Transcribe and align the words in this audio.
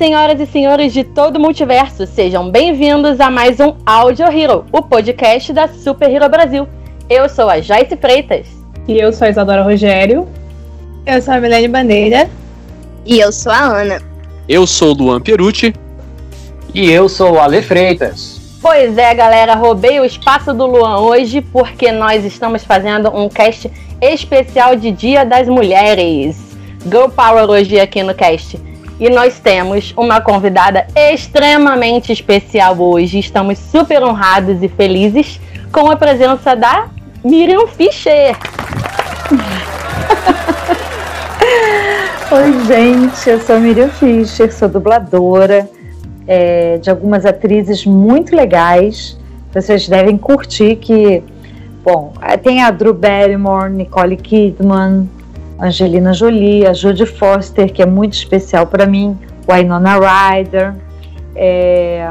Senhoras 0.00 0.40
e 0.40 0.46
senhores 0.46 0.94
de 0.94 1.04
todo 1.04 1.36
o 1.36 1.38
multiverso, 1.38 2.06
sejam 2.06 2.50
bem-vindos 2.50 3.20
a 3.20 3.28
mais 3.28 3.60
um 3.60 3.74
Audio 3.84 4.24
Hero, 4.32 4.64
o 4.72 4.80
podcast 4.80 5.52
da 5.52 5.68
Super 5.68 6.10
Hero 6.10 6.26
Brasil. 6.26 6.66
Eu 7.06 7.28
sou 7.28 7.50
a 7.50 7.60
Joyce 7.60 7.98
Freitas. 7.98 8.46
E 8.88 8.98
eu 8.98 9.12
sou 9.12 9.26
a 9.26 9.30
Isadora 9.30 9.62
Rogério. 9.62 10.26
Eu 11.04 11.20
sou 11.20 11.34
a 11.34 11.38
Milene 11.38 11.68
Bandeira. 11.68 12.30
E 13.04 13.20
eu 13.20 13.30
sou 13.30 13.52
a 13.52 13.58
Ana. 13.58 14.00
Eu 14.48 14.66
sou 14.66 14.92
o 14.92 14.94
Luan 14.94 15.20
Pierucci. 15.20 15.74
E 16.74 16.90
eu 16.90 17.06
sou 17.06 17.34
o 17.34 17.38
Ale 17.38 17.60
Freitas. 17.60 18.40
Pois 18.62 18.96
é, 18.96 19.12
galera, 19.12 19.54
roubei 19.54 20.00
o 20.00 20.04
espaço 20.06 20.54
do 20.54 20.64
Luan 20.64 21.00
hoje 21.00 21.42
porque 21.42 21.92
nós 21.92 22.24
estamos 22.24 22.64
fazendo 22.64 23.14
um 23.14 23.28
cast 23.28 23.70
especial 24.00 24.76
de 24.76 24.92
Dia 24.92 25.26
das 25.26 25.46
Mulheres. 25.46 26.38
Girl 26.86 27.10
Power 27.10 27.50
hoje 27.50 27.78
aqui 27.78 28.02
no 28.02 28.14
cast. 28.14 28.69
E 29.00 29.08
nós 29.08 29.40
temos 29.40 29.94
uma 29.96 30.20
convidada 30.20 30.86
extremamente 30.94 32.12
especial 32.12 32.78
hoje. 32.78 33.18
Estamos 33.18 33.58
super 33.58 34.02
honrados 34.02 34.62
e 34.62 34.68
felizes 34.68 35.40
com 35.72 35.90
a 35.90 35.96
presença 35.96 36.54
da 36.54 36.88
Miriam 37.24 37.66
Fischer. 37.66 38.36
Oi, 42.30 42.66
gente, 42.66 43.30
eu 43.30 43.40
sou 43.40 43.56
a 43.56 43.58
Miriam 43.58 43.88
Fischer, 43.88 44.52
sou 44.52 44.68
dubladora 44.68 45.66
é, 46.28 46.76
de 46.76 46.90
algumas 46.90 47.24
atrizes 47.24 47.86
muito 47.86 48.36
legais. 48.36 49.18
Vocês 49.50 49.88
devem 49.88 50.18
curtir 50.18 50.76
que, 50.76 51.22
bom, 51.82 52.12
tem 52.42 52.62
a 52.62 52.70
Drew 52.70 52.92
Barrymore, 52.92 53.72
Nicole 53.72 54.18
Kidman, 54.18 55.08
Angelina 55.60 56.14
Jolie, 56.14 56.66
a 56.66 56.72
Jodie 56.72 57.04
Foster, 57.04 57.70
que 57.70 57.82
é 57.82 57.86
muito 57.86 58.14
especial 58.14 58.66
para 58.66 58.86
mim, 58.86 59.18
Winona 59.48 59.96
Ryder, 59.98 60.74
é, 61.36 62.10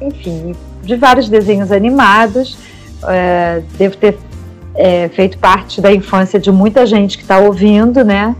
enfim, 0.00 0.54
de 0.82 0.96
vários 0.96 1.28
desenhos 1.28 1.72
animados. 1.72 2.58
É, 3.08 3.62
devo 3.78 3.96
ter 3.96 4.18
é, 4.74 5.08
feito 5.08 5.38
parte 5.38 5.80
da 5.80 5.92
infância 5.92 6.38
de 6.38 6.52
muita 6.52 6.84
gente 6.84 7.16
que 7.16 7.24
está 7.24 7.38
ouvindo, 7.38 8.04
né? 8.04 8.36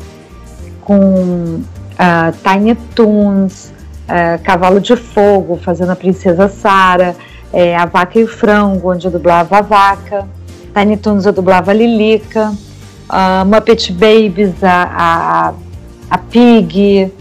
Com 0.83 1.63
uh, 1.63 1.63
Tiny 2.43 2.75
Toons, 2.95 3.73
uh, 4.05 4.43
Cavalo 4.43 4.81
de 4.81 4.97
Fogo, 4.97 5.57
fazendo 5.57 5.93
a 5.93 5.97
Princesa 5.97 6.49
Sara, 6.49 7.17
é, 7.53 7.75
A 7.77 7.87
Vaca 7.87 8.19
e 8.19 8.25
o 8.25 8.29
Frango, 8.29 8.93
onde 8.93 9.07
eu 9.07 9.11
dublava 9.11 9.59
a 9.59 9.63
vaca. 9.63 10.29
Tiny 10.75 10.97
Toons 10.97 11.27
eu 11.27 11.33
dublava 11.33 11.71
a 11.71 11.75
Lilica 11.75 12.53
uh, 13.13 13.45
Muppet 13.45 13.93
Babies, 13.93 14.65
a, 14.65 14.89
a, 14.97 15.55
a 16.11 16.19
Pig, 16.19 17.13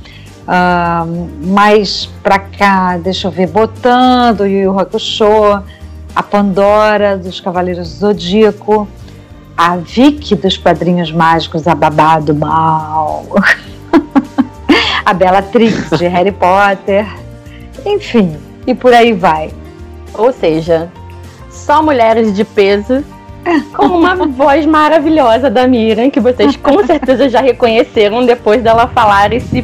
uh, 0.47 1.29
mais 1.45 2.05
pra 2.23 2.39
cá, 2.39 2.97
deixa 2.97 3.27
eu 3.27 3.31
ver, 3.31 3.47
Botando, 3.47 4.45
Yu 4.45 4.63
Yu 4.63 4.79
Hakusho, 4.79 5.61
a 6.15 6.23
Pandora 6.23 7.17
dos 7.17 7.39
Cavaleiros 7.39 7.89
do 7.89 7.95
Zodíaco, 7.95 8.87
a 9.57 9.75
Vicky 9.75 10.35
dos 10.35 10.57
Padrinhos 10.57 11.11
Mágicos, 11.11 11.67
a 11.67 11.75
Babá 11.75 12.19
do 12.19 12.33
Mal, 12.33 13.25
a 15.05 15.13
Bellatrix 15.13 15.89
de 15.97 16.07
Harry 16.09 16.31
Potter, 16.31 17.05
enfim, 17.85 18.37
e 18.65 18.73
por 18.73 18.93
aí 18.93 19.13
vai. 19.13 19.51
Ou 20.13 20.33
seja, 20.33 20.91
só 21.49 21.81
mulheres 21.81 22.35
de 22.35 22.43
peso 22.43 23.03
com 23.75 23.87
uma 23.87 24.15
voz 24.15 24.65
maravilhosa 24.65 25.49
da 25.49 25.67
Miriam, 25.67 26.09
que 26.09 26.19
vocês 26.19 26.55
com 26.55 26.85
certeza 26.85 27.29
já 27.29 27.41
reconheceram 27.41 28.25
depois 28.25 28.61
dela 28.61 28.87
falar 28.87 29.33
esse 29.33 29.63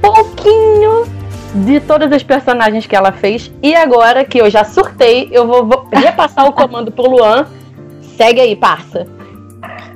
pouquinho 0.00 1.06
de 1.54 1.80
todas 1.80 2.10
as 2.12 2.22
personagens 2.22 2.86
que 2.86 2.96
ela 2.96 3.12
fez. 3.12 3.52
E 3.62 3.74
agora 3.74 4.24
que 4.24 4.38
eu 4.38 4.48
já 4.48 4.64
surtei, 4.64 5.28
eu 5.30 5.46
vou, 5.46 5.66
vou 5.66 5.86
repassar 5.92 6.46
o 6.46 6.52
comando 6.52 6.90
pro 6.90 7.10
Luan. 7.10 7.46
Segue 8.16 8.40
aí, 8.40 8.56
parça. 8.56 9.06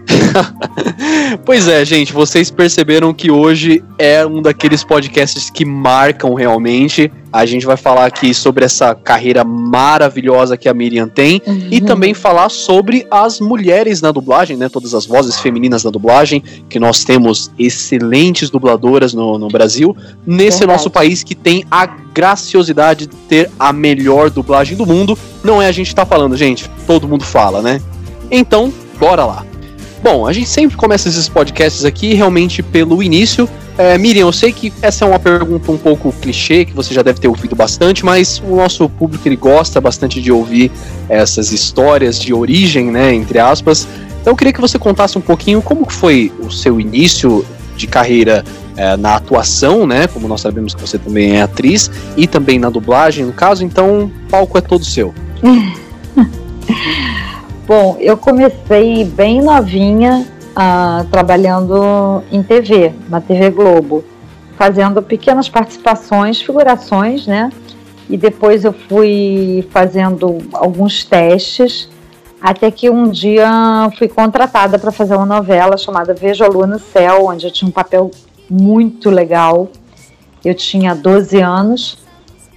pois 1.45 1.67
é, 1.69 1.85
gente, 1.85 2.13
vocês 2.13 2.51
perceberam 2.51 3.13
que 3.13 3.31
hoje 3.31 3.83
é 3.99 4.25
um 4.27 4.43
daqueles 4.43 4.85
podcasts 4.85 5.51
que 5.51 5.65
marcam 5.65 6.35
realmente. 6.35 7.11
A 7.37 7.45
gente 7.45 7.67
vai 7.67 7.77
falar 7.77 8.07
aqui 8.07 8.33
sobre 8.33 8.65
essa 8.65 8.95
carreira 8.95 9.45
maravilhosa 9.45 10.57
que 10.57 10.71
a 10.71 10.73
Miriam 10.73 11.07
tem 11.07 11.43
uhum. 11.47 11.69
e 11.71 11.83
também 11.83 12.15
falar 12.15 12.49
sobre 12.49 13.07
as 13.11 13.41
mulheres 13.41 14.01
na 14.01 14.11
dublagem, 14.11 14.57
né? 14.57 14.71
Todas 14.71 14.95
as 14.95 15.05
vozes 15.05 15.39
femininas 15.39 15.85
na 15.85 15.91
dublagem, 15.91 16.43
que 16.67 16.81
nós 16.81 17.05
temos 17.05 17.51
excelentes 17.59 18.49
dubladoras 18.49 19.13
no, 19.13 19.39
no 19.39 19.49
Brasil, 19.49 19.95
nesse 20.27 20.61
Verdade. 20.61 20.79
nosso 20.79 20.89
país 20.89 21.23
que 21.23 21.35
tem 21.35 21.63
a 21.71 21.85
graciosidade 21.85 23.07
de 23.07 23.15
ter 23.29 23.51
a 23.59 23.71
melhor 23.71 24.31
dublagem 24.31 24.75
do 24.75 24.87
mundo. 24.87 25.19
Não 25.45 25.61
é 25.61 25.69
a 25.69 25.73
gente 25.73 25.95
tá 25.95 26.07
falando, 26.07 26.35
gente, 26.39 26.71
todo 26.87 27.07
mundo 27.07 27.23
fala, 27.23 27.61
né? 27.61 27.83
Então, 28.31 28.73
bora 28.99 29.27
lá. 29.27 29.45
Bom, 30.03 30.27
a 30.27 30.33
gente 30.33 30.49
sempre 30.49 30.77
começa 30.77 31.09
esses 31.09 31.29
podcasts 31.29 31.85
aqui 31.85 32.15
realmente 32.15 32.63
pelo 32.63 33.03
início. 33.03 33.49
É, 33.79 33.99
Miriam, 33.99 34.27
eu 34.27 34.33
sei 34.33 34.53
que 34.53 34.73
essa 34.81 35.05
é 35.05 35.09
uma 35.09 35.19
pergunta 35.19 35.71
um 35.71 35.77
pouco 35.77 36.13
clichê, 36.13 36.65
que 36.65 36.73
você 36.73 36.95
já 36.95 37.03
deve 37.03 37.21
ter 37.21 37.29
ouvido 37.29 37.55
bastante, 37.55 38.05
mas 38.05 38.43
o 38.47 38.57
nosso 38.57 38.89
público 38.89 39.27
ele 39.27 39.37
gosta 39.37 39.81
bastante 39.81 40.21
de 40.21 40.33
ouvir 40.33 40.71
essas 41.09 41.53
histórias 41.53 42.19
de 42.19 42.33
origem, 42.33 42.91
né, 42.91 43.15
entre 43.15 43.39
aspas. 43.39 43.87
Então 44.21 44.33
eu 44.33 44.37
queria 44.37 44.53
que 44.53 44.61
você 44.61 44.79
contasse 44.79 45.19
um 45.19 45.21
pouquinho 45.21 45.61
como 45.61 45.91
foi 45.91 46.33
o 46.41 46.51
seu 46.51 46.81
início 46.81 47.45
de 47.77 47.87
carreira 47.87 48.45
é, 48.77 48.97
na 48.97 49.17
atuação, 49.17 49.87
né, 49.87 50.07
como 50.07 50.27
nós 50.27 50.41
sabemos 50.41 50.75
que 50.75 50.81
você 50.81 50.99
também 50.99 51.37
é 51.37 51.43
atriz, 51.43 51.91
e 52.17 52.27
também 52.27 52.59
na 52.59 52.71
dublagem, 52.71 53.27
no 53.27 53.33
caso, 53.33 53.65
então 53.65 54.05
o 54.05 54.11
palco 54.31 54.57
é 54.57 54.61
todo 54.61 54.85
seu. 54.85 55.15
Bom, 57.67 57.97
eu 57.99 58.17
comecei 58.17 59.05
bem 59.05 59.43
novinha 59.43 60.25
uh, 60.53 61.05
trabalhando 61.11 62.23
em 62.31 62.41
TV, 62.41 62.95
na 63.09 63.21
TV 63.21 63.51
Globo, 63.51 64.05
fazendo 64.57 65.03
pequenas 65.03 65.49
participações, 65.49 66.41
figurações, 66.41 67.27
né? 67.27 67.51
E 68.09 68.17
depois 68.17 68.65
eu 68.65 68.73
fui 68.73 69.67
fazendo 69.73 70.39
alguns 70.53 71.05
testes, 71.05 71.91
até 72.41 72.71
que 72.71 72.89
um 72.89 73.11
dia 73.11 73.51
fui 73.99 74.07
contratada 74.07 74.79
para 74.79 74.93
fazer 74.93 75.17
uma 75.17 75.27
novela 75.27 75.77
chamada 75.77 76.15
Vejo 76.15 76.45
a 76.45 76.47
Lua 76.47 76.69
no 76.69 76.79
Céu, 76.79 77.27
onde 77.27 77.49
eu 77.49 77.51
tinha 77.51 77.69
um 77.69 77.73
papel 77.73 78.13
muito 78.49 79.11
legal. 79.11 79.69
Eu 80.45 80.55
tinha 80.55 80.95
12 80.95 81.41
anos 81.41 81.99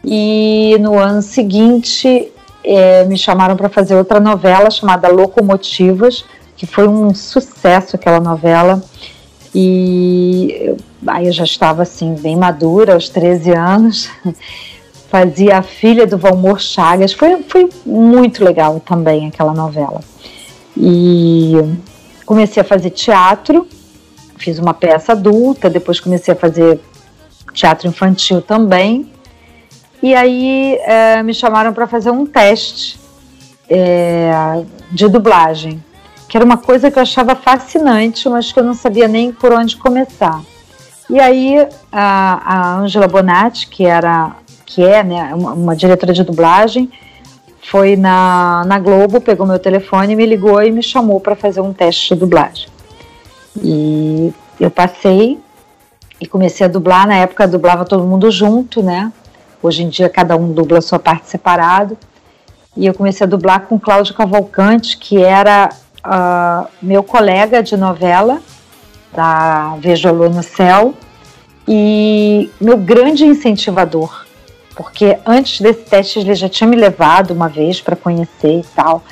e 0.05 0.77
no 0.79 0.99
ano 0.99 1.23
seguinte 1.23 2.31
é, 2.63 3.03
me 3.05 3.17
chamaram 3.17 3.55
para 3.55 3.69
fazer 3.69 3.95
outra 3.95 4.19
novela 4.19 4.69
chamada 4.69 5.07
Locomotivas, 5.07 6.25
que 6.55 6.65
foi 6.65 6.87
um 6.87 7.13
sucesso 7.13 7.95
aquela 7.95 8.19
novela. 8.19 8.81
E 9.53 10.75
aí 11.07 11.27
eu 11.27 11.31
já 11.31 11.43
estava 11.43 11.83
assim, 11.83 12.15
bem 12.15 12.35
madura, 12.35 12.93
aos 12.93 13.09
13 13.09 13.51
anos. 13.51 14.09
Fazia 15.09 15.57
a 15.57 15.61
filha 15.63 16.05
do 16.05 16.17
Valmor 16.17 16.59
Chagas. 16.59 17.13
Foi, 17.13 17.41
foi 17.43 17.67
muito 17.85 18.43
legal 18.43 18.79
também 18.79 19.27
aquela 19.27 19.53
novela. 19.53 20.01
E 20.77 21.55
comecei 22.25 22.61
a 22.61 22.63
fazer 22.63 22.91
teatro, 22.91 23.67
fiz 24.37 24.59
uma 24.59 24.73
peça 24.73 25.13
adulta, 25.13 25.67
depois 25.67 25.99
comecei 25.99 26.33
a 26.33 26.37
fazer 26.37 26.79
teatro 27.53 27.87
infantil 27.87 28.41
também. 28.41 29.09
E 30.01 30.15
aí 30.15 30.77
é, 30.81 31.21
me 31.23 31.33
chamaram 31.33 31.73
para 31.73 31.87
fazer 31.87 32.11
um 32.11 32.25
teste 32.25 32.99
é, 33.69 34.63
de 34.91 35.07
dublagem, 35.07 35.83
que 36.27 36.37
era 36.37 36.45
uma 36.45 36.57
coisa 36.57 36.89
que 36.89 36.97
eu 36.97 37.03
achava 37.03 37.35
fascinante, 37.35 38.27
mas 38.29 38.51
que 38.51 38.59
eu 38.59 38.63
não 38.63 38.73
sabia 38.73 39.07
nem 39.07 39.31
por 39.31 39.51
onde 39.51 39.75
começar. 39.75 40.41
E 41.09 41.19
aí 41.19 41.67
a, 41.91 42.41
a 42.45 42.77
Angela 42.77 43.07
Bonatti, 43.07 43.67
que 43.67 43.85
era 43.85 44.35
que 44.65 44.83
é 44.83 45.03
né, 45.03 45.33
uma, 45.33 45.53
uma 45.53 45.75
diretora 45.75 46.13
de 46.13 46.23
dublagem, 46.23 46.91
foi 47.63 47.95
na, 47.95 48.63
na 48.65 48.79
Globo, 48.79 49.19
pegou 49.19 49.45
meu 49.45 49.59
telefone, 49.59 50.15
me 50.15 50.25
ligou 50.25 50.61
e 50.61 50.71
me 50.71 50.81
chamou 50.81 51.19
para 51.19 51.35
fazer 51.35 51.61
um 51.61 51.73
teste 51.73 52.13
de 52.13 52.19
dublagem. 52.19 52.67
E 53.61 54.31
eu 54.59 54.69
passei 54.69 55.39
e 56.21 56.27
comecei 56.27 56.65
a 56.65 56.69
dublar. 56.69 57.07
Na 57.07 57.15
época 57.15 57.47
dublava 57.47 57.85
todo 57.85 58.03
mundo 58.03 58.29
junto, 58.31 58.81
né? 58.83 59.11
Hoje 59.61 59.83
em 59.83 59.89
dia 59.89 60.09
cada 60.09 60.35
um 60.37 60.51
dubla 60.51 60.79
a 60.79 60.81
sua 60.81 60.99
parte 60.99 61.27
separado. 61.27 61.97
E 62.77 62.85
eu 62.85 62.93
comecei 62.93 63.25
a 63.25 63.29
dublar 63.29 63.61
com 63.61 63.79
Cláudio 63.79 64.13
Cavalcante, 64.13 64.97
que 64.97 65.21
era 65.21 65.69
uh, 66.05 66.67
meu 66.81 67.03
colega 67.03 67.61
de 67.61 67.75
novela, 67.75 68.39
da 69.13 69.75
Vejo 69.79 70.07
a 70.07 70.11
Lua 70.11 70.29
no 70.29 70.43
Céu, 70.43 70.93
e 71.67 72.49
meu 72.59 72.77
grande 72.77 73.25
incentivador, 73.25 74.25
porque 74.75 75.17
antes 75.25 75.61
desse 75.61 75.81
teste 75.81 76.19
ele 76.19 76.33
já 76.35 76.47
tinha 76.47 76.67
me 76.67 76.75
levado 76.75 77.31
uma 77.31 77.49
vez 77.49 77.81
para 77.81 77.95
conhecer 77.95 78.59
e 78.59 78.65
tal, 78.75 79.03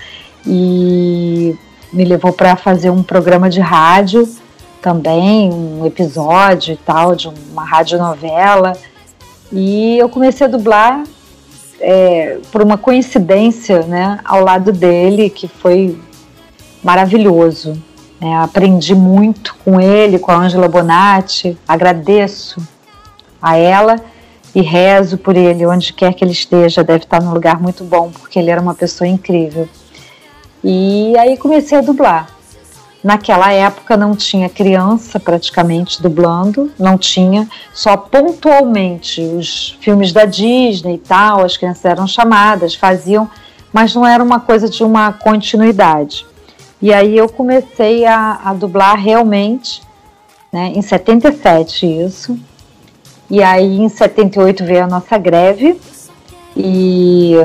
e 0.45 1.55
me 1.91 2.05
levou 2.05 2.31
para 2.31 2.55
fazer 2.55 2.89
um 2.89 3.03
programa 3.03 3.49
de 3.49 3.59
rádio 3.59 4.27
também, 4.81 5.51
um 5.51 5.85
episódio 5.85 6.73
e 6.73 6.77
tal, 6.77 7.15
de 7.15 7.27
uma 7.27 7.65
radionovela. 7.65 8.73
E 9.51 9.97
eu 9.97 10.09
comecei 10.09 10.45
a 10.45 10.49
dublar 10.49 11.03
é, 11.79 12.39
por 12.51 12.61
uma 12.61 12.77
coincidência, 12.77 13.81
né, 13.83 14.19
ao 14.25 14.43
lado 14.43 14.71
dele, 14.71 15.29
que 15.29 15.47
foi 15.47 15.97
maravilhoso. 16.83 17.81
É, 18.19 18.35
aprendi 18.35 18.95
muito 18.95 19.55
com 19.63 19.79
ele, 19.79 20.17
com 20.17 20.31
a 20.31 20.37
Angela 20.37 20.67
Bonatti. 20.67 21.57
Agradeço 21.67 22.61
a 23.41 23.55
ela 23.57 23.97
e 24.55 24.61
rezo 24.61 25.17
por 25.17 25.37
ele, 25.37 25.65
onde 25.65 25.93
quer 25.93 26.13
que 26.13 26.23
ele 26.23 26.31
esteja. 26.31 26.83
Deve 26.83 27.03
estar 27.03 27.21
num 27.21 27.33
lugar 27.33 27.61
muito 27.61 27.83
bom, 27.83 28.09
porque 28.09 28.39
ele 28.39 28.49
era 28.49 28.59
uma 28.59 28.73
pessoa 28.73 29.07
incrível. 29.07 29.69
E 30.63 31.15
aí 31.17 31.37
comecei 31.37 31.77
a 31.77 31.81
dublar. 31.81 32.36
Naquela 33.07 33.53
época 33.53 33.95
não 33.95 34.13
tinha 34.17 34.49
criança 34.49 35.17
praticamente 35.17 36.01
dublando, 36.01 36.69
não 36.77 36.97
tinha, 36.97 37.47
só 37.73 37.95
pontualmente 37.95 39.21
os 39.21 39.77
filmes 39.79 40.11
da 40.11 40.25
Disney 40.25 40.95
e 40.95 40.97
tal, 40.97 41.45
as 41.45 41.55
crianças 41.55 41.85
eram 41.85 42.05
chamadas, 42.05 42.75
faziam, 42.75 43.29
mas 43.71 43.95
não 43.95 44.05
era 44.05 44.21
uma 44.21 44.41
coisa 44.41 44.67
de 44.67 44.83
uma 44.83 45.13
continuidade. 45.13 46.25
E 46.81 46.93
aí 46.93 47.17
eu 47.17 47.29
comecei 47.29 48.05
a, 48.05 48.41
a 48.43 48.53
dublar 48.53 48.99
realmente, 48.99 49.81
né, 50.51 50.73
em 50.75 50.81
77 50.81 51.85
isso, 51.85 52.37
e 53.29 53.41
aí 53.41 53.79
em 53.79 53.87
78 53.87 54.65
veio 54.65 54.83
a 54.83 54.87
nossa 54.87 55.17
greve 55.17 55.79
e 56.57 57.35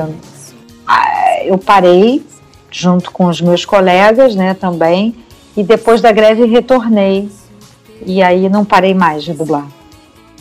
ah, 0.85 1.41
eu 1.45 1.57
parei 1.57 2.21
junto 2.69 3.11
com 3.11 3.27
os 3.27 3.39
meus 3.39 3.63
colegas, 3.63 4.35
né, 4.35 4.53
também. 4.53 5.22
E 5.55 5.63
depois 5.63 6.01
da 6.01 6.11
greve 6.11 6.45
retornei 6.45 7.29
e 8.05 8.21
aí 8.21 8.49
não 8.49 8.65
parei 8.65 8.93
mais 8.93 9.23
de 9.23 9.33
dublar. 9.33 9.67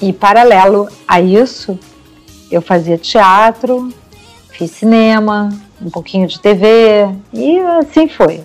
E 0.00 0.12
paralelo 0.12 0.88
a 1.06 1.20
isso, 1.20 1.78
eu 2.50 2.60
fazia 2.60 2.98
teatro, 2.98 3.92
fiz 4.50 4.70
cinema, 4.70 5.50
um 5.80 5.90
pouquinho 5.90 6.26
de 6.26 6.40
TV 6.40 7.08
e 7.32 7.58
assim 7.58 8.08
foi. 8.08 8.40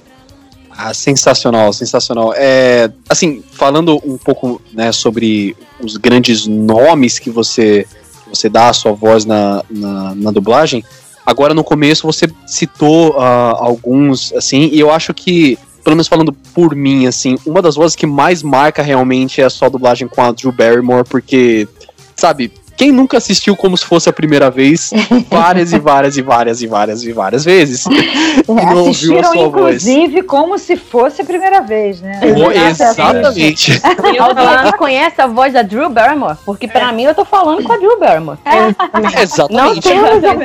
Ah, 0.70 0.94
sensacional, 0.94 1.74
sensacional. 1.74 2.34
É, 2.36 2.92
assim, 3.10 3.44
falando 3.52 4.00
um 4.06 4.18
pouco 4.18 4.62
né, 4.72 4.92
sobre 4.92 5.58
os 5.80 5.98
grandes 5.98 6.46
nomes 6.46 7.18
que 7.18 7.32
você, 7.32 7.88
você 8.28 8.48
dá 8.48 8.70
à 8.70 8.74
sua 8.74 8.92
voz 8.92 9.26
na, 9.26 9.64
na, 9.70 10.14
na 10.14 10.32
dublagem, 10.32 10.84
Agora 11.28 11.54
no 11.54 11.62
começo 11.62 12.08
você 12.08 12.26
citou 12.46 13.10
uh, 13.10 13.58
alguns, 13.60 14.32
assim, 14.32 14.70
e 14.72 14.80
eu 14.80 14.90
acho 14.90 15.14
que, 15.14 15.60
pelo 15.88 15.96
menos 15.96 16.10
falando 16.10 16.34
por 16.54 16.76
mim, 16.76 17.08
assim, 17.08 17.38
uma 17.46 17.62
das 17.62 17.76
vozes 17.76 17.96
que 17.96 18.06
mais 18.06 18.44
marca 18.44 18.84
realmente 18.84 19.40
é 19.40 19.46
a 19.46 19.50
sua 19.50 19.70
dublagem 19.70 20.06
com 20.06 20.22
a 20.22 20.34
Drew 20.34 20.52
Barrymore, 20.52 21.08
porque, 21.08 21.66
sabe, 22.14 22.52
quem 22.76 22.92
nunca 22.92 23.18
assistiu 23.18 23.56
como 23.56 23.78
se 23.78 23.86
fosse 23.86 24.10
a 24.10 24.12
primeira 24.12 24.52
vez, 24.52 24.92
várias 25.32 25.72
e 25.72 25.80
várias 25.80 26.18
e 26.18 26.22
várias 26.22 26.62
e 26.62 26.68
várias 26.68 27.04
e 27.06 27.14
várias 27.14 27.46
vezes. 27.46 27.86
É, 27.88 28.44
não 28.52 28.84
ouviu 28.84 29.18
a 29.18 29.24
sua 29.24 29.46
inclusive, 29.46 30.16
voz. 30.16 30.26
como 30.28 30.60
se 30.60 30.76
fosse 30.76 31.22
a 31.22 31.26
primeira 31.26 31.62
vez, 31.62 32.02
né? 32.02 32.20
Oh, 32.36 32.52
exatamente. 32.52 33.80
Alguém 34.20 34.74
conhece 34.78 35.22
a 35.22 35.28
voz 35.28 35.54
da 35.54 35.62
Drew 35.62 35.88
Barrymore? 35.88 36.36
Porque 36.46 36.68
pra 36.68 36.90
é. 36.90 36.92
mim 36.92 37.04
eu 37.04 37.16
tô 37.16 37.24
falando 37.24 37.64
com 37.64 37.72
a 37.72 37.78
Drew 37.78 37.98
Barrymore. 37.98 38.38
É. 38.44 39.22
Exatamente. 39.24 39.88
Não 39.88 40.04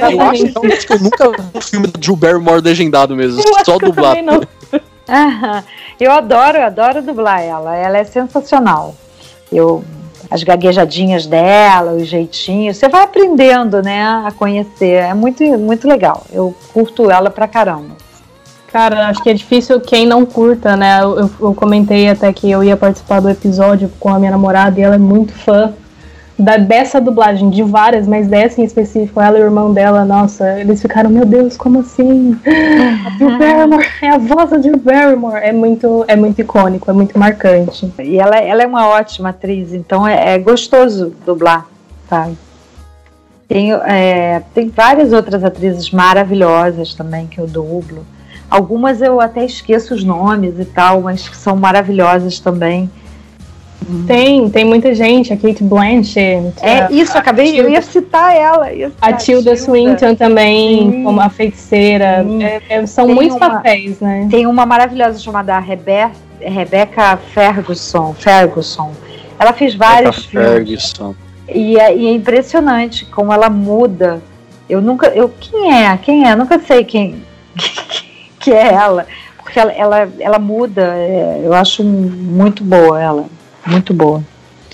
eu 0.09 0.21
acho 0.21 0.87
que 0.87 0.93
eu 0.93 1.01
nunca 1.01 1.31
vi 1.31 1.37
um 1.53 1.61
filme 1.61 1.89
da 1.89 1.99
Drew 1.99 2.15
Barrymore 2.15 2.61
legendado 2.61 3.17
mesmo, 3.17 3.41
eu 3.41 3.65
só 3.65 3.77
dublado. 3.77 4.21
Eu 6.01 6.11
adoro, 6.13 6.59
eu 6.59 6.65
adoro 6.65 7.03
dublar 7.03 7.43
ela. 7.43 7.77
Ela 7.77 7.99
é 7.99 8.05
sensacional. 8.05 8.95
Eu 9.51 9.85
as 10.31 10.43
gaguejadinhas 10.43 11.27
dela, 11.27 11.93
os 11.93 12.07
jeitinhos. 12.07 12.79
Você 12.79 12.89
vai 12.89 13.03
aprendendo, 13.03 13.83
né, 13.83 14.03
a 14.03 14.33
conhecer. 14.33 15.05
É 15.05 15.15
muito, 15.15 15.45
muito 15.59 15.87
legal. 15.87 16.25
Eu 16.33 16.55
curto 16.73 17.11
ela 17.11 17.29
pra 17.29 17.47
caramba. 17.47 17.97
Cara, 18.73 19.09
acho 19.09 19.23
que 19.23 19.29
é 19.29 19.35
difícil 19.35 19.79
quem 19.83 20.07
não 20.07 20.25
curta, 20.25 20.75
né? 20.75 21.03
Eu, 21.03 21.31
eu, 21.39 21.55
comentei 21.55 22.09
até 22.09 22.33
que 22.33 22.51
eu 22.51 22.65
ia 22.65 22.75
participar 22.75 23.21
do 23.21 23.29
episódio 23.29 23.93
com 24.01 24.09
a 24.09 24.19
minha 24.19 24.31
namorada 24.31 24.81
e 24.81 24.83
ela 24.83 24.95
é 24.95 24.99
muito 24.99 25.35
fã 25.35 25.75
da, 26.43 26.57
dessa 26.57 27.01
dublagem, 27.01 27.49
de 27.51 27.63
várias, 27.63 28.07
mas 28.07 28.27
dessa 28.27 28.61
em 28.61 28.65
específico, 28.65 29.21
ela 29.21 29.39
e 29.39 29.43
o 29.43 29.45
irmão 29.45 29.73
dela, 29.73 30.05
nossa, 30.05 30.59
eles 30.59 30.83
ficaram, 30.83 31.09
meu 31.09 31.25
Deus, 31.25 31.57
como 31.57 31.81
assim? 31.81 32.37
A 33.07 33.11
Drew 33.11 33.39
Barrymore, 33.39 33.87
é 34.03 34.09
a 34.09 34.19
voz 34.19 34.51
da 34.51 34.57
Drew 34.57 34.77
Barrymore. 34.77 35.41
É 35.43 35.53
muito, 35.53 36.05
é 36.09 36.17
muito 36.17 36.41
icônico, 36.41 36.91
é 36.91 36.93
muito 36.93 37.17
marcante. 37.17 37.91
E 38.01 38.19
ela, 38.19 38.37
ela 38.37 38.63
é 38.63 38.67
uma 38.67 38.89
ótima 38.89 39.29
atriz, 39.29 39.73
então 39.73 40.07
é, 40.07 40.35
é 40.35 40.39
gostoso 40.39 41.15
dublar, 41.25 41.67
sabe? 42.11 42.37
Tem, 43.47 43.73
é, 43.73 44.43
tem 44.53 44.69
várias 44.69 45.13
outras 45.13 45.45
atrizes 45.45 45.91
maravilhosas 45.91 46.95
também 46.95 47.27
que 47.27 47.39
eu 47.39 47.47
dublo. 47.47 48.05
Algumas 48.51 49.01
eu 49.01 49.21
até 49.21 49.45
esqueço 49.45 49.95
os 49.95 50.03
nomes 50.03 50.59
e 50.59 50.65
tal, 50.65 51.03
mas 51.03 51.29
que 51.29 51.37
são 51.37 51.55
maravilhosas 51.55 52.41
também. 52.41 52.91
Tem, 54.07 54.49
tem 54.51 54.65
muita 54.65 54.95
gente, 54.95 55.33
a 55.33 55.37
Kate 55.37 55.63
Blanchett. 55.63 56.53
É 56.61 56.91
isso, 56.93 57.17
acabei, 57.17 57.53
Tilda, 57.53 57.63
eu 57.63 57.71
ia 57.71 57.83
citar 57.83 58.37
ela. 58.37 58.73
Ia 58.73 58.91
citar 58.91 59.11
a 59.11 59.13
Tilda, 59.15 59.57
Swinton 59.57 60.15
também, 60.15 60.91
Sim. 60.91 61.05
como 61.05 61.21
a 61.21 61.29
feiticeira. 61.29 62.25
É, 62.41 62.63
é, 62.69 62.87
são 62.87 63.07
tem 63.07 63.15
muitos 63.15 63.37
uma, 63.37 63.51
papéis, 63.51 64.01
né? 64.01 64.29
Tem 64.31 64.47
uma 64.47 64.67
maravilhosa 64.67 65.19
chamada 65.19 65.59
Rebe 65.59 66.11
Rebecca 66.41 67.17
Ferguson. 67.17 68.15
Ferguson. 68.15 68.93
Ela 69.39 69.53
fez 69.53 69.75
vários 69.75 70.25
filmes. 70.27 70.49
Ferguson. 70.49 71.15
E 71.49 71.79
é, 71.79 71.97
e 71.97 72.07
é 72.07 72.13
impressionante 72.13 73.05
como 73.07 73.33
ela 73.33 73.49
muda. 73.49 74.23
Eu 74.69 74.81
nunca. 74.81 75.09
Eu, 75.09 75.29
quem 75.29 75.73
é? 75.73 75.97
Quem 75.99 76.27
é? 76.29 76.33
Eu 76.33 76.37
nunca 76.37 76.59
sei 76.59 76.85
quem 76.85 77.23
que 78.39 78.53
é 78.53 78.73
ela. 78.73 79.07
Porque 79.43 79.59
ela, 79.59 79.73
ela, 79.73 80.09
ela 80.19 80.39
muda. 80.39 80.83
É, 80.97 81.43
eu 81.45 81.53
acho 81.53 81.85
muito 81.85 82.65
boa 82.65 83.01
ela 83.01 83.27
muito 83.67 83.93
boa. 83.95 84.23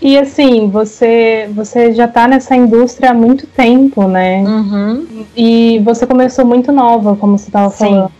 E 0.01 0.17
assim, 0.17 0.71
você, 0.71 1.51
você 1.53 1.93
já 1.93 2.05
está 2.05 2.29
nessa 2.29 2.55
indústria 2.55 3.11
há 3.11 3.15
muito 3.15 3.47
tempo, 3.47 4.07
né? 4.07 4.43
Uhum. 4.43 5.27
E 5.37 5.81
você 5.85 6.07
começou 6.07 6.45
muito 6.45 6.71
nova, 6.71 7.17
como 7.17 7.37
você 7.37 7.49
estava 7.49 7.71
falando. 7.71 8.11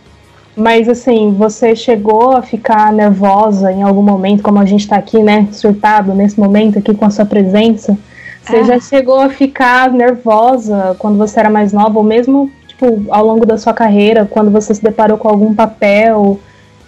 Mas 0.55 0.89
assim, 0.89 1.33
você 1.37 1.73
chegou 1.75 2.35
a 2.35 2.41
ficar 2.41 2.91
nervosa 2.91 3.71
em 3.71 3.81
algum 3.81 4.01
momento, 4.01 4.43
como 4.43 4.59
a 4.59 4.65
gente 4.65 4.81
está 4.81 4.97
aqui, 4.97 5.23
né? 5.23 5.47
Surtado 5.53 6.13
nesse 6.13 6.37
momento 6.37 6.79
aqui 6.79 6.93
com 6.93 7.05
a 7.05 7.09
sua 7.09 7.25
presença. 7.25 7.97
Você 8.43 8.57
ah. 8.57 8.63
já 8.63 8.79
chegou 8.79 9.21
a 9.21 9.29
ficar 9.29 9.89
nervosa 9.89 10.97
quando 10.99 11.17
você 11.17 11.39
era 11.39 11.49
mais 11.49 11.71
nova, 11.71 11.97
ou 11.97 12.03
mesmo 12.03 12.51
tipo, 12.67 13.05
ao 13.09 13.25
longo 13.25 13.45
da 13.45 13.57
sua 13.57 13.73
carreira, 13.73 14.27
quando 14.29 14.51
você 14.51 14.73
se 14.75 14.83
deparou 14.83 15.17
com 15.17 15.29
algum 15.29 15.53
papel 15.53 16.37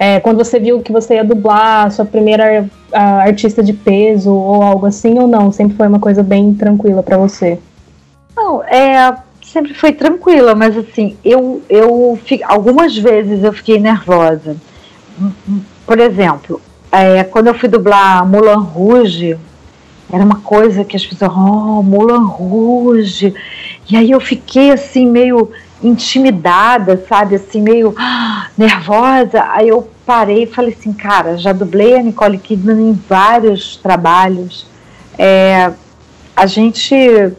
é, 0.01 0.19
quando 0.19 0.43
você 0.43 0.59
viu 0.59 0.81
que 0.81 0.91
você 0.91 1.13
ia 1.13 1.23
dublar 1.23 1.91
sua 1.91 2.03
primeira 2.03 2.67
a, 2.91 3.21
artista 3.21 3.61
de 3.61 3.71
peso 3.71 4.33
ou 4.33 4.63
algo 4.63 4.87
assim, 4.87 5.19
ou 5.19 5.27
não? 5.27 5.51
Sempre 5.51 5.77
foi 5.77 5.87
uma 5.87 5.99
coisa 5.99 6.23
bem 6.23 6.55
tranquila 6.55 7.03
para 7.03 7.17
você? 7.17 7.59
Não, 8.35 8.63
é, 8.63 9.15
sempre 9.43 9.75
foi 9.75 9.91
tranquila, 9.93 10.55
mas 10.55 10.75
assim, 10.75 11.15
eu, 11.23 11.61
eu 11.69 12.17
algumas 12.45 12.97
vezes 12.97 13.43
eu 13.43 13.53
fiquei 13.53 13.79
nervosa. 13.79 14.57
Por 15.85 15.99
exemplo, 15.99 16.59
é, 16.91 17.23
quando 17.23 17.49
eu 17.49 17.53
fui 17.53 17.69
dublar 17.69 18.27
Mulan 18.27 18.57
Rouge, 18.57 19.37
era 20.11 20.23
uma 20.23 20.41
coisa 20.41 20.83
que 20.83 20.97
as 20.97 21.05
pessoas, 21.05 21.31
oh, 21.31 21.83
Mulan 21.83 22.25
Rouge. 22.25 23.35
E 23.87 23.95
aí 23.95 24.09
eu 24.09 24.19
fiquei 24.19 24.71
assim, 24.71 25.05
meio 25.05 25.51
intimidada, 25.83 27.03
sabe, 27.07 27.35
assim, 27.35 27.61
meio 27.61 27.93
ah, 27.97 28.47
nervosa. 28.57 29.43
Aí 29.49 29.67
eu 29.67 29.89
parei 30.05 30.43
e 30.43 30.47
falei 30.47 30.75
assim, 30.77 30.93
cara, 30.93 31.37
já 31.37 31.53
dublei 31.53 31.95
a 31.95 32.03
Nicole 32.03 32.37
Kidman 32.37 32.89
em 32.89 33.03
vários 33.07 33.77
trabalhos. 33.77 34.65
É, 35.17 35.71
a 36.35 36.45
gente 36.45 36.95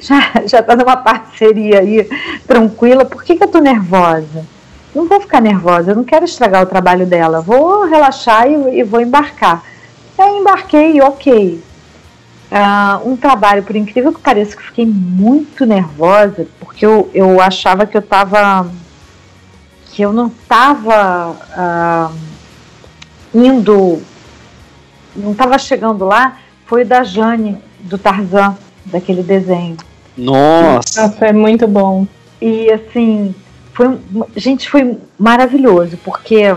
já, 0.00 0.46
já 0.46 0.62
tá 0.62 0.76
numa 0.76 0.96
parceria 0.96 1.80
aí 1.80 2.08
tranquila, 2.46 3.04
por 3.04 3.24
que, 3.24 3.36
que 3.36 3.44
eu 3.44 3.48
tô 3.48 3.58
nervosa? 3.58 4.46
Não 4.94 5.08
vou 5.08 5.20
ficar 5.20 5.40
nervosa, 5.40 5.92
eu 5.92 5.96
não 5.96 6.04
quero 6.04 6.24
estragar 6.24 6.62
o 6.62 6.66
trabalho 6.66 7.06
dela, 7.06 7.40
vou 7.40 7.86
relaxar 7.86 8.46
e, 8.46 8.78
e 8.78 8.82
vou 8.82 9.00
embarcar. 9.00 9.64
Aí 10.18 10.38
embarquei, 10.38 11.00
ok. 11.00 11.62
Uh, 12.52 13.08
um 13.08 13.16
trabalho, 13.16 13.62
por 13.62 13.74
incrível 13.74 14.12
que 14.12 14.20
pareça, 14.20 14.54
que 14.54 14.62
eu 14.62 14.66
fiquei 14.66 14.86
muito 14.86 15.64
nervosa, 15.64 16.46
porque 16.60 16.84
eu, 16.84 17.10
eu 17.14 17.40
achava 17.40 17.86
que 17.86 17.96
eu 17.96 18.00
estava. 18.00 18.70
que 19.86 20.02
eu 20.02 20.12
não 20.12 20.26
estava 20.26 21.30
uh, 21.32 22.14
indo. 23.34 24.02
não 25.16 25.32
estava 25.32 25.58
chegando 25.58 26.04
lá, 26.04 26.38
foi 26.66 26.84
da 26.84 27.02
Jane, 27.02 27.58
do 27.80 27.96
Tarzan, 27.96 28.56
daquele 28.84 29.22
desenho. 29.22 29.76
Nossa! 30.16 31.08
Nossa, 31.08 31.26
é 31.26 31.32
muito 31.32 31.66
bom. 31.66 32.06
E 32.40 32.70
assim, 32.70 33.34
foi, 33.72 33.98
gente, 34.36 34.68
foi 34.68 34.98
maravilhoso, 35.18 35.96
porque 36.04 36.54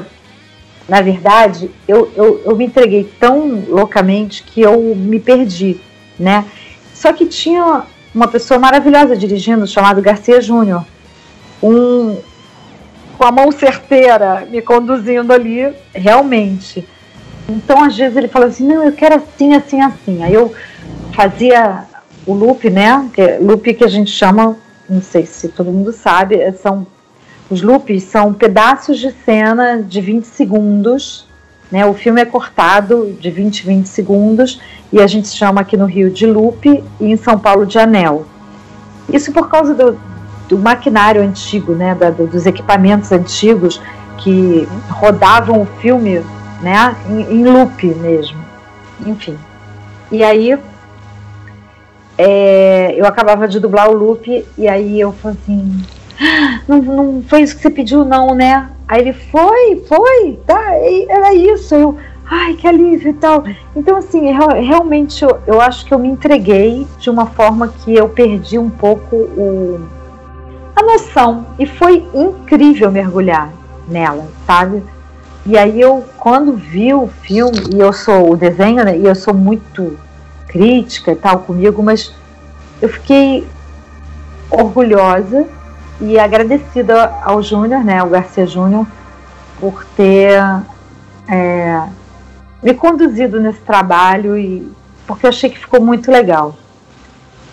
na 0.87 1.01
verdade 1.01 1.69
eu, 1.87 2.11
eu, 2.15 2.41
eu 2.45 2.55
me 2.55 2.65
entreguei 2.65 3.03
tão 3.19 3.63
loucamente 3.67 4.43
que 4.43 4.61
eu 4.61 4.95
me 4.95 5.19
perdi, 5.19 5.79
né? 6.17 6.45
Só 6.93 7.11
que 7.11 7.25
tinha 7.25 7.83
uma 8.13 8.27
pessoa 8.27 8.59
maravilhosa 8.59 9.15
dirigindo, 9.15 9.67
chamado 9.67 10.01
Garcia 10.01 10.39
Júnior, 10.39 10.85
um 11.61 12.17
com 13.17 13.25
a 13.25 13.31
mão 13.31 13.51
certeira 13.51 14.45
me 14.49 14.61
conduzindo 14.61 15.31
ali, 15.31 15.73
realmente. 15.93 16.85
Então, 17.47 17.83
às 17.83 17.95
vezes 17.95 18.15
ele 18.17 18.27
falava 18.27 18.51
assim: 18.51 18.67
"Não, 18.67 18.83
eu 18.83 18.91
quero 18.91 19.15
assim, 19.15 19.53
assim, 19.53 19.81
assim". 19.81 20.23
Aí 20.23 20.33
eu 20.33 20.53
fazia 21.13 21.85
o 22.25 22.33
loop, 22.33 22.69
né? 22.69 23.09
Que 23.13 23.21
é 23.21 23.39
loop 23.39 23.73
que 23.73 23.83
a 23.83 23.89
gente 23.89 24.11
chama, 24.11 24.57
não 24.89 25.01
sei 25.01 25.25
se 25.25 25.49
todo 25.49 25.71
mundo 25.71 25.91
sabe, 25.91 26.51
são 26.53 26.85
os 27.49 27.61
loops 27.61 28.03
são 28.03 28.33
pedaços 28.33 28.99
de 28.99 29.11
cena 29.23 29.81
de 29.81 30.01
20 30.01 30.23
segundos, 30.25 31.27
né? 31.71 31.85
O 31.85 31.93
filme 31.93 32.21
é 32.21 32.25
cortado 32.25 33.15
de 33.19 33.29
20 33.29 33.61
a 33.61 33.65
20 33.67 33.85
segundos 33.85 34.61
e 34.91 34.99
a 34.99 35.07
gente 35.07 35.27
chama 35.27 35.61
aqui 35.61 35.77
no 35.77 35.85
Rio 35.85 36.09
de 36.09 36.25
loop 36.25 36.83
e 36.99 37.05
em 37.05 37.17
São 37.17 37.37
Paulo 37.37 37.65
de 37.65 37.77
anel. 37.77 38.25
Isso 39.11 39.31
por 39.31 39.49
causa 39.49 39.73
do, 39.73 39.99
do 40.49 40.57
maquinário 40.57 41.21
antigo, 41.21 41.73
né? 41.73 41.93
Da, 41.93 42.09
do, 42.09 42.25
dos 42.25 42.45
equipamentos 42.45 43.11
antigos 43.11 43.79
que 44.17 44.67
rodavam 44.89 45.61
o 45.61 45.65
filme, 45.65 46.23
né? 46.61 46.95
Em, 47.07 47.41
em 47.41 47.43
loop 47.43 47.85
mesmo. 47.85 48.43
Enfim. 49.05 49.37
E 50.11 50.23
aí 50.23 50.57
é, 52.17 52.95
eu 52.97 53.05
acabava 53.05 53.47
de 53.47 53.59
dublar 53.59 53.89
o 53.89 53.93
loop 53.93 54.45
e 54.57 54.67
aí 54.67 54.99
eu 54.99 55.11
falei 55.11 55.37
assim, 55.43 55.83
não, 56.67 56.81
não 56.81 57.23
foi 57.23 57.41
isso 57.41 57.55
que 57.55 57.61
você 57.61 57.69
pediu 57.69 58.05
não, 58.05 58.33
né? 58.33 58.69
Aí 58.87 59.01
ele 59.01 59.13
foi, 59.13 59.83
foi, 59.87 60.39
tá, 60.45 60.61
era 61.09 61.33
isso. 61.33 61.73
Eu, 61.73 61.97
ai, 62.25 62.53
que 62.53 62.67
alívio 62.67 63.09
e 63.09 63.13
tal. 63.13 63.43
Então, 63.75 63.97
assim, 63.97 64.31
realmente 64.31 65.23
eu, 65.23 65.39
eu 65.47 65.61
acho 65.61 65.85
que 65.85 65.93
eu 65.93 65.99
me 65.99 66.07
entreguei 66.07 66.85
de 66.99 67.09
uma 67.09 67.25
forma 67.25 67.67
que 67.67 67.95
eu 67.95 68.07
perdi 68.09 68.57
um 68.57 68.69
pouco 68.69 69.15
o, 69.15 69.81
a 70.75 70.83
noção. 70.83 71.47
E 71.57 71.65
foi 71.65 72.05
incrível 72.13 72.91
mergulhar 72.91 73.51
nela, 73.87 74.27
sabe? 74.45 74.83
E 75.45 75.57
aí 75.57 75.79
eu, 75.79 76.03
quando 76.17 76.53
vi 76.53 76.93
o 76.93 77.07
filme, 77.07 77.59
e 77.73 77.79
eu 77.79 77.93
sou 77.93 78.31
o 78.31 78.37
desenho, 78.37 78.83
né, 78.83 78.97
e 78.97 79.05
eu 79.05 79.13
sou 79.13 79.33
muito 79.33 79.97
crítica 80.47 81.11
e 81.11 81.15
tal 81.15 81.39
comigo, 81.39 81.83
mas 81.83 82.15
eu 82.81 82.89
fiquei 82.89 83.45
orgulhosa 84.49 85.45
e 85.99 86.19
agradecida 86.19 87.13
ao 87.23 87.41
Júnior, 87.41 87.83
né, 87.83 87.99
ao 87.99 88.09
Garcia 88.09 88.45
Júnior, 88.45 88.85
por 89.59 89.85
ter 89.95 90.41
é, 91.27 91.83
me 92.61 92.73
conduzido 92.73 93.39
nesse 93.39 93.61
trabalho 93.61 94.37
e 94.37 94.71
porque 95.07 95.25
eu 95.25 95.29
achei 95.29 95.49
que 95.49 95.59
ficou 95.59 95.81
muito 95.81 96.11
legal. 96.11 96.55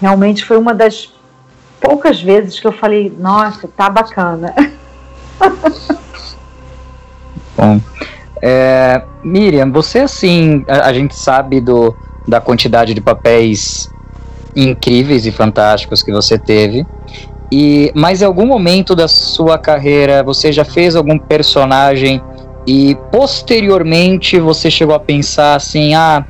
Realmente 0.00 0.44
foi 0.44 0.56
uma 0.56 0.74
das 0.74 1.12
poucas 1.80 2.20
vezes 2.20 2.58
que 2.58 2.66
eu 2.66 2.72
falei, 2.72 3.14
nossa, 3.18 3.68
tá 3.68 3.90
bacana. 3.90 4.54
Bom, 7.56 7.80
é, 8.40 9.04
Miriam, 9.22 9.70
você 9.70 10.00
assim, 10.00 10.64
a, 10.66 10.88
a 10.88 10.92
gente 10.92 11.14
sabe 11.14 11.60
do, 11.60 11.94
da 12.26 12.40
quantidade 12.40 12.94
de 12.94 13.00
papéis 13.00 13.88
incríveis 14.54 15.26
e 15.26 15.30
fantásticos 15.30 16.02
que 16.02 16.10
você 16.10 16.38
teve. 16.38 16.86
E 17.54 17.92
mas 17.94 18.22
em 18.22 18.24
algum 18.24 18.46
momento 18.46 18.96
da 18.96 19.06
sua 19.06 19.58
carreira 19.58 20.22
você 20.22 20.50
já 20.50 20.64
fez 20.64 20.96
algum 20.96 21.18
personagem 21.18 22.18
e 22.66 22.96
posteriormente 23.10 24.40
você 24.40 24.70
chegou 24.70 24.94
a 24.94 24.98
pensar 24.98 25.56
assim, 25.56 25.94
ah, 25.94 26.24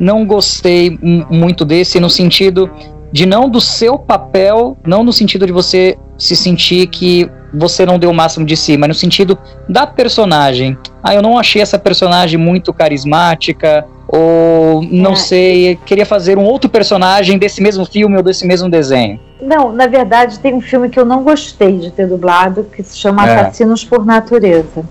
não 0.00 0.24
gostei 0.24 0.98
muito 1.28 1.66
desse 1.66 2.00
no 2.00 2.08
sentido 2.08 2.70
de 3.12 3.26
não 3.26 3.50
do 3.50 3.60
seu 3.60 3.98
papel, 3.98 4.74
não 4.86 5.04
no 5.04 5.12
sentido 5.12 5.46
de 5.46 5.52
você 5.52 5.98
se 6.16 6.34
sentir 6.34 6.86
que 6.86 7.30
você 7.52 7.84
não 7.84 7.98
deu 7.98 8.08
o 8.08 8.14
máximo 8.14 8.46
de 8.46 8.56
si, 8.56 8.78
mas 8.78 8.88
no 8.88 8.94
sentido 8.94 9.36
da 9.68 9.86
personagem. 9.86 10.78
Ah, 11.02 11.14
eu 11.14 11.20
não 11.20 11.36
achei 11.36 11.60
essa 11.60 11.78
personagem 11.78 12.38
muito 12.38 12.72
carismática, 12.72 13.84
ou 14.08 14.82
não 14.82 15.12
é. 15.12 15.16
sei, 15.16 15.78
queria 15.84 16.06
fazer 16.06 16.38
um 16.38 16.44
outro 16.44 16.70
personagem 16.70 17.36
desse 17.36 17.60
mesmo 17.60 17.84
filme 17.84 18.16
ou 18.16 18.22
desse 18.22 18.46
mesmo 18.46 18.70
desenho. 18.70 19.20
Não, 19.42 19.72
na 19.72 19.86
verdade 19.86 20.38
tem 20.38 20.54
um 20.54 20.60
filme 20.60 20.88
que 20.88 20.98
eu 20.98 21.04
não 21.04 21.22
gostei 21.22 21.78
de 21.78 21.90
ter 21.90 22.06
dublado, 22.06 22.64
que 22.64 22.82
se 22.82 22.96
chama 22.96 23.28
é. 23.28 23.40
Assassinos 23.40 23.84
por 23.84 24.06
Natureza, 24.06 24.84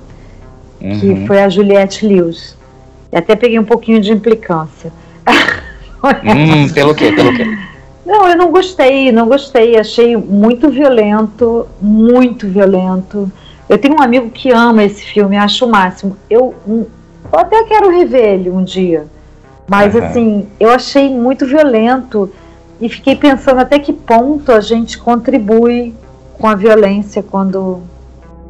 uhum. 0.82 1.00
que 1.00 1.26
foi 1.26 1.42
a 1.42 1.50
Juliette 1.50 2.06
Lewis. 2.06 2.58
E 3.12 3.18
até 3.18 3.36
peguei 3.36 3.58
um 3.58 3.64
pouquinho 3.64 4.02
de 4.02 4.12
implicância. 4.12 4.92
hum, 5.26 6.70
pelo 6.74 6.94
quê? 6.94 7.12
Pelo 7.12 7.36
quê? 7.36 7.46
Não, 8.04 8.28
eu 8.28 8.36
não 8.36 8.52
gostei, 8.52 9.12
não 9.12 9.28
gostei. 9.28 9.78
Achei 9.78 10.18
muito 10.18 10.70
violento, 10.70 11.68
muito 11.80 12.48
violento. 12.48 13.32
Eu 13.70 13.78
tenho 13.78 13.96
um 13.96 14.02
amigo 14.02 14.32
que 14.32 14.52
ama 14.52 14.84
esse 14.84 15.06
filme, 15.06 15.38
acho 15.38 15.66
o 15.66 15.70
máximo. 15.70 16.18
Eu 16.28 16.54
eu 17.32 17.40
até 17.40 17.64
quero 17.64 17.90
rever 17.90 18.34
ele 18.34 18.50
um 18.50 18.64
dia. 18.64 19.06
Mas 19.68 19.96
uhum. 19.96 20.04
assim, 20.04 20.48
eu 20.60 20.70
achei 20.72 21.10
muito 21.10 21.46
violento 21.46 22.30
e 22.82 22.90
fiquei 22.90 23.16
pensando 23.16 23.60
até 23.60 23.78
que 23.78 23.94
ponto 23.94 24.52
a 24.52 24.60
gente 24.60 24.98
contribui 24.98 25.94
com 26.34 26.48
a 26.48 26.56
violência 26.56 27.22
quando 27.22 27.82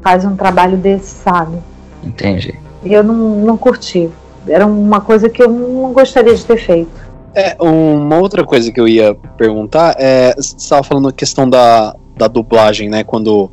faz 0.01 0.23
um 0.23 0.35
trabalho 0.35 0.77
desse, 0.77 1.15
sabe? 1.15 1.57
Entendi. 2.01 2.57
E 2.83 2.93
eu 2.93 3.03
não, 3.03 3.15
não 3.41 3.57
curti. 3.57 4.09
Era 4.47 4.65
uma 4.65 5.01
coisa 5.01 5.29
que 5.29 5.43
eu 5.43 5.49
não 5.49 5.91
gostaria 5.91 6.33
de 6.33 6.43
ter 6.45 6.57
feito. 6.57 7.11
É, 7.35 7.55
uma 7.59 8.17
outra 8.17 8.43
coisa 8.45 8.71
que 8.71 8.79
eu 8.79 8.87
ia 8.87 9.13
perguntar 9.37 9.95
é, 9.99 10.33
você 10.35 10.55
estava 10.57 10.83
falando 10.83 11.09
a 11.09 11.13
questão 11.13 11.49
da, 11.49 11.95
da 12.17 12.27
dublagem, 12.27 12.89
né? 12.89 13.03
Quando 13.03 13.51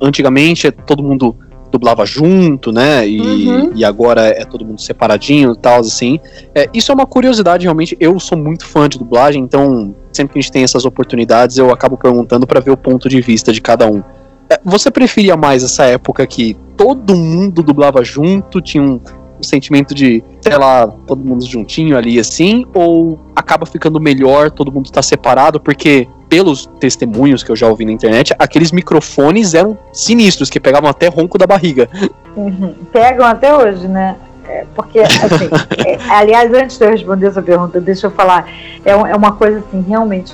antigamente 0.00 0.70
todo 0.70 1.02
mundo 1.02 1.36
dublava 1.70 2.04
junto, 2.04 2.72
né? 2.72 3.06
E, 3.08 3.20
uhum. 3.20 3.72
e 3.74 3.84
agora 3.84 4.26
é 4.26 4.44
todo 4.44 4.64
mundo 4.64 4.80
separadinho 4.80 5.52
e 5.52 5.56
tal, 5.56 5.80
assim. 5.80 6.18
É, 6.54 6.68
isso 6.74 6.90
é 6.90 6.94
uma 6.94 7.06
curiosidade, 7.06 7.64
realmente. 7.64 7.96
Eu 8.00 8.18
sou 8.18 8.36
muito 8.36 8.66
fã 8.66 8.88
de 8.88 8.98
dublagem, 8.98 9.42
então 9.42 9.94
sempre 10.12 10.32
que 10.32 10.38
a 10.38 10.42
gente 10.42 10.52
tem 10.52 10.62
essas 10.62 10.84
oportunidades, 10.84 11.56
eu 11.56 11.70
acabo 11.70 11.96
perguntando 11.96 12.46
para 12.46 12.60
ver 12.60 12.70
o 12.70 12.76
ponto 12.76 13.08
de 13.08 13.20
vista 13.20 13.52
de 13.52 13.60
cada 13.60 13.86
um. 13.90 14.02
É, 14.50 14.58
você 14.64 14.90
preferia 14.90 15.36
mais 15.36 15.62
essa 15.62 15.84
época 15.84 16.26
que 16.26 16.56
todo 16.76 17.14
mundo 17.14 17.62
dublava 17.62 18.02
junto, 18.04 18.60
tinha 18.60 18.82
um, 18.82 19.00
um 19.38 19.42
sentimento 19.42 19.94
de, 19.94 20.22
sei 20.42 20.56
lá, 20.56 20.86
todo 21.06 21.24
mundo 21.24 21.46
juntinho 21.46 21.96
ali 21.96 22.18
assim, 22.18 22.66
ou 22.74 23.18
acaba 23.34 23.64
ficando 23.64 24.00
melhor, 24.00 24.50
todo 24.50 24.72
mundo 24.72 24.90
tá 24.90 25.02
separado, 25.02 25.60
porque 25.60 26.08
pelos 26.30 26.66
testemunhos 26.78 27.42
que 27.42 27.50
eu 27.50 27.56
já 27.56 27.66
ouvi 27.66 27.84
na 27.84 27.90
internet, 27.90 28.32
aqueles 28.38 28.70
microfones 28.70 29.52
eram 29.52 29.76
sinistros, 29.92 30.48
que 30.48 30.60
pegavam 30.60 30.88
até 30.88 31.08
ronco 31.08 31.36
da 31.36 31.46
barriga. 31.46 31.90
Uhum. 32.36 32.72
Pegam 32.92 33.26
até 33.26 33.52
hoje, 33.54 33.88
né? 33.88 34.16
É, 34.48 34.64
porque, 34.74 35.00
assim, 35.00 35.50
é, 35.84 35.98
aliás, 36.08 36.54
antes 36.54 36.78
de 36.78 36.84
eu 36.84 36.90
responder 36.90 37.26
essa 37.26 37.42
pergunta, 37.42 37.80
deixa 37.80 38.06
eu 38.06 38.12
falar, 38.12 38.48
é, 38.84 38.92
é 38.92 39.16
uma 39.16 39.32
coisa 39.32 39.58
assim, 39.58 39.84
realmente. 39.86 40.32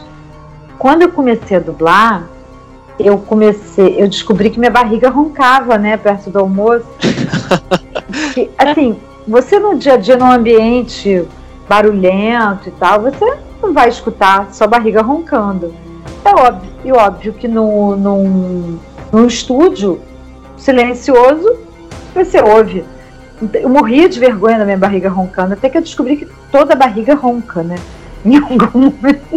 Quando 0.79 1.03
eu 1.03 1.09
comecei 1.09 1.57
a 1.57 1.61
dublar, 1.61 2.29
eu 2.99 3.17
comecei, 3.17 4.01
eu 4.01 4.07
descobri 4.07 4.51
que 4.51 4.59
minha 4.59 4.71
barriga 4.71 5.09
roncava, 5.09 5.79
né, 5.79 5.97
perto 5.97 6.29
do 6.29 6.39
almoço. 6.39 6.87
que, 8.35 8.51
assim, 8.59 8.99
você 9.27 9.59
no 9.59 9.79
dia 9.79 9.95
a 9.95 9.97
dia, 9.97 10.19
num 10.19 10.31
ambiente 10.31 11.27
barulhento 11.67 12.69
e 12.69 12.73
tal, 12.73 13.01
você 13.01 13.25
não 13.63 13.73
vai 13.73 13.89
escutar 13.89 14.53
sua 14.53 14.67
barriga 14.67 15.01
roncando. 15.01 15.75
É 16.25 16.31
óbvio, 16.31 16.71
e 16.85 16.93
óbvio 16.93 17.33
que 17.33 17.49
no, 17.49 17.97
num, 17.97 18.79
num 19.13 19.27
estúdio 19.27 20.01
silencioso 20.57 21.59
você 22.15 22.41
ouve. 22.41 22.85
Eu 23.55 23.69
morria 23.69 24.09
de 24.09 24.19
vergonha 24.19 24.59
na 24.59 24.65
minha 24.65 24.79
barriga 24.79 25.11
roncando, 25.11 25.53
até 25.53 25.69
que 25.69 25.77
eu 25.77 25.83
descobri 25.83 26.17
que 26.17 26.27
toda 26.51 26.75
barriga 26.75 27.15
ronca, 27.15 27.63
né? 27.63 27.77
Em 28.25 28.37
algum 28.37 28.81
momento. 28.81 29.21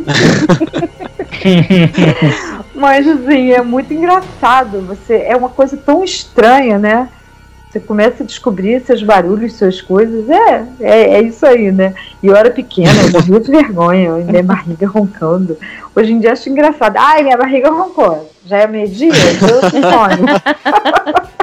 Mas 2.73 3.07
assim, 3.07 3.51
é 3.51 3.61
muito 3.61 3.93
engraçado. 3.93 4.81
Você 4.87 5.25
é 5.27 5.35
uma 5.35 5.49
coisa 5.49 5.77
tão 5.77 6.03
estranha, 6.03 6.79
né? 6.79 7.09
Você 7.69 7.79
começa 7.79 8.23
a 8.23 8.25
descobrir 8.25 8.81
seus 8.81 9.03
barulhos, 9.03 9.53
suas 9.53 9.79
coisas. 9.79 10.27
É, 10.27 10.65
é, 10.79 11.13
é 11.15 11.21
isso 11.21 11.45
aí, 11.45 11.71
né? 11.71 11.93
E 12.21 12.27
eu 12.27 12.35
era 12.35 12.49
pequena, 12.49 12.99
eu 13.03 13.11
morria 13.11 13.39
de 13.39 13.51
vergonha, 13.51 14.15
minha 14.15 14.43
barriga 14.43 14.87
roncando. 14.87 15.55
Hoje 15.95 16.11
em 16.11 16.19
dia 16.19 16.33
acho 16.33 16.49
engraçado. 16.49 16.97
Ai, 16.97 17.21
minha 17.21 17.37
barriga 17.37 17.69
roncou. 17.69 18.27
Já 18.45 18.57
é 18.57 18.67
meio-dia? 18.67 19.11
Sonho. 19.13 20.25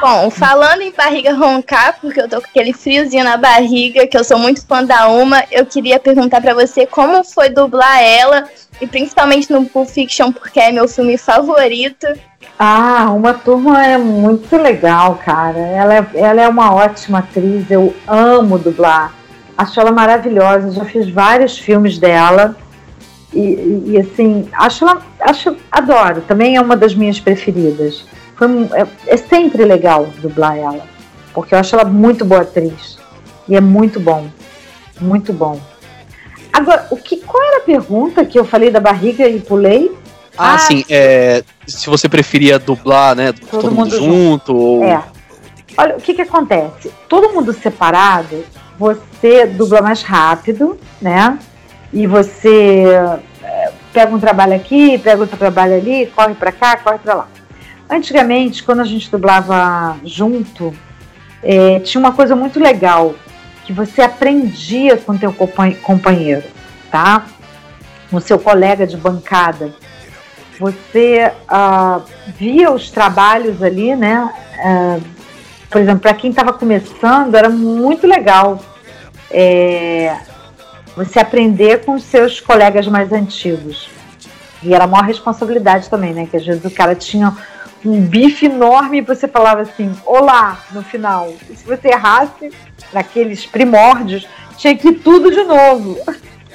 Bom, 0.00 0.30
falando 0.30 0.82
em 0.82 0.92
barriga 0.92 1.32
roncar, 1.32 1.98
porque 2.00 2.20
eu 2.20 2.28
tô 2.28 2.40
com 2.40 2.46
aquele 2.46 2.72
friozinho 2.72 3.24
na 3.24 3.36
barriga, 3.36 4.06
que 4.06 4.16
eu 4.16 4.24
sou 4.24 4.38
muito 4.38 4.64
fã 4.66 4.84
da 4.84 5.08
Uma, 5.08 5.42
eu 5.50 5.66
queria 5.66 5.98
perguntar 5.98 6.40
para 6.40 6.54
você 6.54 6.86
como 6.86 7.24
foi 7.24 7.48
dublar 7.48 8.00
ela, 8.00 8.44
e 8.80 8.86
principalmente 8.86 9.52
no 9.52 9.64
Pulp 9.64 9.88
Fiction, 9.88 10.32
porque 10.32 10.60
é 10.60 10.70
meu 10.70 10.86
filme 10.88 11.16
favorito. 11.18 12.06
Ah, 12.58 13.10
Uma 13.10 13.34
Turma 13.34 13.84
é 13.84 13.98
muito 13.98 14.56
legal, 14.56 15.20
cara. 15.24 15.58
Ela 15.58 15.94
é, 15.96 16.06
ela 16.14 16.40
é 16.40 16.48
uma 16.48 16.72
ótima 16.72 17.18
atriz, 17.18 17.68
eu 17.70 17.94
amo 18.06 18.58
dublar. 18.58 19.12
Acho 19.56 19.80
ela 19.80 19.92
maravilhosa, 19.92 20.70
já 20.70 20.84
fiz 20.84 21.08
vários 21.08 21.58
filmes 21.58 21.98
dela. 21.98 22.56
E, 23.32 23.82
e, 23.86 23.98
assim, 23.98 24.48
acho 24.52 24.84
ela, 24.84 25.02
acho, 25.20 25.56
adoro, 25.70 26.20
também 26.20 26.54
é 26.54 26.60
uma 26.60 26.76
das 26.76 26.94
minhas 26.94 27.18
preferidas. 27.18 28.04
Foi, 28.36 28.46
é, 28.72 28.86
é, 29.08 29.16
sempre 29.16 29.64
legal 29.64 30.06
dublar 30.18 30.56
ela, 30.56 30.86
porque 31.32 31.54
eu 31.54 31.58
acho 31.58 31.74
ela 31.74 31.84
muito 31.84 32.24
boa 32.24 32.42
atriz. 32.42 32.98
E 33.48 33.56
é 33.56 33.60
muito 33.60 33.98
bom. 33.98 34.28
Muito 35.00 35.32
bom. 35.32 35.60
Agora, 36.52 36.86
o 36.90 36.96
que, 36.96 37.16
qual 37.16 37.42
era 37.42 37.58
a 37.58 37.62
pergunta 37.62 38.24
que 38.24 38.38
eu 38.38 38.44
falei 38.44 38.70
da 38.70 38.78
barriga 38.78 39.28
e 39.28 39.40
pulei? 39.40 39.92
Ah, 40.36 40.54
ah 40.54 40.58
sim. 40.58 40.84
É, 40.88 41.42
se 41.66 41.88
você 41.88 42.08
preferia 42.08 42.58
dublar, 42.58 43.14
né? 43.14 43.32
Todo, 43.32 43.62
todo 43.62 43.70
mundo, 43.70 43.76
mundo, 43.76 43.96
junto. 43.96 44.56
Ou... 44.56 44.84
É. 44.84 45.02
Olha, 45.76 45.96
o 45.96 46.00
que, 46.00 46.14
que 46.14 46.22
acontece? 46.22 46.92
Todo 47.08 47.32
mundo 47.32 47.52
separado, 47.52 48.44
você 48.78 49.46
dubla 49.46 49.82
mais 49.82 50.02
rápido, 50.02 50.78
né? 51.00 51.38
E 51.92 52.06
você 52.06 52.86
é, 53.42 53.72
pega 53.92 54.14
um 54.14 54.20
trabalho 54.20 54.54
aqui, 54.54 54.98
pega 54.98 55.20
outro 55.20 55.36
trabalho 55.36 55.74
ali, 55.74 56.06
corre 56.06 56.34
para 56.34 56.52
cá, 56.52 56.76
corre 56.76 56.98
para 56.98 57.14
lá. 57.14 57.28
Antigamente, 57.88 58.62
quando 58.62 58.80
a 58.80 58.84
gente 58.84 59.10
dublava 59.10 59.96
junto, 60.04 60.74
é, 61.42 61.78
tinha 61.80 62.00
uma 62.00 62.12
coisa 62.12 62.34
muito 62.34 62.58
legal, 62.58 63.14
que 63.64 63.72
você 63.72 64.02
aprendia 64.02 64.96
com 64.96 65.16
teu 65.16 65.32
companheiro, 65.32 66.44
tá? 66.90 67.26
O 68.10 68.20
seu 68.20 68.38
colega 68.38 68.86
de 68.86 68.96
bancada. 68.96 69.74
Você 70.58 71.32
uh, 71.50 72.02
via 72.36 72.70
os 72.70 72.90
trabalhos 72.90 73.62
ali, 73.62 73.94
né? 73.96 74.32
Uh, 74.58 75.02
por 75.68 75.80
exemplo, 75.80 76.00
para 76.00 76.14
quem 76.14 76.30
estava 76.30 76.52
começando, 76.52 77.34
era 77.34 77.48
muito 77.48 78.06
legal 78.06 78.60
é, 79.30 80.16
você 80.96 81.18
aprender 81.18 81.84
com 81.84 81.94
os 81.94 82.04
seus 82.04 82.40
colegas 82.40 82.86
mais 82.86 83.12
antigos. 83.12 83.88
E 84.62 84.72
era 84.72 84.84
a 84.84 84.86
maior 84.86 85.04
responsabilidade 85.04 85.90
também, 85.90 86.14
né? 86.14 86.28
Que 86.30 86.36
às 86.36 86.46
vezes 86.46 86.64
o 86.64 86.70
cara 86.70 86.94
tinha 86.94 87.36
um 87.84 88.00
bife 88.00 88.46
enorme 88.46 88.98
e 88.98 89.00
você 89.00 89.26
falava 89.26 89.62
assim, 89.62 89.92
olá, 90.06 90.60
no 90.70 90.82
final. 90.82 91.34
E 91.50 91.56
se 91.56 91.66
você 91.66 91.88
errasse, 91.88 92.52
naqueles 92.92 93.44
primórdios, 93.44 94.26
tinha 94.56 94.76
que 94.76 94.88
ir 94.88 95.00
tudo 95.00 95.30
de 95.30 95.42
novo. 95.42 95.98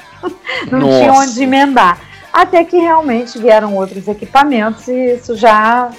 Não 0.72 0.80
Nossa. 0.80 0.98
tinha 0.98 1.14
onde 1.14 1.44
emendar. 1.44 2.00
Até 2.40 2.64
que 2.64 2.78
realmente 2.78 3.38
vieram 3.38 3.76
outros 3.76 4.08
equipamentos 4.08 4.88
e 4.88 5.16
isso 5.16 5.36
já, 5.36 5.90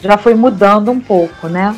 já 0.00 0.16
foi 0.16 0.34
mudando 0.34 0.90
um 0.90 0.98
pouco, 0.98 1.48
né? 1.48 1.76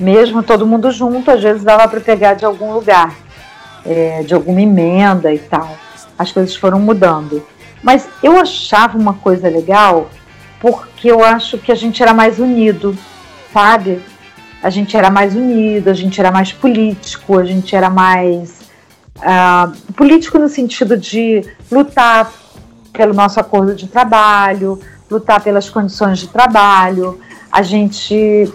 Mesmo 0.00 0.42
todo 0.42 0.66
mundo 0.66 0.90
junto, 0.90 1.30
às 1.30 1.40
vezes 1.40 1.62
dava 1.62 1.86
para 1.86 2.00
pegar 2.00 2.34
de 2.34 2.44
algum 2.44 2.72
lugar, 2.72 3.14
é, 3.86 4.24
de 4.24 4.34
alguma 4.34 4.60
emenda 4.60 5.32
e 5.32 5.38
tal. 5.38 5.78
As 6.18 6.32
coisas 6.32 6.56
foram 6.56 6.80
mudando. 6.80 7.46
Mas 7.84 8.08
eu 8.20 8.36
achava 8.36 8.98
uma 8.98 9.14
coisa 9.14 9.48
legal 9.48 10.10
porque 10.58 11.08
eu 11.08 11.22
acho 11.22 11.56
que 11.56 11.70
a 11.70 11.76
gente 11.76 12.02
era 12.02 12.12
mais 12.12 12.40
unido, 12.40 12.98
sabe? 13.52 14.02
A 14.60 14.70
gente 14.70 14.96
era 14.96 15.08
mais 15.08 15.36
unido, 15.36 15.88
a 15.88 15.94
gente 15.94 16.18
era 16.18 16.32
mais 16.32 16.52
político, 16.52 17.38
a 17.38 17.44
gente 17.44 17.76
era 17.76 17.88
mais 17.88 18.62
uh, 19.18 19.92
político 19.92 20.36
no 20.36 20.48
sentido 20.48 20.96
de 20.96 21.44
lutar 21.70 22.41
pelo 22.92 23.14
nosso 23.14 23.40
acordo 23.40 23.74
de 23.74 23.86
trabalho, 23.86 24.78
lutar 25.10 25.42
pelas 25.42 25.70
condições 25.70 26.18
de 26.18 26.28
trabalho. 26.28 27.18
A 27.50 27.62
gente 27.62 28.52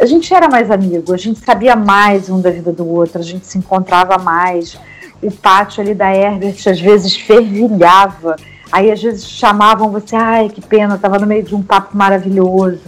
a 0.00 0.06
gente 0.06 0.34
era 0.34 0.48
mais 0.48 0.70
amigo, 0.70 1.14
a 1.14 1.16
gente 1.16 1.38
sabia 1.38 1.76
mais 1.76 2.28
um 2.28 2.40
da 2.40 2.50
vida 2.50 2.72
do 2.72 2.88
outro, 2.88 3.20
a 3.20 3.24
gente 3.24 3.46
se 3.46 3.58
encontrava 3.58 4.18
mais. 4.18 4.76
O 5.22 5.30
pátio 5.30 5.82
ali 5.82 5.94
da 5.94 6.12
Herbert 6.14 6.56
às 6.66 6.80
vezes 6.80 7.14
fervilhava 7.14 8.36
Aí 8.74 8.90
às 8.90 9.00
vezes 9.00 9.28
chamavam 9.28 9.88
você, 9.92 10.16
ai, 10.16 10.48
que 10.48 10.60
pena, 10.60 10.98
tava 10.98 11.16
no 11.16 11.28
meio 11.28 11.44
de 11.44 11.54
um 11.54 11.62
papo 11.62 11.96
maravilhoso, 11.96 12.80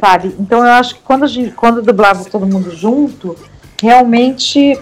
sabe? 0.00 0.32
Então 0.38 0.64
eu 0.64 0.70
acho 0.70 0.94
que 0.94 1.00
quando, 1.02 1.26
gente, 1.26 1.50
quando 1.50 1.82
dublava 1.82 2.24
todo 2.24 2.46
mundo 2.46 2.70
junto, 2.70 3.36
realmente 3.82 4.78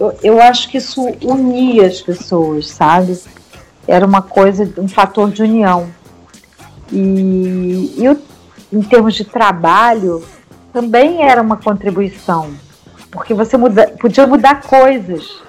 eu, 0.00 0.12
eu 0.24 0.42
acho 0.42 0.68
que 0.68 0.78
isso 0.78 1.06
unia 1.22 1.86
as 1.86 2.00
pessoas, 2.00 2.68
sabe? 2.68 3.16
Era 3.90 4.06
uma 4.06 4.22
coisa, 4.22 4.72
um 4.78 4.88
fator 4.88 5.30
de 5.30 5.42
união. 5.42 5.88
E, 6.92 7.94
e 7.98 8.76
em 8.76 8.82
termos 8.82 9.14
de 9.14 9.24
trabalho, 9.24 10.24
também 10.72 11.22
era 11.22 11.42
uma 11.42 11.56
contribuição, 11.56 12.50
porque 13.10 13.34
você 13.34 13.56
muda, 13.56 13.88
podia 13.98 14.26
mudar 14.26 14.62
coisas 14.62 15.40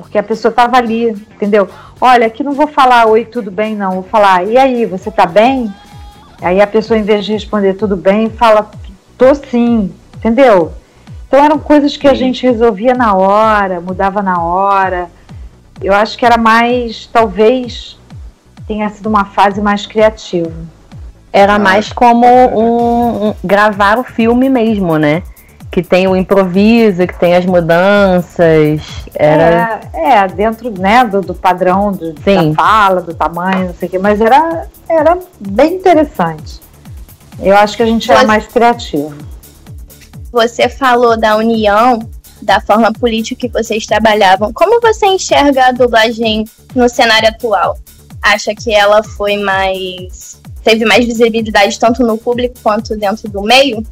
porque 0.00 0.18
a 0.18 0.22
pessoa 0.22 0.50
estava 0.50 0.76
ali, 0.76 1.10
entendeu? 1.10 1.68
Olha, 2.00 2.26
aqui 2.26 2.42
não 2.42 2.52
vou 2.52 2.66
falar 2.66 3.06
oi, 3.06 3.24
tudo 3.24 3.50
bem, 3.50 3.76
não. 3.76 3.92
Vou 3.92 4.02
falar, 4.02 4.44
e 4.46 4.56
aí, 4.56 4.86
você 4.86 5.10
tá 5.10 5.26
bem? 5.26 5.72
Aí 6.40 6.60
a 6.60 6.66
pessoa, 6.66 6.98
em 6.98 7.02
vez 7.02 7.24
de 7.24 7.32
responder 7.32 7.74
tudo 7.74 7.96
bem, 7.96 8.30
fala, 8.30 8.70
tô 9.18 9.34
sim, 9.34 9.92
entendeu? 10.16 10.72
Então 11.28 11.44
eram 11.44 11.58
coisas 11.58 11.96
que 11.96 12.08
a 12.08 12.14
gente 12.14 12.46
resolvia 12.46 12.94
na 12.94 13.14
hora, 13.14 13.80
mudava 13.80 14.22
na 14.22 14.42
hora. 14.42 15.10
Eu 15.82 15.94
acho 15.94 16.16
que 16.18 16.24
era 16.24 16.36
mais, 16.36 17.06
talvez 17.12 17.98
tenha 18.66 18.88
sido 18.90 19.08
uma 19.08 19.24
fase 19.24 19.60
mais 19.60 19.86
criativa. 19.86 20.52
Era 21.32 21.58
mais 21.58 21.92
como 21.92 22.26
um, 22.26 23.28
um 23.28 23.34
gravar 23.42 23.98
o 23.98 24.04
filme 24.04 24.48
mesmo, 24.48 24.98
né? 24.98 25.22
que 25.70 25.82
tem 25.82 26.08
o 26.08 26.16
improviso, 26.16 27.06
que 27.06 27.18
tem 27.18 27.36
as 27.36 27.46
mudanças. 27.46 28.80
Era... 29.14 29.80
É, 29.92 30.14
é 30.14 30.28
dentro 30.28 30.70
né, 30.70 31.04
do, 31.04 31.20
do 31.20 31.34
padrão 31.34 31.92
do, 31.92 32.12
da 32.12 32.54
fala, 32.54 33.00
do 33.00 33.14
tamanho, 33.14 33.66
não 33.66 33.74
sei 33.74 33.86
o 33.86 33.90
quê, 33.92 33.98
mas 33.98 34.20
era, 34.20 34.66
era 34.88 35.16
bem 35.38 35.74
interessante. 35.74 36.60
Eu 37.40 37.56
acho 37.56 37.76
que 37.76 37.82
a 37.82 37.86
gente 37.86 38.10
era 38.10 38.24
mais 38.26 38.46
criativo. 38.46 39.14
Você 40.32 40.68
falou 40.68 41.16
da 41.16 41.36
união, 41.36 42.00
da 42.42 42.60
forma 42.60 42.92
política 42.92 43.48
que 43.48 43.52
vocês 43.52 43.86
trabalhavam. 43.86 44.52
Como 44.52 44.80
você 44.80 45.06
enxerga 45.06 45.66
a 45.66 45.72
dublagem 45.72 46.44
no 46.74 46.88
cenário 46.88 47.28
atual? 47.28 47.78
Acha 48.22 48.54
que 48.54 48.72
ela 48.72 49.02
foi 49.02 49.36
mais. 49.36 50.40
teve 50.62 50.84
mais 50.84 51.04
visibilidade 51.04 51.78
tanto 51.78 52.02
no 52.02 52.18
público 52.18 52.54
quanto 52.62 52.96
dentro 52.96 53.28
do 53.28 53.42
meio? 53.42 53.82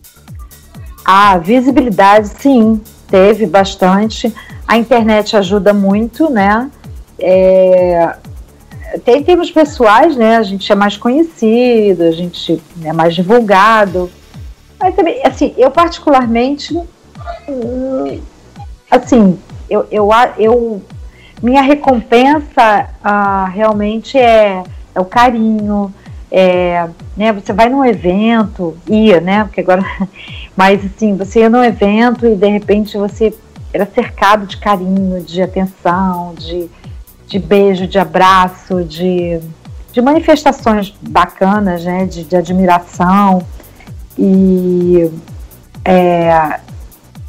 A 1.05 1.39
visibilidade, 1.39 2.29
sim, 2.29 2.81
teve 3.11 3.47
bastante. 3.47 4.33
A 4.67 4.77
internet 4.77 5.37
ajuda 5.37 5.73
muito, 5.73 6.29
né? 6.29 6.71
É, 7.19 8.15
tem 9.05 9.23
termos 9.23 9.51
pessoais, 9.51 10.17
né? 10.17 10.37
A 10.37 10.43
gente 10.43 10.71
é 10.71 10.75
mais 10.75 10.97
conhecido, 10.97 12.03
a 12.03 12.11
gente 12.11 12.63
é 12.85 12.93
mais 12.93 13.15
divulgado. 13.15 14.11
Mas 14.79 14.95
também, 14.95 15.21
assim, 15.25 15.55
eu 15.57 15.71
particularmente, 15.71 16.79
assim, 18.91 19.39
eu, 19.69 19.87
eu, 19.91 20.09
eu 20.39 20.83
minha 21.43 21.63
recompensa 21.63 22.89
ah, 23.03 23.47
realmente 23.53 24.19
é, 24.19 24.63
é 24.95 25.01
o 25.01 25.05
carinho, 25.05 25.93
é, 26.31 26.89
né, 27.17 27.33
você 27.33 27.53
vai 27.53 27.69
num 27.69 27.85
evento, 27.85 28.77
ia, 28.87 29.21
né? 29.21 29.45
Porque 29.45 29.61
agora 29.61 29.83
mas 30.57 30.85
assim, 30.85 31.17
você 31.17 31.41
ia 31.41 31.51
num 31.51 31.63
evento 31.65 32.27
e 32.27 32.35
de 32.35 32.49
repente 32.49 32.99
você 32.99 33.33
era 33.73 33.87
cercado 33.87 34.47
de 34.47 34.57
carinho, 34.57 35.23
de 35.23 35.41
atenção, 35.43 36.35
de, 36.35 36.69
de 37.27 37.39
beijo, 37.39 37.87
de 37.87 37.99
abraço, 37.99 38.83
de, 38.83 39.41
de 39.93 40.01
manifestações 40.01 40.95
bacanas, 41.01 41.85
né? 41.85 42.07
De, 42.07 42.25
de 42.25 42.37
admiração. 42.37 43.43
E 44.19 45.11
é, 45.85 46.61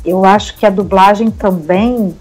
eu 0.04 0.26
acho 0.26 0.56
que 0.58 0.66
a 0.66 0.70
dublagem 0.70 1.30
também 1.30 2.16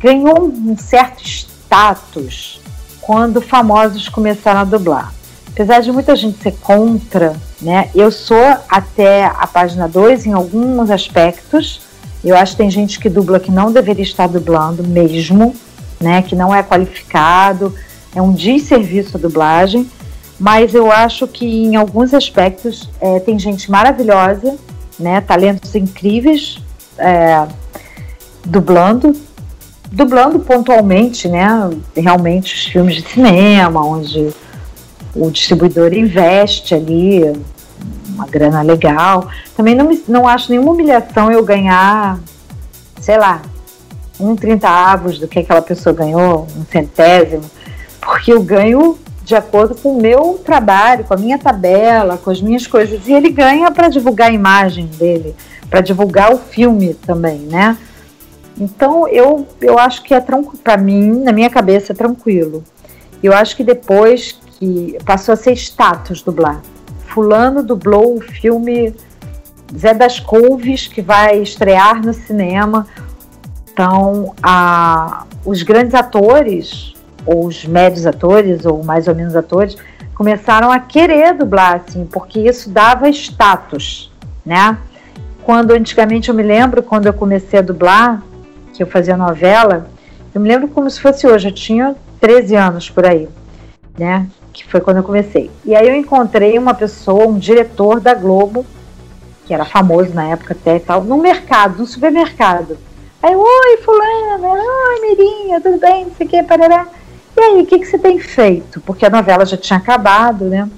ganhou 0.00 0.46
um 0.46 0.76
certo 0.76 1.24
status 1.24 2.60
quando 3.00 3.40
famosos 3.40 4.08
começaram 4.08 4.60
a 4.60 4.64
dublar. 4.64 5.12
Apesar 5.48 5.80
de 5.80 5.90
muita 5.90 6.14
gente 6.14 6.42
ser 6.42 6.52
contra 6.60 7.34
Né? 7.60 7.88
Eu 7.94 8.10
sou 8.10 8.44
até 8.68 9.24
a 9.24 9.46
página 9.46 9.88
2 9.88 10.26
em 10.26 10.32
alguns 10.32 10.90
aspectos. 10.90 11.80
Eu 12.22 12.36
acho 12.36 12.52
que 12.52 12.58
tem 12.58 12.70
gente 12.70 13.00
que 13.00 13.08
dubla 13.08 13.40
que 13.40 13.50
não 13.50 13.72
deveria 13.72 14.02
estar 14.02 14.26
dublando 14.26 14.86
mesmo, 14.86 15.54
né? 15.98 16.20
que 16.20 16.36
não 16.36 16.54
é 16.54 16.62
qualificado, 16.62 17.74
é 18.14 18.20
um 18.20 18.32
desserviço 18.32 19.16
a 19.16 19.20
dublagem. 19.20 19.88
Mas 20.38 20.74
eu 20.74 20.92
acho 20.92 21.26
que 21.26 21.46
em 21.46 21.76
alguns 21.76 22.12
aspectos 22.12 22.90
é, 23.00 23.18
tem 23.20 23.38
gente 23.38 23.70
maravilhosa, 23.70 24.56
né? 24.98 25.22
talentos 25.22 25.74
incríveis 25.74 26.58
é, 26.98 27.46
dublando, 28.44 29.14
dublando 29.90 30.38
pontualmente, 30.40 31.28
né? 31.28 31.70
Realmente 31.96 32.54
os 32.54 32.64
filmes 32.66 32.96
de 32.96 33.08
cinema, 33.08 33.84
onde 33.84 34.30
o 35.14 35.30
distribuidor 35.30 35.92
investe 35.92 36.74
ali 36.74 37.22
uma 38.14 38.26
grana 38.26 38.62
legal. 38.62 39.28
Também 39.56 39.74
não, 39.74 39.86
me, 39.86 40.02
não 40.08 40.26
acho 40.26 40.50
nenhuma 40.50 40.72
humilhação 40.72 41.30
eu 41.30 41.44
ganhar, 41.44 42.18
sei 43.00 43.18
lá, 43.18 43.42
um 44.18 44.34
trinta 44.34 44.68
avos 44.68 45.18
do 45.18 45.28
que 45.28 45.38
aquela 45.38 45.62
pessoa 45.62 45.94
ganhou, 45.94 46.46
um 46.56 46.64
centésimo, 46.64 47.44
porque 48.00 48.32
eu 48.32 48.42
ganho 48.42 48.98
de 49.26 49.34
acordo 49.34 49.74
com 49.74 49.90
o 49.90 50.00
meu 50.00 50.40
trabalho, 50.44 51.02
com 51.02 51.12
a 51.12 51.16
minha 51.16 51.36
tabela, 51.36 52.16
com 52.16 52.30
as 52.30 52.40
minhas 52.40 52.64
coisas. 52.64 53.08
E 53.08 53.12
ele 53.12 53.28
ganha 53.28 53.68
para 53.72 53.88
divulgar 53.88 54.30
a 54.30 54.32
imagem 54.32 54.86
dele, 54.86 55.34
para 55.68 55.80
divulgar 55.80 56.32
o 56.32 56.38
filme 56.38 56.94
também, 56.94 57.40
né? 57.40 57.76
Então 58.56 59.08
eu, 59.08 59.44
eu 59.60 59.76
acho 59.80 60.04
que 60.04 60.14
é 60.14 60.20
tranquilo, 60.20 60.58
para 60.62 60.76
mim, 60.76 61.24
na 61.24 61.32
minha 61.32 61.50
cabeça, 61.50 61.92
é 61.92 61.96
tranquilo. 61.96 62.62
Eu 63.20 63.32
acho 63.32 63.56
que 63.56 63.64
depois 63.64 64.38
que 64.60 64.96
passou 65.04 65.32
a 65.32 65.36
ser 65.36 65.54
status 65.54 66.22
dublar. 66.22 66.62
Fulano 67.08 67.64
dublou 67.64 68.18
o 68.18 68.20
filme 68.20 68.94
Zé 69.76 69.92
das 69.92 70.20
Couves, 70.20 70.86
que 70.86 71.02
vai 71.02 71.40
estrear 71.42 72.00
no 72.00 72.14
cinema. 72.14 72.86
Então, 73.72 74.34
a, 74.40 75.24
os 75.44 75.64
grandes 75.64 75.94
atores, 75.94 76.95
ou 77.26 77.46
os 77.46 77.64
médios 77.66 78.06
atores, 78.06 78.64
ou 78.64 78.82
mais 78.84 79.08
ou 79.08 79.14
menos 79.14 79.34
atores, 79.34 79.76
começaram 80.14 80.70
a 80.70 80.78
querer 80.78 81.34
dublar, 81.34 81.82
assim, 81.86 82.06
porque 82.06 82.40
isso 82.40 82.70
dava 82.70 83.08
status, 83.10 84.10
né? 84.44 84.78
Quando 85.42 85.72
antigamente 85.72 86.28
eu 86.28 86.34
me 86.34 86.42
lembro, 86.42 86.82
quando 86.82 87.06
eu 87.06 87.12
comecei 87.12 87.58
a 87.58 87.62
dublar, 87.62 88.22
que 88.72 88.82
eu 88.82 88.86
fazia 88.86 89.16
novela, 89.16 89.88
eu 90.34 90.40
me 90.40 90.48
lembro 90.48 90.68
como 90.68 90.88
se 90.88 91.00
fosse 91.00 91.26
hoje, 91.26 91.48
eu 91.48 91.52
tinha 91.52 91.96
13 92.20 92.54
anos 92.56 92.90
por 92.90 93.06
aí, 93.06 93.28
né? 93.98 94.26
Que 94.52 94.64
foi 94.64 94.80
quando 94.80 94.98
eu 94.98 95.02
comecei. 95.02 95.50
E 95.64 95.74
aí 95.74 95.86
eu 95.86 95.94
encontrei 95.94 96.58
uma 96.58 96.74
pessoa, 96.74 97.26
um 97.26 97.38
diretor 97.38 98.00
da 98.00 98.14
Globo, 98.14 98.64
que 99.46 99.54
era 99.54 99.64
famoso 99.64 100.12
na 100.12 100.28
época 100.28 100.54
até 100.54 100.76
e 100.76 100.80
tal, 100.80 101.04
no 101.04 101.18
mercado, 101.18 101.78
no 101.78 101.86
supermercado. 101.86 102.76
Aí, 103.22 103.34
oi, 103.34 103.76
fulana, 103.78 104.48
oi, 104.48 105.00
Mirinha, 105.00 105.60
tudo 105.60 105.78
bem, 105.78 106.04
não 106.04 106.12
sei 106.16 106.26
o 106.26 106.30
que, 106.30 106.42
parará. 106.42 106.86
E 107.36 107.40
aí, 107.40 107.62
o 107.62 107.66
que, 107.66 107.78
que 107.78 107.86
você 107.86 107.98
tem 107.98 108.18
feito? 108.18 108.80
Porque 108.80 109.04
a 109.04 109.10
novela 109.10 109.44
já 109.44 109.56
tinha 109.56 109.78
acabado, 109.78 110.46
né? 110.46 110.68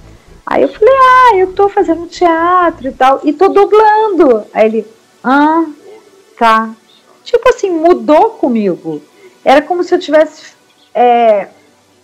Aí 0.44 0.62
eu 0.62 0.68
falei, 0.68 0.94
ah, 0.94 1.36
eu 1.36 1.52
tô 1.52 1.68
fazendo 1.68 2.06
teatro 2.06 2.88
e 2.88 2.92
tal, 2.92 3.20
e 3.22 3.32
tô 3.32 3.48
dublando. 3.48 4.44
Aí 4.52 4.66
ele, 4.66 4.86
ah, 5.22 5.64
tá 6.38 6.70
tipo 7.28 7.48
assim, 7.48 7.70
mudou 7.70 8.30
comigo. 8.30 9.02
Era 9.44 9.60
como 9.62 9.84
se 9.84 9.94
eu 9.94 9.98
tivesse. 9.98 10.52
É, 10.94 11.48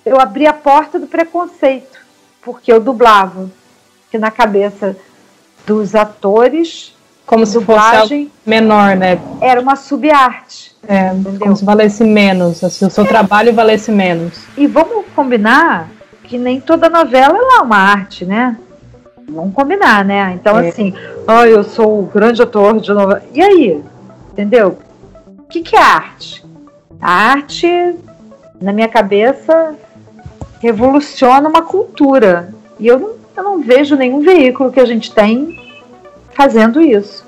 eu 0.04 0.20
abri 0.20 0.46
a 0.46 0.52
porta 0.52 0.98
do 0.98 1.06
preconceito, 1.06 1.98
porque 2.42 2.72
eu 2.72 2.80
dublava. 2.80 3.50
Que 4.10 4.18
na 4.18 4.30
cabeça 4.30 4.96
dos 5.66 5.94
atores, 5.94 6.94
como 7.26 7.44
se 7.46 7.60
fosse 7.64 8.30
menor, 8.46 8.96
né? 8.96 9.18
Era 9.40 9.60
uma 9.60 9.76
subarte. 9.76 10.73
É, 10.88 11.08
entendeu? 11.08 11.38
como 11.40 11.56
se 11.56 11.64
valesse 11.64 12.04
menos, 12.04 12.62
assim, 12.62 12.86
o 12.86 12.90
seu 12.90 13.04
é. 13.04 13.06
trabalho 13.06 13.54
valesse 13.54 13.90
menos. 13.90 14.44
E 14.56 14.66
vamos 14.66 15.04
combinar 15.14 15.88
que 16.24 16.38
nem 16.38 16.60
toda 16.60 16.88
novela 16.88 17.36
é 17.36 17.40
lá 17.40 17.62
uma 17.62 17.76
arte, 17.76 18.24
né? 18.24 18.56
Vamos 19.28 19.54
combinar, 19.54 20.04
né? 20.04 20.32
Então, 20.34 20.58
é. 20.58 20.68
assim, 20.68 20.94
oh, 21.26 21.44
eu 21.44 21.64
sou 21.64 22.00
o 22.00 22.06
grande 22.06 22.42
ator 22.42 22.80
de 22.80 22.92
novela. 22.92 23.22
E 23.32 23.42
aí? 23.42 23.82
Entendeu? 24.32 24.78
O 25.38 25.42
que, 25.44 25.62
que 25.62 25.76
é 25.76 25.80
arte? 25.80 26.44
A 27.00 27.10
arte, 27.10 27.94
na 28.60 28.72
minha 28.72 28.88
cabeça, 28.88 29.74
revoluciona 30.60 31.48
uma 31.48 31.62
cultura. 31.62 32.52
E 32.78 32.86
eu 32.86 32.98
não, 32.98 33.10
eu 33.36 33.42
não 33.42 33.60
vejo 33.60 33.96
nenhum 33.96 34.20
veículo 34.20 34.72
que 34.72 34.80
a 34.80 34.86
gente 34.86 35.12
tem 35.12 35.60
fazendo 36.32 36.80
isso. 36.80 37.24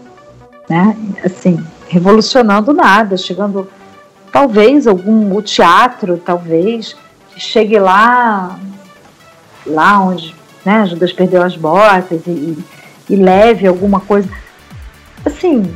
Né? 0.68 0.96
Assim, 1.24 1.64
revolucionando 1.88 2.72
nada, 2.72 3.16
chegando 3.16 3.68
talvez 4.32 4.86
algum 4.86 5.34
o 5.34 5.42
teatro, 5.42 6.18
talvez, 6.18 6.96
que 7.32 7.40
chegue 7.40 7.78
lá, 7.78 8.58
lá 9.66 10.00
onde 10.00 10.34
né, 10.64 10.84
Judas 10.86 11.12
perdeu 11.12 11.42
as 11.42 11.56
botas 11.56 12.20
e, 12.26 12.30
e, 12.30 12.64
e 13.10 13.16
leve 13.16 13.66
alguma 13.66 14.00
coisa. 14.00 14.28
Assim, 15.24 15.74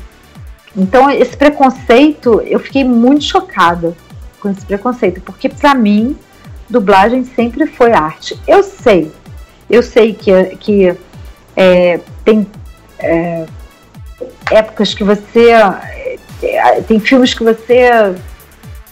então, 0.77 1.11
esse 1.11 1.37
preconceito, 1.37 2.41
eu 2.43 2.59
fiquei 2.61 2.85
muito 2.85 3.25
chocada 3.25 3.95
com 4.41 4.49
esse 4.49 4.65
preconceito, 4.65 5.21
porque 5.21 5.49
para 5.49 5.75
mim, 5.75 6.17
dublagem 6.69 7.25
sempre 7.25 7.67
foi 7.67 7.93
arte. 7.93 8.39
Eu 8.47 8.63
sei, 8.63 9.13
eu 9.69 9.83
sei 9.83 10.15
que, 10.15 10.33
que 10.57 10.97
é, 11.57 12.01
tem 12.25 12.47
é, 12.99 13.47
épocas 14.51 14.95
que 14.95 15.05
você. 15.05 15.51
É, 16.43 16.81
tem 16.81 16.99
filmes 16.99 17.35
que 17.35 17.45
você 17.45 18.15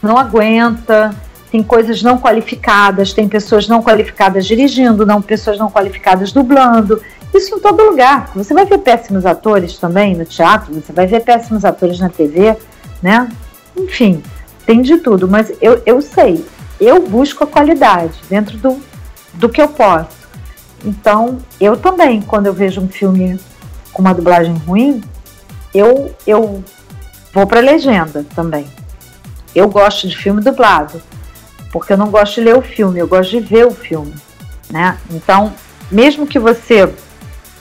não 0.03 0.17
aguenta, 0.17 1.15
tem 1.51 1.63
coisas 1.63 2.03
não 2.03 2.19
qualificadas, 2.19 3.13
tem 3.13 3.29
pessoas 3.29 3.67
não 3.67 3.83
qualificadas 3.83 4.47
dirigindo, 4.47 5.07
não 5.07 5.23
pessoas 5.23 5.59
não 5.59 5.71
qualificadas 5.71 6.33
dublando. 6.33 7.03
Isso 7.35 7.55
em 7.55 7.61
todo 7.61 7.83
lugar. 7.83 8.31
Você 8.35 8.55
vai 8.55 8.65
ver 8.65 8.79
péssimos 8.79 9.25
atores 9.25 9.77
também 9.79 10.15
no 10.15 10.25
teatro, 10.25 10.75
você 10.75 10.93
vai 10.93 11.07
ver 11.07 11.21
péssimos 11.21 11.65
atores 11.65 11.99
na 11.99 12.09
TV, 12.09 12.57
né? 13.03 13.29
Enfim, 13.77 14.23
tem 14.67 14.83
de 14.83 14.99
tudo, 14.99 15.29
mas 15.29 15.53
eu, 15.61 15.83
eu 15.87 16.03
sei, 16.03 16.45
eu 16.81 17.07
busco 17.07 17.45
a 17.45 17.47
qualidade 17.47 18.13
dentro 18.29 18.57
do, 18.59 18.79
do 19.35 19.49
que 19.49 19.61
eu 19.61 19.69
posso. 19.69 20.19
Então, 20.85 21.39
eu 21.61 21.77
também, 21.77 22.21
quando 22.21 22.47
eu 22.47 22.53
vejo 22.53 22.81
um 22.81 22.89
filme 22.89 23.39
com 23.93 24.03
uma 24.03 24.13
dublagem 24.13 24.55
ruim, 24.67 25.03
eu, 25.75 26.15
eu 26.27 26.63
vou 27.39 27.47
para 27.47 27.61
legenda 27.61 28.25
também. 28.35 28.67
Eu 29.55 29.69
gosto 29.69 30.07
de 30.09 30.17
filme 30.17 30.41
dublado, 30.43 31.01
porque 31.73 31.93
eu 31.93 31.97
não 31.97 32.11
gosto 32.11 32.37
de 32.37 32.43
ler 32.43 32.57
o 32.57 32.63
filme, 32.63 32.99
eu 32.99 33.09
gosto 33.09 33.31
de 33.31 33.41
ver 33.41 33.67
o 33.67 33.71
filme, 33.71 34.15
né? 34.71 34.99
Então, 35.11 35.53
mesmo 35.91 36.27
que 36.27 36.39
você 36.39 36.93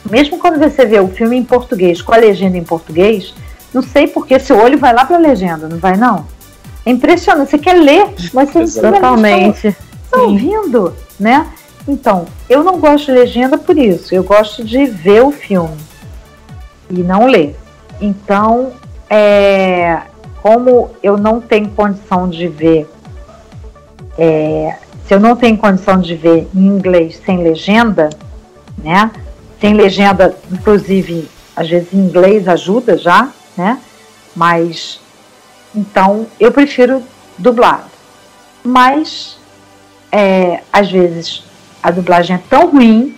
mesmo 0.08 0.38
quando 0.38 0.58
você 0.58 0.86
vê 0.86 1.00
o 1.00 1.08
filme 1.08 1.36
em 1.36 1.44
português, 1.44 2.00
com 2.00 2.14
a 2.14 2.16
legenda 2.16 2.56
em 2.56 2.64
português, 2.64 3.34
não 3.74 3.82
sei 3.82 4.06
porque 4.06 4.38
seu 4.38 4.58
olho 4.58 4.78
vai 4.78 4.94
lá 4.94 5.04
para 5.04 5.16
a 5.16 5.20
legenda, 5.20 5.68
não 5.68 5.78
vai 5.78 5.96
não? 5.96 6.26
É 6.86 6.90
impressionante, 6.90 7.50
você 7.50 7.58
quer 7.58 7.74
ler, 7.74 8.14
mas 8.32 8.50
você 8.50 8.80
Totalmente. 8.80 9.68
está 9.68 10.22
ouvindo, 10.22 10.94
né? 11.20 11.46
Então, 11.86 12.26
eu 12.48 12.62
não 12.64 12.78
gosto 12.78 13.06
de 13.06 13.12
legenda 13.12 13.58
por 13.58 13.76
isso, 13.76 14.14
eu 14.14 14.22
gosto 14.22 14.64
de 14.64 14.86
ver 14.86 15.22
o 15.22 15.30
filme 15.30 15.76
e 16.90 17.02
não 17.02 17.26
ler. 17.26 17.56
Então, 18.00 18.72
é, 19.10 20.02
como 20.42 20.90
eu 21.02 21.16
não 21.16 21.40
tenho 21.40 21.68
condição 21.70 22.28
de 22.28 22.48
ver, 22.48 22.88
é, 24.18 24.76
se 25.06 25.14
eu 25.14 25.20
não 25.20 25.34
tenho 25.36 25.56
condição 25.56 26.00
de 26.00 26.14
ver 26.14 26.48
em 26.54 26.66
inglês 26.66 27.20
sem 27.24 27.42
legenda, 27.42 28.10
né? 28.76 29.10
Tem 29.58 29.74
legenda, 29.74 30.36
inclusive, 30.52 31.28
às 31.56 31.68
vezes 31.68 31.92
em 31.92 31.98
inglês 31.98 32.46
ajuda 32.46 32.96
já, 32.96 33.28
né? 33.56 33.80
Mas 34.36 35.00
então 35.74 36.26
eu 36.38 36.52
prefiro 36.52 37.02
dublado. 37.38 37.88
Mas 38.62 39.38
é, 40.12 40.60
às 40.72 40.90
vezes 40.90 41.44
a 41.82 41.90
dublagem 41.90 42.36
é 42.36 42.40
tão 42.48 42.70
ruim 42.70 43.14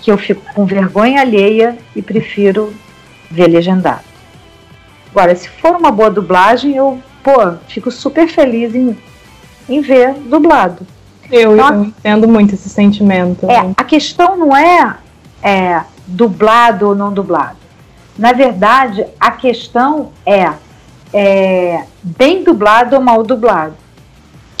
que 0.00 0.10
eu 0.10 0.18
fico 0.18 0.42
com 0.54 0.66
vergonha 0.66 1.20
alheia 1.20 1.78
e 1.96 2.02
prefiro 2.02 2.74
ver 3.30 3.48
legendado. 3.48 4.13
Agora, 5.14 5.36
se 5.36 5.48
for 5.48 5.76
uma 5.76 5.92
boa 5.92 6.10
dublagem, 6.10 6.74
eu, 6.74 7.00
pô, 7.22 7.52
fico 7.68 7.88
super 7.88 8.26
feliz 8.26 8.74
em, 8.74 8.98
em 9.68 9.80
ver 9.80 10.14
dublado. 10.14 10.84
Eu, 11.30 11.54
então, 11.54 11.74
eu 11.74 11.84
entendo 11.84 12.28
muito 12.28 12.54
esse 12.54 12.68
sentimento. 12.68 13.48
É, 13.48 13.70
a 13.76 13.84
questão 13.84 14.36
não 14.36 14.56
é 14.56 14.96
é, 15.40 15.82
dublado 16.04 16.88
ou 16.88 16.94
não 16.96 17.12
dublado. 17.12 17.58
Na 18.18 18.32
verdade, 18.32 19.06
a 19.20 19.30
questão 19.30 20.10
é, 20.26 20.50
é 21.12 21.84
bem 22.02 22.42
dublado 22.42 22.96
ou 22.96 23.02
mal 23.02 23.22
dublado. 23.22 23.74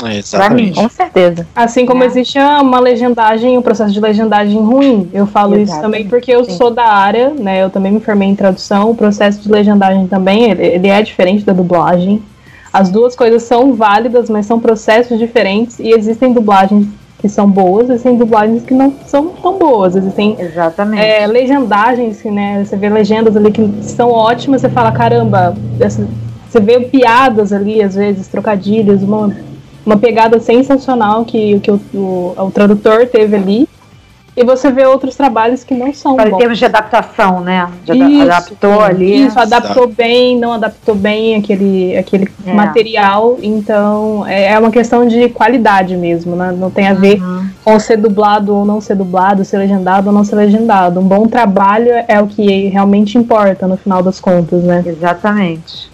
É, 0.06 0.20
Pra 0.30 0.50
mim. 0.50 0.72
Com 0.72 0.88
certeza. 0.88 1.46
Assim 1.54 1.86
como 1.86 2.02
É. 2.02 2.06
existe 2.06 2.38
uma 2.38 2.80
legendagem, 2.80 3.56
um 3.58 3.62
processo 3.62 3.92
de 3.92 4.00
legendagem 4.00 4.60
ruim. 4.62 5.08
Eu 5.12 5.26
falo 5.26 5.54
isso 5.54 5.72
Exatamente, 5.72 5.82
também 5.82 6.08
porque 6.08 6.30
eu 6.32 6.44
sim. 6.44 6.52
sou 6.56 6.70
da 6.70 6.84
área, 6.86 7.30
né? 7.30 7.62
Eu 7.64 7.70
também 7.70 7.92
me 7.92 8.00
formei 8.00 8.28
em 8.28 8.34
tradução. 8.34 8.90
O 8.90 8.94
processo 8.94 9.40
de 9.40 9.50
legendagem 9.50 10.06
também, 10.06 10.50
ele, 10.50 10.64
ele 10.64 10.88
é 10.88 11.02
diferente 11.02 11.44
da 11.44 11.52
dublagem. 11.52 12.22
As 12.72 12.90
duas 12.90 13.14
coisas 13.14 13.42
são 13.44 13.72
válidas, 13.74 14.28
mas 14.28 14.46
são 14.46 14.58
processos 14.58 15.18
diferentes 15.18 15.78
e 15.78 15.90
existem 15.90 16.32
dublagens 16.32 16.86
que 17.20 17.28
são 17.28 17.48
boas, 17.48 17.88
existem 17.88 18.16
dublagens 18.16 18.64
que 18.64 18.74
não 18.74 18.92
são 19.06 19.28
tão 19.28 19.56
boas. 19.58 19.96
Existem 19.96 20.36
Exatamente. 20.38 21.02
é, 21.02 21.26
legendagens, 21.26 22.20
que, 22.20 22.30
né? 22.30 22.62
Você 22.64 22.76
vê 22.76 22.88
legendas 22.90 23.34
ali 23.36 23.50
que 23.50 23.66
são 23.82 24.10
ótimas, 24.10 24.60
você 24.60 24.68
fala, 24.68 24.92
caramba, 24.92 25.54
essa- 25.80 26.06
você 26.50 26.60
vê 26.60 26.80
piadas 26.80 27.52
ali, 27.52 27.82
às 27.82 27.94
vezes, 27.94 28.28
trocadilhos, 28.28 29.02
uma, 29.02 29.34
uma 29.84 29.96
pegada 29.96 30.40
sensacional 30.40 31.24
que, 31.24 31.58
que 31.60 31.70
o, 31.70 31.80
o, 31.94 32.34
o 32.36 32.50
tradutor 32.50 33.06
teve 33.06 33.36
ali. 33.36 33.68
E 34.36 34.42
você 34.42 34.68
vê 34.68 34.84
outros 34.84 35.14
trabalhos 35.14 35.62
que 35.62 35.74
não 35.74 35.94
são 35.94 36.16
Para 36.16 36.36
termos 36.36 36.58
de 36.58 36.64
adaptação, 36.64 37.38
né? 37.40 37.68
De 37.84 37.92
Isso, 37.96 38.22
adaptou 38.22 38.80
ali. 38.80 39.26
Isso, 39.26 39.38
adaptou 39.38 39.86
bem, 39.86 40.36
não 40.36 40.54
adaptou 40.54 40.96
bem 40.96 41.36
aquele, 41.36 41.96
aquele 41.96 42.28
É. 42.44 42.52
material. 42.52 43.38
Então, 43.40 44.26
é, 44.26 44.54
é 44.54 44.58
uma 44.58 44.72
questão 44.72 45.06
de 45.06 45.28
qualidade 45.28 45.96
mesmo, 45.96 46.34
né? 46.34 46.52
Não 46.58 46.68
tem 46.68 46.88
a 46.88 46.94
ver 46.94 47.22
Uhum. 47.22 47.46
com 47.64 47.78
ser 47.78 47.96
dublado 47.96 48.52
ou 48.52 48.64
não 48.64 48.80
ser 48.80 48.96
dublado, 48.96 49.44
ser 49.44 49.58
legendado 49.58 50.08
ou 50.08 50.12
não 50.12 50.24
ser 50.24 50.34
legendado. 50.34 50.98
Um 50.98 51.04
bom 51.06 51.28
trabalho 51.28 51.92
é 52.08 52.20
o 52.20 52.26
que 52.26 52.66
realmente 52.70 53.16
importa 53.16 53.68
no 53.68 53.76
final 53.76 54.02
das 54.02 54.18
contas, 54.18 54.64
né? 54.64 54.82
Exatamente. 54.84 55.93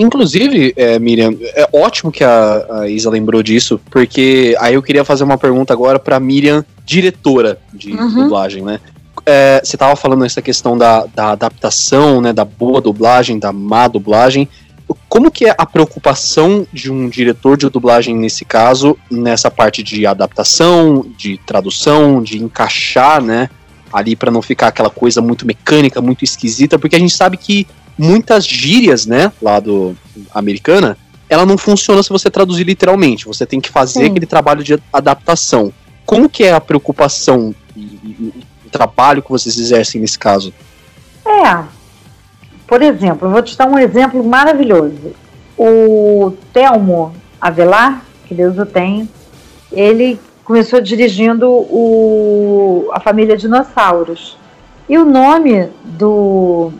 Inclusive, 0.00 0.72
é, 0.76 0.98
Miriam, 0.98 1.34
é 1.40 1.68
ótimo 1.72 2.12
que 2.12 2.22
a, 2.22 2.66
a 2.82 2.88
Isa 2.88 3.10
lembrou 3.10 3.42
disso, 3.42 3.80
porque 3.90 4.56
aí 4.60 4.74
eu 4.74 4.82
queria 4.82 5.04
fazer 5.04 5.24
uma 5.24 5.36
pergunta 5.36 5.72
agora 5.72 5.98
pra 5.98 6.20
Miriam, 6.20 6.64
diretora 6.84 7.58
de 7.74 7.92
Uhum. 7.92 8.14
dublagem, 8.24 8.62
né? 8.62 8.80
É, 9.26 9.60
você 9.62 9.76
tava 9.76 9.96
falando 9.96 10.24
essa 10.24 10.40
questão 10.40 10.78
da, 10.78 11.04
da 11.06 11.32
adaptação, 11.32 12.20
né, 12.20 12.32
da 12.32 12.44
boa 12.44 12.80
dublagem, 12.80 13.38
da 13.38 13.52
má 13.52 13.88
dublagem. 13.88 14.48
Como 15.08 15.30
que 15.30 15.46
é 15.46 15.54
a 15.58 15.66
preocupação 15.66 16.66
de 16.72 16.90
um 16.90 17.08
diretor 17.08 17.56
de 17.56 17.68
dublagem 17.68 18.16
nesse 18.16 18.44
caso, 18.44 18.96
nessa 19.10 19.50
parte 19.50 19.82
de 19.82 20.06
adaptação, 20.06 21.04
de 21.18 21.38
tradução, 21.44 22.22
de 22.22 22.42
encaixar, 22.42 23.20
né, 23.22 23.50
ali 23.92 24.14
pra 24.16 24.30
não 24.30 24.40
ficar 24.40 24.68
aquela 24.68 24.90
coisa 24.90 25.20
muito 25.20 25.44
mecânica, 25.46 26.00
muito 26.00 26.24
esquisita, 26.24 26.78
porque 26.78 26.96
a 26.96 26.98
gente 26.98 27.14
sabe 27.14 27.36
que 27.36 27.66
muitas 27.98 28.46
gírias, 28.46 29.04
né, 29.06 29.32
lá 29.42 29.58
do 29.60 29.94
americana, 30.34 30.96
ela 31.28 31.44
não 31.44 31.58
funciona 31.58 32.02
se 32.02 32.08
você 32.08 32.30
traduzir 32.30 32.64
literalmente. 32.64 33.26
Você 33.26 33.44
tem 33.44 33.60
que 33.60 33.68
fazer 33.68 34.00
Sim. 34.04 34.06
aquele 34.10 34.26
trabalho 34.26 34.62
de 34.64 34.78
adaptação. 34.92 35.72
Como 36.06 36.28
que 36.28 36.44
é 36.44 36.52
a 36.54 36.60
preocupação 36.60 37.54
e, 37.76 37.80
e- 37.80 38.32
e 38.64 38.66
o 38.66 38.70
trabalho 38.70 39.22
que 39.22 39.28
vocês 39.30 39.58
exercem 39.58 40.00
nesse 40.00 40.18
caso? 40.18 40.54
É. 41.26 41.64
Por 42.66 42.80
exemplo, 42.82 43.28
eu 43.28 43.32
vou 43.32 43.42
te 43.42 43.56
dar 43.56 43.68
um 43.68 43.78
exemplo 43.78 44.22
maravilhoso. 44.24 45.12
O 45.56 46.32
Telmo 46.52 47.12
Avelar, 47.40 48.02
que 48.26 48.34
Deus 48.34 48.56
o 48.58 48.64
tenha, 48.64 49.06
ele 49.72 50.18
começou 50.44 50.80
dirigindo 50.80 51.46
o, 51.50 52.88
a 52.92 53.00
família 53.00 53.36
Dinossauros. 53.36 54.36
E 54.88 54.96
o 54.96 55.04
nome 55.04 55.68
do, 55.84 56.72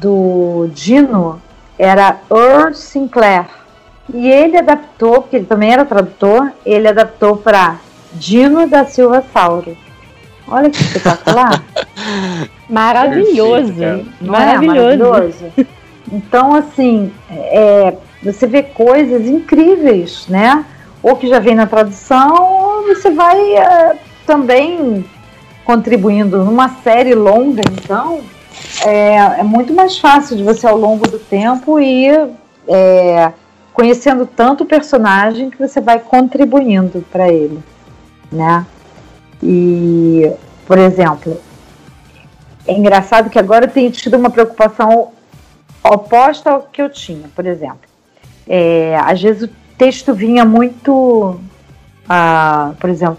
do 0.00 0.68
Dino 0.72 1.40
era 1.78 2.18
Earl 2.30 2.72
Sinclair. 2.74 3.46
E 4.12 4.28
ele 4.28 4.56
adaptou, 4.56 5.22
porque 5.22 5.36
ele 5.36 5.44
também 5.44 5.72
era 5.72 5.84
tradutor, 5.84 6.50
ele 6.64 6.88
adaptou 6.88 7.36
para 7.36 7.76
Dino 8.12 8.66
da 8.66 8.84
Silva 8.84 9.22
Sauro. 9.32 9.76
Olha 10.46 10.70
que 10.70 10.80
espetacular. 10.80 11.62
Maravilhoso. 12.68 13.74
Perfeito, 13.74 14.10
é 14.22 14.24
Maravilhoso. 14.24 15.04
maravilhoso? 15.04 15.52
Então, 16.10 16.54
assim, 16.54 17.12
é, 17.30 17.94
você 18.22 18.46
vê 18.46 18.62
coisas 18.62 19.26
incríveis, 19.26 20.26
né? 20.26 20.64
Ou 21.02 21.16
que 21.16 21.28
já 21.28 21.38
vem 21.38 21.54
na 21.54 21.66
tradução, 21.66 22.34
ou 22.34 22.86
você 22.86 23.10
vai 23.10 23.56
é, 23.56 23.96
também 24.26 25.04
contribuindo 25.64 26.42
numa 26.44 26.70
série 26.82 27.14
longa, 27.14 27.62
então 27.70 28.20
é, 28.84 29.40
é 29.40 29.42
muito 29.42 29.72
mais 29.72 29.98
fácil 29.98 30.36
de 30.36 30.42
você 30.42 30.66
ao 30.66 30.76
longo 30.76 31.06
do 31.08 31.18
tempo 31.18 31.78
ir 31.78 32.28
é, 32.66 33.32
conhecendo 33.72 34.26
tanto 34.26 34.64
o 34.64 34.66
personagem 34.66 35.50
que 35.50 35.58
você 35.58 35.80
vai 35.80 35.98
contribuindo 35.98 37.04
para 37.10 37.28
ele, 37.28 37.58
né? 38.30 38.66
E, 39.42 40.30
por 40.66 40.78
exemplo, 40.78 41.40
é 42.66 42.72
engraçado 42.72 43.30
que 43.30 43.38
agora 43.38 43.66
eu 43.66 43.70
tenho 43.70 43.90
tido 43.90 44.16
uma 44.16 44.30
preocupação 44.30 45.12
oposta 45.82 46.50
ao 46.50 46.62
que 46.62 46.82
eu 46.82 46.90
tinha, 46.90 47.28
por 47.34 47.46
exemplo. 47.46 47.88
É, 48.46 48.96
às 49.04 49.20
vezes 49.22 49.42
o 49.42 49.52
texto 49.76 50.12
vinha 50.14 50.44
muito, 50.44 51.38
ah, 52.08 52.72
por 52.80 52.90
exemplo, 52.90 53.18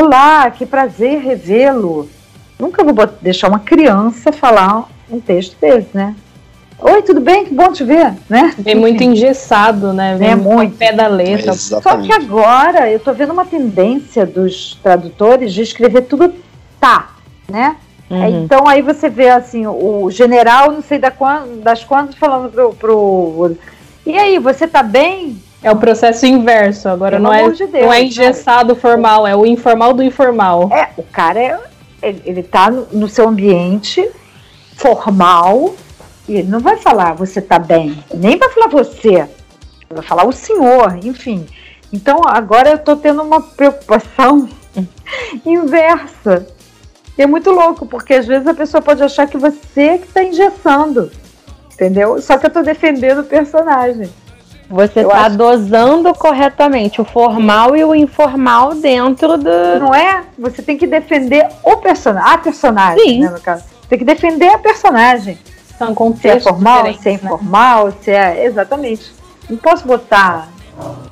Olá, 0.00 0.48
que 0.50 0.64
prazer 0.64 1.18
revê-lo. 1.18 2.08
Nunca 2.58 2.82
vou 2.82 2.94
deixar 3.20 3.48
uma 3.48 3.60
criança 3.60 4.32
falar 4.32 4.88
um 5.10 5.20
texto 5.20 5.56
desse, 5.60 5.88
né? 5.94 6.14
Oi, 6.80 7.02
tudo 7.02 7.20
bem? 7.20 7.44
Que 7.44 7.54
bom 7.54 7.72
te 7.72 7.82
ver, 7.82 8.14
né? 8.28 8.54
Vem 8.56 8.74
muito 8.76 9.02
engessado, 9.02 9.92
né? 9.92 10.14
Vem 10.16 10.30
É 10.30 10.34
muito 10.36 10.76
pé 10.76 10.92
da 10.92 11.08
letra. 11.08 11.52
Só 11.54 11.96
que 11.98 12.12
agora 12.12 12.88
eu 12.90 13.00
tô 13.00 13.12
vendo 13.12 13.32
uma 13.32 13.44
tendência 13.44 14.24
dos 14.24 14.78
tradutores 14.82 15.52
de 15.52 15.62
escrever 15.62 16.02
tudo 16.02 16.32
tá, 16.80 17.10
né? 17.48 17.76
Uhum. 18.10 18.44
Então 18.44 18.66
aí 18.66 18.80
você 18.80 19.08
vê 19.08 19.28
assim, 19.28 19.66
o 19.66 20.08
general, 20.10 20.70
não 20.70 20.82
sei 20.82 20.98
da 20.98 21.10
quan- 21.10 21.46
das 21.62 21.84
quantas, 21.84 22.14
falando 22.14 22.50
pro, 22.50 22.72
pro. 22.74 23.56
E 24.06 24.16
aí, 24.16 24.38
você 24.38 24.66
tá 24.66 24.82
bem? 24.82 25.42
É 25.62 25.70
o 25.70 25.76
processo 25.76 26.24
inverso. 26.24 26.88
Agora 26.88 27.16
Pelo 27.16 27.24
não 27.24 27.34
é, 27.34 27.50
de 27.50 27.66
Deus, 27.66 27.84
não 27.84 27.92
é 27.92 27.98
né? 27.98 28.04
engessado 28.04 28.74
formal, 28.76 29.26
é 29.26 29.34
o 29.36 29.44
informal 29.44 29.92
do 29.92 30.02
informal. 30.02 30.70
É, 30.72 30.88
o 30.96 31.02
cara 31.02 31.38
é. 31.40 31.60
Ele, 32.02 32.22
ele 32.24 32.42
tá 32.42 32.70
no, 32.70 33.08
seu 33.08 33.28
ambiente 33.28 34.08
formal 34.76 35.74
e 36.28 36.36
ele 36.36 36.48
não 36.48 36.60
vai 36.60 36.76
falar 36.76 37.14
você 37.14 37.40
tá 37.40 37.58
bem, 37.58 38.02
nem 38.14 38.36
vai 38.36 38.48
falar 38.50 38.68
você, 38.68 39.28
vai 39.90 40.02
falar 40.02 40.26
o 40.26 40.32
senhor, 40.32 40.98
enfim. 41.02 41.46
Então 41.92 42.20
agora 42.24 42.70
eu 42.70 42.78
tô 42.78 42.94
tendo 42.96 43.22
uma 43.22 43.40
preocupação 43.40 44.48
inversa. 45.44 46.46
E 47.16 47.22
é 47.22 47.26
muito 47.26 47.50
louco, 47.50 47.84
porque 47.84 48.14
às 48.14 48.26
vezes 48.26 48.46
a 48.46 48.54
pessoa 48.54 48.80
pode 48.80 49.02
achar 49.02 49.26
que 49.26 49.36
você 49.36 49.98
que 49.98 50.06
tá 50.06 50.22
engessando. 50.22 51.10
Entendeu? 51.72 52.20
Só 52.20 52.38
que 52.38 52.46
eu 52.46 52.50
tô 52.50 52.62
defendendo 52.62 53.20
o 53.20 53.24
personagem. 53.24 54.08
Você 54.70 55.00
Eu 55.02 55.08
tá 55.08 55.26
acho- 55.26 55.36
dosando 55.38 56.12
corretamente 56.14 57.00
o 57.00 57.04
formal 57.04 57.74
e 57.74 57.82
o 57.84 57.94
informal 57.94 58.74
dentro 58.74 59.38
do. 59.38 59.78
Não 59.80 59.94
é? 59.94 60.24
Você 60.38 60.60
tem 60.60 60.76
que 60.76 60.86
defender 60.86 61.48
o 61.62 61.76
personagem, 61.78 62.32
a 62.34 62.38
personagem, 62.38 63.04
Sim. 63.04 63.20
né, 63.20 63.30
no 63.30 63.40
caso. 63.40 63.64
Tem 63.88 63.98
que 63.98 64.04
defender 64.04 64.48
a 64.48 64.58
personagem. 64.58 65.38
São 65.78 65.94
Se 66.20 66.28
é 66.28 66.40
formal, 66.40 66.84
se 66.92 67.08
é 67.08 67.12
né? 67.12 67.16
informal, 67.16 67.92
se 68.02 68.10
é. 68.10 68.44
Exatamente. 68.44 69.10
Não 69.48 69.56
posso 69.56 69.86
botar. 69.86 70.48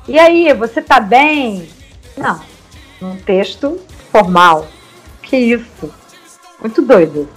E 0.07 0.19
aí, 0.19 0.53
você 0.53 0.81
tá 0.81 0.99
bem? 0.99 1.67
Não. 2.15 2.39
Num 3.01 3.15
texto 3.17 3.79
formal. 4.11 4.67
Que 5.23 5.35
isso? 5.37 5.91
Muito 6.61 6.81
doido. 6.81 7.27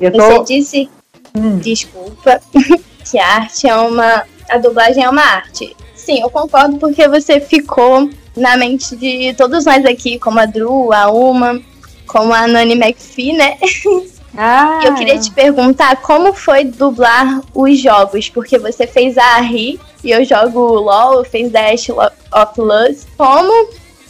Eu 0.00 0.12
tô- 0.12 0.18
Você 0.44 0.44
disse, 0.54 0.90
Hum. 1.34 1.58
desculpa, 1.58 2.40
que 3.10 3.18
a 3.18 3.26
arte 3.34 3.66
é 3.68 3.74
uma. 3.76 4.22
A 4.52 4.58
dublagem 4.58 5.02
é 5.02 5.08
uma 5.08 5.22
arte. 5.22 5.74
Sim, 5.94 6.20
eu 6.20 6.28
concordo 6.28 6.76
porque 6.76 7.08
você 7.08 7.40
ficou 7.40 8.10
na 8.36 8.54
mente 8.54 8.94
de 8.94 9.32
todos 9.32 9.64
nós 9.64 9.82
aqui, 9.86 10.18
como 10.18 10.38
a 10.38 10.44
Drew, 10.44 10.92
a 10.92 11.10
Uma, 11.10 11.58
como 12.06 12.34
a 12.34 12.46
Nani 12.46 12.74
McPhee, 12.74 13.32
né? 13.32 13.56
Ah, 14.34 14.80
eu 14.82 14.94
queria 14.94 15.18
te 15.18 15.30
perguntar 15.30 15.96
como 15.96 16.32
foi 16.32 16.64
dublar 16.64 17.42
os 17.54 17.78
jogos, 17.78 18.30
porque 18.30 18.58
você 18.58 18.86
fez 18.86 19.18
a 19.18 19.36
Ri 19.42 19.78
e 20.02 20.10
eu 20.10 20.24
jogo 20.24 20.58
LOL, 20.58 21.18
eu 21.18 21.24
fiz 21.24 21.50
Dash 21.50 21.90
of 21.90 22.58
Luz. 22.58 23.06
Como 23.18 23.68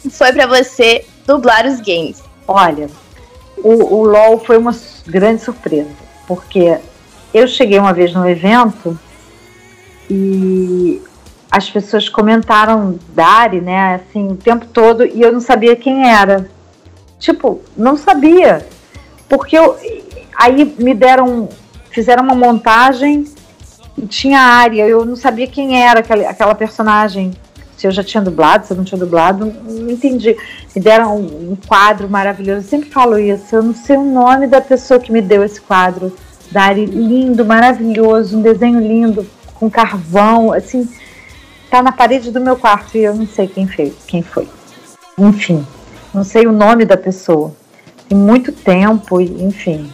foi 0.09 0.31
pra 0.31 0.47
você 0.47 1.03
dublar 1.27 1.65
os 1.65 1.81
games? 1.81 2.23
Olha, 2.47 2.89
o, 3.57 3.95
o 3.95 4.05
LOL 4.05 4.39
foi 4.39 4.57
uma 4.57 4.73
grande 5.05 5.41
surpresa, 5.41 5.91
porque 6.25 6.77
eu 7.33 7.45
cheguei 7.45 7.77
uma 7.77 7.91
vez 7.91 8.13
num 8.13 8.25
evento 8.25 8.97
e 10.09 11.01
as 11.51 11.69
pessoas 11.69 12.09
comentaram 12.09 12.97
Dari, 13.09 13.61
né, 13.61 13.95
assim, 13.95 14.29
o 14.29 14.35
tempo 14.35 14.65
todo, 14.65 15.05
e 15.05 15.21
eu 15.21 15.31
não 15.31 15.39
sabia 15.39 15.75
quem 15.75 16.09
era. 16.09 16.49
Tipo, 17.19 17.61
não 17.77 17.95
sabia. 17.95 18.67
Porque 19.29 19.57
eu, 19.57 19.77
aí 20.35 20.75
me 20.79 20.93
deram, 20.93 21.47
fizeram 21.91 22.23
uma 22.23 22.35
montagem 22.35 23.25
e 23.97 24.05
tinha 24.07 24.39
a 24.39 24.47
área, 24.55 24.87
eu 24.87 25.05
não 25.05 25.15
sabia 25.15 25.47
quem 25.47 25.81
era 25.81 25.99
aquela, 25.99 26.29
aquela 26.29 26.55
personagem. 26.55 27.31
se 27.77 27.85
eu 27.85 27.91
já 27.91 28.03
tinha 28.03 28.23
dublado, 28.23 28.65
se 28.65 28.73
eu 28.73 28.77
não 28.77 28.83
tinha 28.83 28.97
dublado, 28.97 29.45
não 29.45 29.91
entendi. 29.91 30.35
Me 30.75 30.81
deram 30.81 31.17
um, 31.17 31.51
um 31.51 31.57
quadro 31.67 32.09
maravilhoso, 32.09 32.65
eu 32.65 32.69
sempre 32.69 32.89
falo 32.89 33.19
isso, 33.19 33.55
eu 33.55 33.61
não 33.61 33.75
sei 33.75 33.95
o 33.95 34.03
nome 34.03 34.47
da 34.47 34.59
pessoa 34.59 34.99
que 34.99 35.11
me 35.11 35.21
deu 35.21 35.43
esse 35.43 35.61
quadro. 35.61 36.11
Dari, 36.51 36.85
lindo, 36.85 37.45
maravilhoso, 37.45 38.37
um 38.37 38.41
desenho 38.41 38.79
lindo, 38.79 39.25
com 39.63 39.69
carvão, 39.69 40.51
assim, 40.51 40.89
tá 41.69 41.81
na 41.81 41.93
parede 41.93 42.31
do 42.31 42.41
meu 42.41 42.57
quarto 42.57 42.97
e 42.97 43.03
eu 43.05 43.15
não 43.15 43.25
sei 43.25 43.47
quem 43.47 43.65
fez, 43.65 43.93
quem 44.05 44.21
foi. 44.21 44.45
Enfim, 45.17 45.65
não 46.13 46.25
sei 46.25 46.45
o 46.45 46.51
nome 46.51 46.83
da 46.83 46.97
pessoa. 46.97 47.55
Tem 48.09 48.17
muito 48.17 48.51
tempo, 48.51 49.21
enfim. 49.21 49.89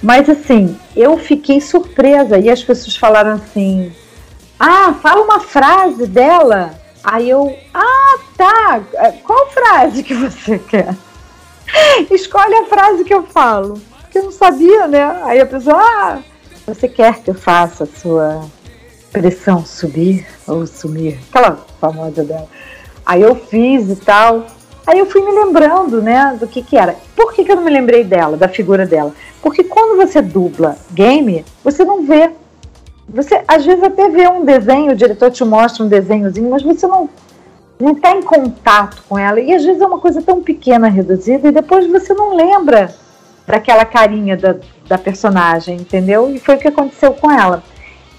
Mas 0.00 0.28
assim, 0.28 0.78
eu 0.94 1.18
fiquei 1.18 1.60
surpresa 1.60 2.38
e 2.38 2.48
as 2.48 2.62
pessoas 2.62 2.96
falaram 2.96 3.32
assim: 3.32 3.92
"Ah, 4.60 4.94
fala 5.02 5.22
uma 5.22 5.40
frase 5.40 6.06
dela". 6.06 6.78
Aí 7.02 7.28
eu: 7.28 7.52
"Ah, 7.74 8.18
tá. 8.36 8.80
Qual 9.24 9.50
frase 9.50 10.04
que 10.04 10.14
você 10.14 10.56
quer?" 10.70 10.94
Escolhe 12.12 12.54
a 12.54 12.66
frase 12.66 13.02
que 13.02 13.14
eu 13.14 13.24
falo. 13.24 13.80
Porque 14.02 14.18
eu 14.18 14.24
não 14.24 14.30
sabia, 14.30 14.86
né? 14.86 15.02
Aí 15.24 15.40
a 15.40 15.46
pessoa: 15.46 15.76
"Ah, 15.80 16.18
você 16.64 16.86
quer 16.86 17.22
que 17.22 17.30
eu 17.30 17.34
faça 17.34 17.82
a 17.82 17.86
sua 17.86 18.44
pressão 19.20 19.64
subir 19.64 20.26
ou 20.46 20.66
sumir?" 20.66 21.18
Aquela 21.30 21.64
famosa 21.80 22.22
dela. 22.24 22.48
Aí 23.06 23.22
eu 23.22 23.34
fiz 23.34 23.90
e 23.90 23.96
tal. 23.96 24.46
Aí 24.86 24.98
eu 24.98 25.06
fui 25.06 25.22
me 25.22 25.32
lembrando, 25.32 26.02
né, 26.02 26.36
do 26.38 26.46
que 26.46 26.62
que 26.62 26.76
era. 26.76 26.94
Por 27.16 27.32
que, 27.32 27.42
que 27.42 27.50
eu 27.50 27.56
não 27.56 27.64
me 27.64 27.70
lembrei 27.70 28.04
dela, 28.04 28.36
da 28.36 28.48
figura 28.48 28.84
dela? 28.84 29.14
Porque 29.40 29.64
quando 29.64 29.96
você 29.96 30.20
dubla 30.20 30.76
game, 30.92 31.44
você 31.62 31.84
não 31.84 32.04
vê. 32.04 32.30
Você 33.08 33.42
às 33.48 33.64
vezes 33.64 33.82
até 33.82 34.08
vê 34.10 34.28
um 34.28 34.44
desenho, 34.44 34.92
o 34.92 34.96
diretor 34.96 35.30
te 35.30 35.44
mostra 35.44 35.84
um 35.84 35.88
desenhozinho, 35.88 36.50
mas 36.50 36.62
você 36.62 36.86
não 36.86 37.08
não 37.78 37.92
está 37.92 38.12
em 38.12 38.22
contato 38.22 39.02
com 39.08 39.18
ela. 39.18 39.40
E 39.40 39.52
às 39.52 39.64
vezes 39.64 39.80
é 39.80 39.86
uma 39.86 39.98
coisa 39.98 40.22
tão 40.22 40.42
pequena, 40.42 40.88
reduzida, 40.88 41.48
e 41.48 41.52
depois 41.52 41.90
você 41.90 42.14
não 42.14 42.36
lembra 42.36 42.94
daquela 43.46 43.84
carinha 43.84 44.36
da, 44.36 44.56
da 44.86 44.96
personagem, 44.96 45.76
entendeu? 45.76 46.30
E 46.30 46.38
foi 46.38 46.54
o 46.54 46.58
que 46.58 46.68
aconteceu 46.68 47.12
com 47.12 47.30
ela. 47.30 47.62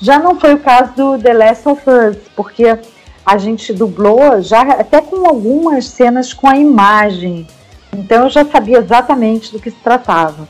Já 0.01 0.19
não 0.19 0.39
foi 0.39 0.53
o 0.53 0.59
caso 0.59 0.93
do 0.93 1.17
The 1.17 1.33
Last 1.33 1.67
of 1.69 1.81
Us, 1.89 2.17
porque 2.35 2.77
a 3.25 3.37
gente 3.37 3.73
dublou 3.73 4.41
já 4.41 4.61
até 4.61 5.01
com 5.01 5.25
algumas 5.25 5.87
cenas 5.87 6.33
com 6.33 6.47
a 6.47 6.57
imagem. 6.57 7.47
Então 7.93 8.23
eu 8.23 8.29
já 8.29 8.45
sabia 8.45 8.79
exatamente 8.79 9.51
do 9.51 9.59
que 9.59 9.71
se 9.71 9.77
tratava. 9.77 10.47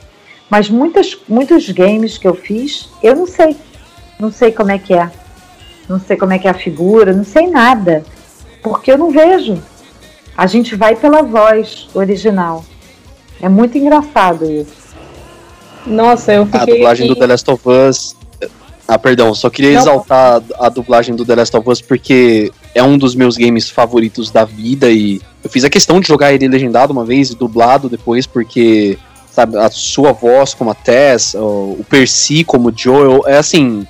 Mas 0.49 0.69
muitas, 0.69 1.17
muitos 1.27 1.69
games 1.69 2.17
que 2.17 2.27
eu 2.27 2.35
fiz, 2.35 2.89
eu 3.01 3.15
não 3.15 3.25
sei. 3.25 3.55
Não 4.19 4.31
sei 4.31 4.51
como 4.51 4.71
é 4.71 4.77
que 4.77 4.93
é. 4.93 5.09
Não 5.87 5.99
sei 5.99 6.17
como 6.17 6.33
é 6.33 6.39
que 6.39 6.47
é 6.47 6.51
a 6.51 6.55
figura, 6.55 7.13
não 7.13 7.23
sei 7.23 7.47
nada. 7.47 8.03
Porque 8.61 8.91
eu 8.91 8.97
não 8.97 9.11
vejo. 9.11 9.61
A 10.35 10.47
gente 10.47 10.75
vai 10.75 10.95
pela 10.95 11.21
voz 11.21 11.87
original. 11.93 12.65
É 13.41 13.47
muito 13.47 13.77
engraçado 13.77 14.49
isso. 14.49 14.85
Nossa, 15.85 16.33
eu 16.33 16.45
fiquei. 16.45 16.61
A 16.61 16.65
dublagem 16.65 17.05
aqui... 17.05 17.13
do 17.13 17.19
The 17.19 17.27
Last 17.27 17.51
of 17.51 17.69
Us. 17.69 18.15
Ah, 18.87 18.99
perdão, 18.99 19.33
só 19.33 19.49
queria 19.49 19.73
não. 19.73 19.79
exaltar 19.81 20.41
a 20.59 20.69
dublagem 20.69 21.15
do 21.15 21.25
The 21.25 21.35
Last 21.35 21.57
of 21.57 21.69
Us 21.69 21.81
porque 21.81 22.51
é 22.73 22.83
um 22.83 22.97
dos 22.97 23.15
meus 23.15 23.35
games 23.35 23.69
favoritos 23.69 24.29
da 24.29 24.45
vida 24.45 24.89
e 24.91 25.19
eu 25.43 25.49
fiz 25.49 25.63
a 25.63 25.69
questão 25.69 25.99
de 25.99 26.07
jogar 26.07 26.33
ele 26.33 26.47
legendado 26.47 26.93
uma 26.93 27.03
vez 27.03 27.31
e 27.31 27.35
dublado 27.35 27.89
depois 27.89 28.27
porque 28.27 28.97
sabe, 29.31 29.57
a 29.57 29.69
sua 29.71 30.11
voz 30.11 30.53
como 30.53 30.69
a 30.69 30.75
Tess, 30.75 31.35
o 31.35 31.83
Percy 31.89 32.43
como 32.43 32.71
Joel, 32.75 33.23
é 33.25 33.37
assim, 33.37 33.87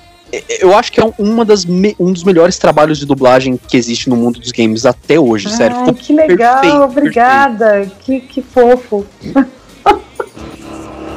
eu 0.59 0.75
acho 0.75 0.91
que 0.91 0.99
é 0.99 1.13
uma 1.19 1.45
das 1.45 1.65
um 1.99 2.11
dos 2.11 2.23
melhores 2.23 2.57
trabalhos 2.57 2.97
de 2.97 3.05
dublagem 3.05 3.57
que 3.57 3.77
existe 3.77 4.09
no 4.09 4.15
mundo 4.15 4.39
dos 4.39 4.51
games 4.51 4.85
até 4.85 5.19
hoje, 5.19 5.47
Ai, 5.47 5.53
sério. 5.53 5.93
que 5.93 6.13
legal, 6.13 6.61
perfeito, 6.61 6.83
obrigada, 6.83 7.65
perfeito. 7.65 7.95
Que, 7.99 8.19
que 8.21 8.41
fofo. 8.41 9.05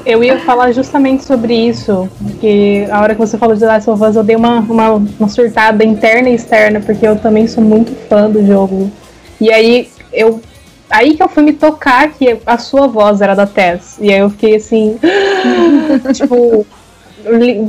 Eu 0.08 0.24
ia 0.24 0.38
falar 0.38 0.72
justamente 0.72 1.22
sobre 1.22 1.54
isso, 1.54 2.08
porque 2.22 2.88
a 2.90 3.02
hora 3.02 3.14
que 3.14 3.20
você 3.20 3.36
falou 3.36 3.54
de 3.54 3.62
Last 3.62 3.90
of 3.90 4.02
Us, 4.02 4.16
eu 4.16 4.24
dei 4.24 4.36
uma, 4.36 4.60
uma, 4.60 4.92
uma 4.92 5.28
surtada 5.28 5.84
interna 5.84 6.30
e 6.30 6.34
externa, 6.34 6.80
porque 6.80 7.06
eu 7.06 7.16
também 7.16 7.46
sou 7.46 7.62
muito 7.62 7.94
fã 8.08 8.30
do 8.30 8.44
jogo. 8.46 8.90
E 9.38 9.52
aí 9.52 9.90
eu 10.10 10.40
aí 10.88 11.14
que 11.14 11.22
eu 11.22 11.28
fui 11.28 11.42
me 11.42 11.52
tocar 11.52 12.10
que 12.10 12.38
a 12.46 12.56
sua 12.56 12.86
voz 12.86 13.20
era 13.20 13.34
da 13.34 13.46
Tess. 13.46 13.98
E 14.00 14.10
aí 14.10 14.20
eu 14.20 14.30
fiquei 14.30 14.56
assim, 14.56 14.98
tipo, 16.14 16.66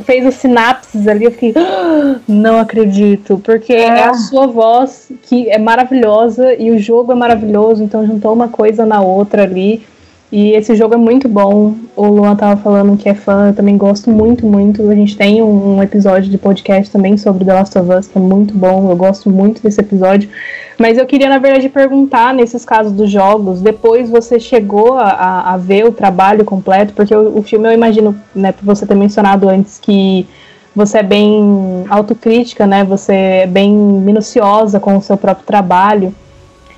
fez 0.05 0.25
os 0.25 0.35
sinapses 0.35 1.09
ali, 1.09 1.25
eu 1.25 1.31
fiquei, 1.31 1.53
não 2.25 2.57
acredito, 2.57 3.41
porque 3.43 3.73
é. 3.73 3.83
é. 3.83 4.03
a 4.05 4.13
sua 4.13 4.47
voz 4.47 5.11
que 5.23 5.49
é 5.49 5.57
maravilhosa 5.57 6.53
e 6.53 6.71
o 6.71 6.79
jogo 6.79 7.11
é 7.11 7.15
maravilhoso, 7.15 7.83
então 7.83 8.07
juntou 8.07 8.31
uma 8.31 8.47
coisa 8.47 8.85
na 8.85 9.01
outra 9.01 9.43
ali. 9.43 9.83
E 10.31 10.51
esse 10.51 10.75
jogo 10.75 10.93
é 10.93 10.97
muito 10.97 11.27
bom. 11.27 11.73
O 11.95 12.05
Luan 12.05 12.35
tava 12.35 12.61
falando 12.61 12.95
que 12.95 13.09
é 13.09 13.15
fã, 13.15 13.47
eu 13.47 13.53
também 13.53 13.75
gosto 13.77 14.11
muito, 14.11 14.45
muito. 14.45 14.87
A 14.87 14.93
gente 14.93 15.17
tem 15.17 15.41
um, 15.41 15.81
episódio 15.81 16.29
de 16.29 16.37
podcast 16.37 16.91
também 16.91 17.17
sobre 17.17 17.43
The 17.43 17.53
Last 17.53 17.77
of 17.79 17.91
Us, 17.91 18.07
que 18.07 18.17
é 18.17 18.21
muito 18.21 18.53
bom. 18.53 18.91
Eu 18.91 18.95
gosto 18.95 19.27
muito 19.27 19.61
desse 19.61 19.81
episódio. 19.81 20.29
Mas 20.77 20.99
eu 20.99 21.05
queria, 21.07 21.27
na 21.27 21.39
verdade, 21.39 21.67
perguntar, 21.67 22.31
nesses 22.33 22.63
casos 22.63 22.93
dos 22.93 23.09
jogos, 23.09 23.59
depois 23.59 24.07
você 24.07 24.39
chegou 24.39 24.93
a, 24.93 25.53
a 25.53 25.57
ver 25.57 25.85
o 25.85 25.91
trabalho 25.91 26.45
completo? 26.45 26.93
Porque 26.93 27.15
o, 27.15 27.39
o 27.39 27.41
filme, 27.41 27.67
eu 27.67 27.73
imagino, 27.73 28.15
né, 28.35 28.51
por 28.51 28.63
você 28.63 28.85
ter 28.85 28.95
mencionado 28.95 29.49
antes 29.49 29.79
que 29.79 30.27
você 30.75 30.99
é 30.99 31.03
bem 31.03 31.85
autocrítica, 31.89 32.67
né? 32.67 32.83
Você 32.83 33.13
é 33.13 33.47
bem 33.47 33.73
minuciosa 33.73 34.79
com 34.79 34.95
o 34.95 35.01
seu 35.01 35.17
próprio 35.17 35.45
trabalho. 35.45 36.13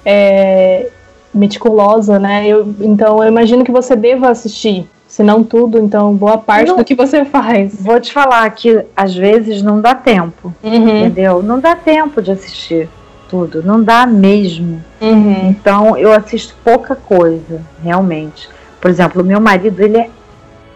É, 0.06 0.88
meticulosa, 1.34 2.20
né? 2.20 2.48
Eu, 2.48 2.74
então 2.80 3.24
eu 3.24 3.30
imagino 3.30 3.64
que 3.64 3.72
você 3.72 3.96
deva 3.96 4.30
assistir, 4.30 4.88
se 5.08 5.24
não 5.24 5.44
tudo, 5.44 5.78
então 5.78 6.14
boa 6.16 6.38
parte 6.38 6.70
não, 6.70 6.78
do 6.78 6.86
que 6.86 6.96
você 6.96 7.26
faz. 7.26 7.76
Vou 7.82 8.00
te 8.00 8.12
falar 8.12 8.50
que 8.52 8.86
às 8.96 9.16
vezes 9.16 9.62
não 9.62 9.80
dá 9.82 9.96
tempo, 9.96 10.54
uhum. 10.64 11.06
entendeu? 11.06 11.42
Não 11.42 11.60
dá 11.60 11.76
tempo 11.76 12.22
de 12.22 12.32
assistir 12.32 12.90
tudo, 13.30 13.64
não 13.64 13.82
dá 13.82 14.06
mesmo. 14.06 14.84
Uhum. 15.00 15.50
Então 15.50 15.98
eu 15.98 16.12
assisto 16.12 16.56
pouca 16.64 16.96
coisa, 16.96 17.62
realmente. 17.84 18.50
Por 18.80 18.90
exemplo, 18.90 19.22
o 19.22 19.26
meu 19.26 19.40
marido 19.40 19.80
ele 19.80 19.98
é 19.98 20.10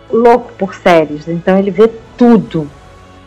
louco 0.10 0.52
por 0.58 0.74
séries, 0.76 1.28
então 1.28 1.58
ele 1.58 1.72
vê 1.72 1.90
tudo, 2.18 2.70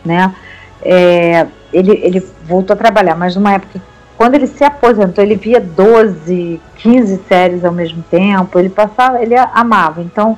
né? 0.03 0.33
É, 0.81 1.45
ele, 1.71 1.91
ele 2.01 2.25
voltou 2.45 2.73
a 2.73 2.77
trabalhar, 2.77 3.15
mas 3.15 3.35
numa 3.35 3.53
época 3.53 3.81
quando 4.19 4.35
ele 4.35 4.47
se 4.47 4.65
aposentou, 4.65 5.23
ele 5.23 5.37
via 5.37 5.61
12, 5.61 6.59
15 6.75 7.21
séries 7.25 7.63
ao 7.63 7.71
mesmo 7.71 8.03
tempo, 8.11 8.59
ele 8.59 8.67
passava, 8.67 9.23
ele 9.23 9.33
amava. 9.33 10.01
Então, 10.01 10.37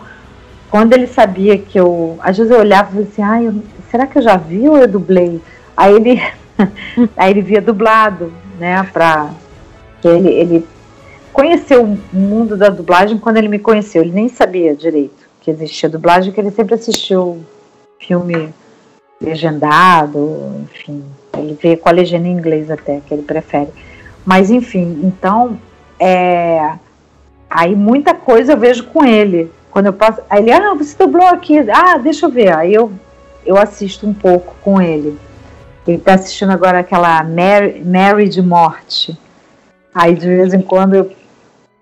quando 0.69 0.93
ele 0.93 1.07
sabia 1.07 1.57
que 1.57 1.79
eu, 1.79 2.15
às 2.21 2.37
vezes 2.37 2.51
eu 2.51 2.59
olhava 2.59 2.95
e 2.95 3.01
assim, 3.01 3.23
ah, 3.23 3.51
será 3.89 4.05
que 4.05 4.19
eu 4.19 4.21
já 4.21 4.37
vi 4.37 4.69
ou 4.69 4.77
eu 4.77 4.87
dublei? 4.87 5.41
Aí 5.75 5.95
ele, 5.95 6.21
aí 7.17 7.31
ele 7.31 7.41
via 7.41 7.59
dublado, 7.59 8.31
né, 8.59 8.87
pra, 8.93 9.31
ele, 10.05 10.29
ele 10.29 10.67
conheceu 11.33 11.83
o 11.83 11.97
mundo 12.13 12.55
da 12.55 12.69
dublagem 12.69 13.17
quando 13.17 13.37
ele 13.37 13.47
me 13.47 13.57
conheceu, 13.57 14.03
ele 14.03 14.11
nem 14.11 14.29
sabia 14.29 14.75
direito 14.75 15.27
que 15.41 15.49
existia 15.49 15.89
dublagem, 15.89 16.31
que 16.31 16.39
ele 16.39 16.51
sempre 16.51 16.75
assistiu 16.75 17.43
filme 17.99 18.53
legendado, 19.19 20.67
enfim, 20.71 21.03
ele 21.41 21.58
vê 21.62 21.75
com 21.75 21.89
a 21.89 21.91
legenda 21.91 22.27
em 22.27 22.32
inglês 22.32 22.69
até, 22.69 22.99
que 23.06 23.13
ele 23.13 23.23
prefere. 23.23 23.69
Mas 24.25 24.49
enfim, 24.49 25.01
então, 25.04 25.60
é, 25.99 26.73
aí 27.49 27.75
muita 27.75 28.13
coisa 28.13 28.54
eu 28.54 28.58
vejo 28.58 28.86
com 28.86 29.06
ele. 29.06 29.51
Quando 29.69 29.88
eu 29.88 29.93
passo, 29.93 30.21
aí 30.30 30.41
ele, 30.41 30.51
ah, 30.51 30.73
você 30.73 30.95
dublou 30.97 31.27
aqui, 31.27 31.60
ah, 31.71 31.97
deixa 31.97 32.25
eu 32.25 32.30
ver. 32.30 32.56
Aí 32.56 32.73
eu, 32.73 32.91
eu 33.45 33.58
assisto 33.58 34.08
um 34.08 34.13
pouco 34.13 34.56
com 34.62 34.82
ele. 34.82 35.17
Ele 35.88 35.97
tá 35.97 36.13
assistindo 36.13 36.51
agora 36.51 36.80
aquela 36.80 37.23
Mary, 37.23 37.82
Mary 37.84 38.30
de 38.30 38.41
Morte. 38.41 39.17
Aí 39.93 40.13
de 40.13 40.27
vez 40.27 40.54
em 40.54 40.62
quando, 40.62 40.95
eu, 40.95 41.12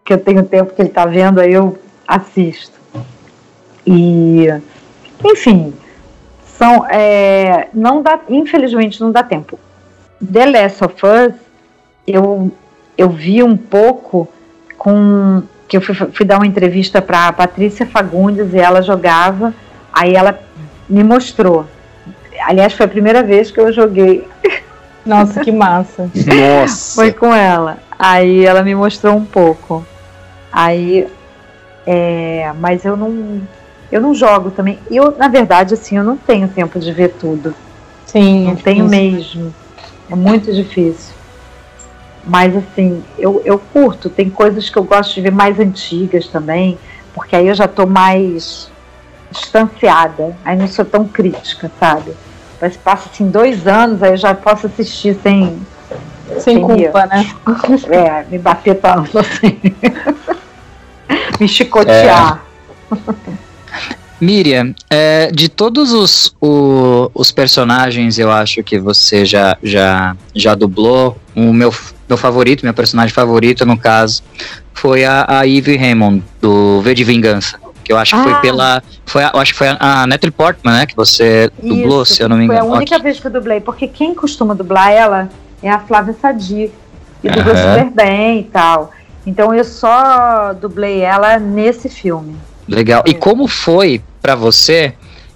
que 0.05 0.13
eu 0.13 0.17
tenho 0.17 0.43
tempo 0.43 0.73
que 0.73 0.81
ele 0.81 0.89
tá 0.89 1.05
vendo, 1.05 1.39
aí 1.39 1.51
eu 1.51 1.77
assisto. 2.07 2.79
E, 3.85 4.47
enfim, 5.23 5.73
são, 6.59 6.85
é, 6.89 7.69
não 7.73 8.01
dá, 8.01 8.19
infelizmente 8.27 8.99
não 8.99 9.13
dá 9.13 9.23
tempo. 9.23 9.57
The 10.21 10.45
Last 10.45 10.83
of 10.83 10.95
Us, 11.05 11.33
eu, 12.05 12.51
eu 12.97 13.09
vi 13.09 13.41
um 13.41 13.55
pouco 13.55 14.27
com 14.77 15.41
que 15.69 15.77
eu 15.77 15.81
fui, 15.81 15.95
fui 15.95 16.25
dar 16.25 16.37
uma 16.37 16.45
entrevista 16.45 17.01
para 17.01 17.31
Patrícia 17.31 17.85
Fagundes 17.85 18.53
e 18.53 18.57
ela 18.57 18.81
jogava, 18.81 19.53
aí 19.93 20.15
ela 20.15 20.37
me 20.89 21.01
mostrou. 21.01 21.65
Aliás, 22.41 22.73
foi 22.73 22.85
a 22.85 22.89
primeira 22.89 23.23
vez 23.23 23.51
que 23.51 23.59
eu 23.61 23.71
joguei. 23.71 24.27
Nossa, 25.05 25.39
que 25.41 25.51
massa. 25.53 26.11
Nossa. 26.13 26.95
Foi 26.99 27.11
com 27.13 27.33
ela. 27.33 27.77
Aí 27.97 28.45
ela 28.45 28.61
me 28.61 28.75
mostrou 28.75 29.15
um 29.15 29.25
pouco. 29.25 29.85
Aí, 30.51 31.07
é, 31.87 32.51
mas 32.59 32.85
eu 32.85 32.95
não, 32.97 33.41
eu 33.91 33.99
não 33.99 34.13
jogo 34.13 34.51
também. 34.51 34.79
Eu, 34.89 35.15
na 35.17 35.27
verdade, 35.27 35.73
assim, 35.73 35.97
eu 35.97 36.03
não 36.03 36.15
tenho 36.15 36.47
tempo 36.47 36.79
de 36.79 36.91
ver 36.91 37.15
tudo. 37.19 37.55
Sim. 38.05 38.45
Não 38.45 38.53
é 38.53 38.55
tenho 38.55 38.87
mesmo. 38.87 39.53
É 40.09 40.15
muito 40.15 40.53
difícil. 40.53 41.13
Mas 42.23 42.55
assim, 42.55 43.03
eu, 43.17 43.41
eu 43.45 43.57
curto. 43.57 44.09
Tem 44.09 44.29
coisas 44.29 44.69
que 44.69 44.77
eu 44.77 44.83
gosto 44.83 45.15
de 45.15 45.21
ver 45.21 45.31
mais 45.31 45.59
antigas 45.59 46.27
também, 46.27 46.77
porque 47.13 47.35
aí 47.35 47.47
eu 47.47 47.55
já 47.55 47.67
tô 47.67 47.85
mais 47.85 48.69
distanciada. 49.31 50.35
Aí 50.45 50.57
não 50.57 50.67
sou 50.67 50.85
tão 50.85 51.07
crítica, 51.07 51.71
sabe? 51.79 52.13
Mas 52.61 52.75
passa 52.75 53.09
assim 53.11 53.29
dois 53.29 53.67
anos, 53.67 54.03
aí 54.03 54.11
eu 54.11 54.17
já 54.17 54.35
posso 54.35 54.67
assistir 54.67 55.17
sem. 55.23 55.59
Sem 56.39 56.61
culpa, 56.61 57.07
né? 57.07 57.25
É, 57.89 58.23
me 58.29 58.37
bater 58.37 58.75
tanto 58.75 59.17
assim. 59.17 59.59
me 61.39 61.47
chicotear. 61.47 62.43
Miriam, 64.21 64.73
é, 64.89 65.31
de 65.31 65.47
todos 65.47 65.91
os, 65.93 66.35
o- 66.41 67.09
os 67.13 67.31
personagens, 67.31 68.19
eu 68.19 68.31
acho 68.31 68.61
que 68.63 68.77
você 68.79 69.25
já, 69.25 69.57
já, 69.63 70.15
já 70.35 70.55
dublou. 70.55 71.17
O 71.35 71.53
meu, 71.53 71.73
meu 72.07 72.17
favorito, 72.17 72.63
meu 72.63 72.73
personagem 72.73 73.13
favorito, 73.13 73.65
no 73.65 73.77
caso, 73.77 74.21
foi 74.73 75.05
a, 75.05 75.25
a 75.27 75.47
Eve 75.47 75.77
Raymond, 75.77 76.23
do 76.41 76.81
V 76.81 76.93
de 76.93 77.03
Vingança. 77.03 77.57
Que 77.83 77.93
eu 77.93 77.97
acho 77.97 78.13
que 78.15 78.21
Ah. 78.21 78.23
foi 78.23 78.35
pela. 78.41 78.83
Foi 79.05 79.23
a- 79.23 79.31
eu 79.33 79.39
acho 79.39 79.53
que 79.53 79.57
foi 79.57 79.67
a, 79.69 79.77
a 80.03 80.07
Natalie 80.07 80.31
Portman, 80.31 80.73
né? 80.73 80.85
Que 80.85 80.95
você 80.95 81.49
dublou, 81.61 82.03
Isso, 82.03 82.15
se 82.15 82.21
eu 82.23 82.29
não 82.29 82.37
me 82.37 82.45
Foi 82.45 82.55
a 82.55 82.59
engano. 82.59 82.75
única 82.75 82.99
vez 82.99 83.19
que 83.19 83.25
eu 83.27 83.31
dublei, 83.31 83.59
porque 83.61 83.87
quem 83.87 84.13
costuma 84.13 84.53
dublar 84.53 84.91
ela 84.91 85.29
é 85.63 85.69
a 85.71 85.79
Flávia 85.79 86.15
Sadi. 86.21 86.69
E 87.23 87.29
dubla 87.29 87.53
Aham. 87.53 87.79
super 87.79 87.91
bem 87.91 88.39
e 88.41 88.43
tal. 88.43 88.91
Então 89.25 89.53
eu 89.53 89.63
só 89.63 90.53
dublei 90.53 91.01
ela 91.01 91.37
nesse 91.39 91.89
filme. 91.89 92.35
Legal. 92.67 93.03
E 93.07 93.13
como 93.15 93.47
foi 93.47 94.01
pra 94.21 94.35
você 94.35 94.93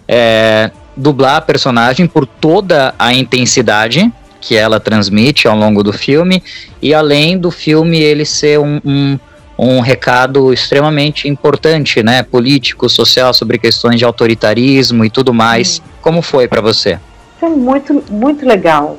é, 0.08 0.72
dublar 0.96 1.38
a 1.38 1.42
personagem 1.42 2.08
por 2.08 2.26
toda 2.26 2.94
a 2.98 3.14
intensidade 3.14 4.12
que 4.40 4.56
ela 4.56 4.80
transmite 4.80 5.48
ao 5.48 5.58
longo 5.58 5.82
do 5.82 5.94
filme 5.94 6.44
e 6.82 6.94
além 6.94 7.38
do 7.38 7.50
filme 7.50 7.98
ele 7.98 8.26
ser 8.26 8.60
um, 8.60 8.82
um, 8.84 9.20
um 9.58 9.80
recado 9.80 10.52
extremamente 10.52 11.28
importante, 11.28 12.04
né, 12.04 12.24
político, 12.24 12.90
social 12.90 13.34
sobre 13.34 13.58
questões 13.58 13.98
de 13.98 14.06
autoritarismo 14.06 15.06
e 15.06 15.10
tudo 15.10 15.34
mais. 15.34 15.82
Como 16.02 16.22
foi 16.22 16.48
pra 16.48 16.62
você? 16.62 17.00
Foi 17.40 17.50
muito, 17.50 18.04
muito 18.10 18.46
legal. 18.46 18.98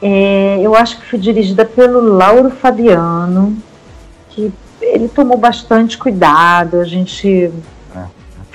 É, 0.00 0.58
eu 0.62 0.74
acho 0.74 0.98
que 0.98 1.06
foi 1.06 1.18
dirigida 1.18 1.64
pelo 1.64 2.00
Lauro 2.00 2.50
Fabiano, 2.50 3.56
que 4.30 4.50
ele 4.80 5.08
tomou 5.08 5.36
bastante 5.36 5.98
cuidado. 5.98 6.80
A 6.80 6.84
gente 6.84 7.50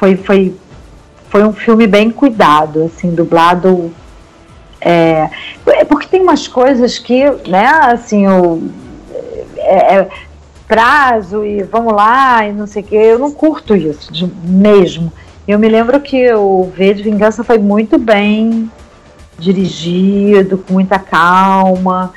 foi, 0.04 0.18
foi, 0.18 0.56
foi 1.30 1.44
um 1.46 1.54
filme 1.54 1.88
bem 1.88 2.12
cuidado, 2.12 2.84
assim, 2.84 3.12
dublado. 3.16 3.94
É, 4.82 5.30
é 5.68 5.86
porque 5.86 6.08
tem 6.08 6.22
umas 6.22 6.46
coisas 6.46 7.00
que, 7.00 7.24
né, 7.48 7.68
assim, 7.84 8.28
o 8.28 8.70
é, 9.56 9.96
é 9.96 10.10
prazo 10.68 11.46
e 11.46 11.64
vamos 11.64 11.94
lá 11.94 12.46
e 12.46 12.52
não 12.52 12.68
sei 12.68 12.82
o 12.84 12.86
que. 12.86 12.96
Eu 12.96 13.18
não 13.18 13.32
curto 13.32 13.74
isso 13.74 14.12
de- 14.12 14.30
mesmo. 14.44 15.12
Eu 15.48 15.58
me 15.58 15.70
lembro 15.70 16.02
que 16.02 16.34
o 16.34 16.70
V 16.76 16.96
de 16.96 17.04
Vingança 17.04 17.42
foi 17.42 17.58
muito 17.58 17.98
bem 17.98 18.70
dirigido, 19.40 20.58
com 20.58 20.74
muita 20.74 21.00
calma, 21.00 22.14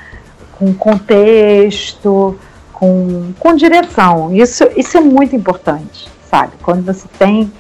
com 0.59 0.75
contexto, 0.75 2.37
com, 2.73 3.33
com 3.39 3.55
direção. 3.55 4.35
Isso, 4.35 4.65
isso 4.77 4.97
é 4.97 5.01
muito 5.01 5.37
importante, 5.37 6.09
sabe? 6.29 6.53
Quando 6.63 6.85
você 6.85 7.07
tem 7.17 7.53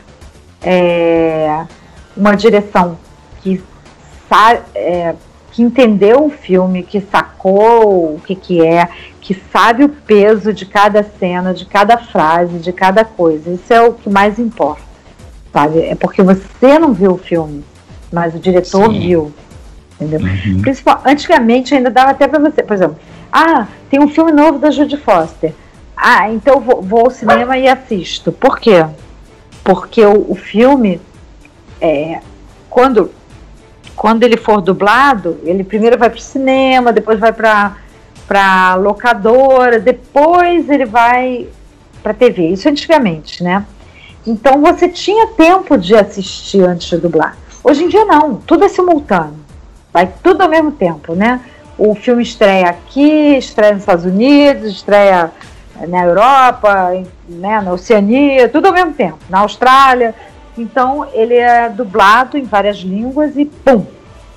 é, 0.66 1.64
uma 2.16 2.34
direção 2.34 2.98
que, 3.40 3.62
é, 4.74 5.14
que 5.52 5.62
entendeu 5.62 6.26
o 6.26 6.30
filme, 6.30 6.82
que 6.82 7.00
sacou 7.00 8.16
o 8.16 8.20
que, 8.26 8.34
que 8.34 8.66
é, 8.66 8.88
que 9.20 9.32
sabe 9.52 9.84
o 9.84 9.88
peso 9.88 10.52
de 10.52 10.66
cada 10.66 11.04
cena, 11.04 11.54
de 11.54 11.64
cada 11.64 11.96
frase, 11.96 12.58
de 12.58 12.72
cada 12.72 13.04
coisa. 13.04 13.50
Isso 13.52 13.72
é 13.72 13.80
o 13.80 13.92
que 13.94 14.10
mais 14.10 14.40
importa, 14.40 14.82
sabe? 15.52 15.80
É 15.82 15.94
porque 15.94 16.20
você 16.22 16.78
não 16.80 16.92
viu 16.92 17.12
o 17.12 17.18
filme, 17.18 17.64
mas 18.12 18.34
o 18.34 18.38
diretor 18.40 18.90
Sim. 18.92 19.00
viu. 19.00 19.32
Entendeu? 20.00 20.20
Principal, 20.60 21.00
antigamente 21.06 21.74
ainda 21.74 21.90
dava 21.90 22.10
até 22.10 22.28
pra 22.28 22.38
você, 22.38 22.62
por 22.62 22.74
exemplo, 22.74 22.98
ah, 23.32 23.66
tem 23.88 24.00
um 24.00 24.08
filme 24.08 24.32
novo 24.32 24.58
da 24.58 24.70
Judy 24.70 24.96
Foster. 24.96 25.54
Ah, 25.96 26.30
então 26.30 26.54
eu 26.54 26.60
vou, 26.60 26.82
vou 26.82 27.00
ao 27.00 27.10
cinema 27.10 27.56
e 27.56 27.66
assisto. 27.66 28.30
Por 28.30 28.58
quê? 28.58 28.84
Porque 29.66 30.06
o, 30.06 30.30
o 30.30 30.36
filme, 30.36 31.00
é, 31.80 32.20
quando, 32.70 33.10
quando 33.96 34.22
ele 34.22 34.36
for 34.36 34.60
dublado, 34.60 35.40
ele 35.42 35.64
primeiro 35.64 35.98
vai 35.98 36.08
pro 36.08 36.20
cinema, 36.20 36.92
depois 36.92 37.18
vai 37.18 37.32
pra, 37.32 37.76
pra 38.28 38.76
locadora, 38.76 39.80
depois 39.80 40.70
ele 40.70 40.84
vai 40.84 41.48
pra 42.00 42.14
TV. 42.14 42.50
Isso 42.50 42.68
antigamente, 42.68 43.42
né? 43.42 43.66
Então 44.24 44.60
você 44.60 44.88
tinha 44.88 45.26
tempo 45.32 45.76
de 45.76 45.96
assistir 45.96 46.62
antes 46.62 46.88
de 46.88 46.98
dublar. 46.98 47.36
Hoje 47.64 47.82
em 47.82 47.88
dia 47.88 48.04
não, 48.04 48.36
tudo 48.36 48.64
é 48.64 48.68
simultâneo. 48.68 49.34
Vai 49.92 50.12
tudo 50.22 50.42
ao 50.42 50.48
mesmo 50.48 50.70
tempo, 50.70 51.16
né? 51.16 51.40
O 51.76 51.96
filme 51.96 52.22
estreia 52.22 52.68
aqui, 52.68 53.36
estreia 53.36 53.72
nos 53.72 53.82
Estados 53.82 54.04
Unidos, 54.04 54.70
estreia 54.70 55.32
na 55.88 56.04
Europa, 56.04 56.94
em- 56.94 57.06
né, 57.28 57.60
na 57.60 57.72
Oceania, 57.72 58.48
tudo 58.48 58.66
ao 58.66 58.72
mesmo 58.72 58.92
tempo, 58.92 59.18
na 59.28 59.40
Austrália. 59.40 60.14
Então 60.56 61.06
ele 61.12 61.34
é 61.34 61.68
dublado 61.68 62.38
em 62.38 62.44
várias 62.44 62.78
línguas 62.78 63.36
e 63.36 63.44
pum, 63.44 63.84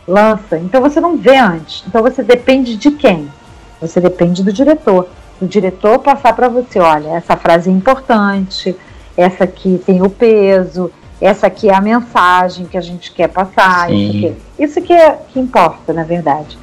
lança. 0.08 0.58
Então 0.58 0.82
você 0.82 1.00
não 1.00 1.16
vê 1.18 1.38
antes. 1.38 1.84
Então 1.88 2.02
você 2.02 2.22
depende 2.24 2.76
de 2.76 2.92
quem? 2.92 3.32
Você 3.80 4.02
depende 4.02 4.44
do 4.44 4.52
diretor. 4.52 5.08
O 5.42 5.46
diretor 5.48 6.00
passar 6.00 6.34
para 6.34 6.50
você, 6.50 6.80
olha, 6.80 7.10
essa 7.12 7.38
frase 7.38 7.70
é 7.70 7.74
importante, 7.74 8.76
essa 9.16 9.46
aqui 9.46 9.82
tem 9.86 10.02
o 10.02 10.10
peso, 10.10 10.92
essa 11.22 11.48
aqui 11.48 11.70
é 11.70 11.74
a 11.74 11.80
mensagem 11.80 12.66
que 12.66 12.78
a 12.78 12.82
gente 12.82 13.12
quer 13.14 13.30
passar. 13.30 13.90
Isso, 13.90 14.12
Sim. 14.12 14.26
aqui. 14.28 14.38
isso 14.60 14.82
que, 14.82 14.92
é, 14.94 15.18
que 15.30 15.40
importa, 15.40 15.94
na 15.94 16.04
verdade. 16.04 16.58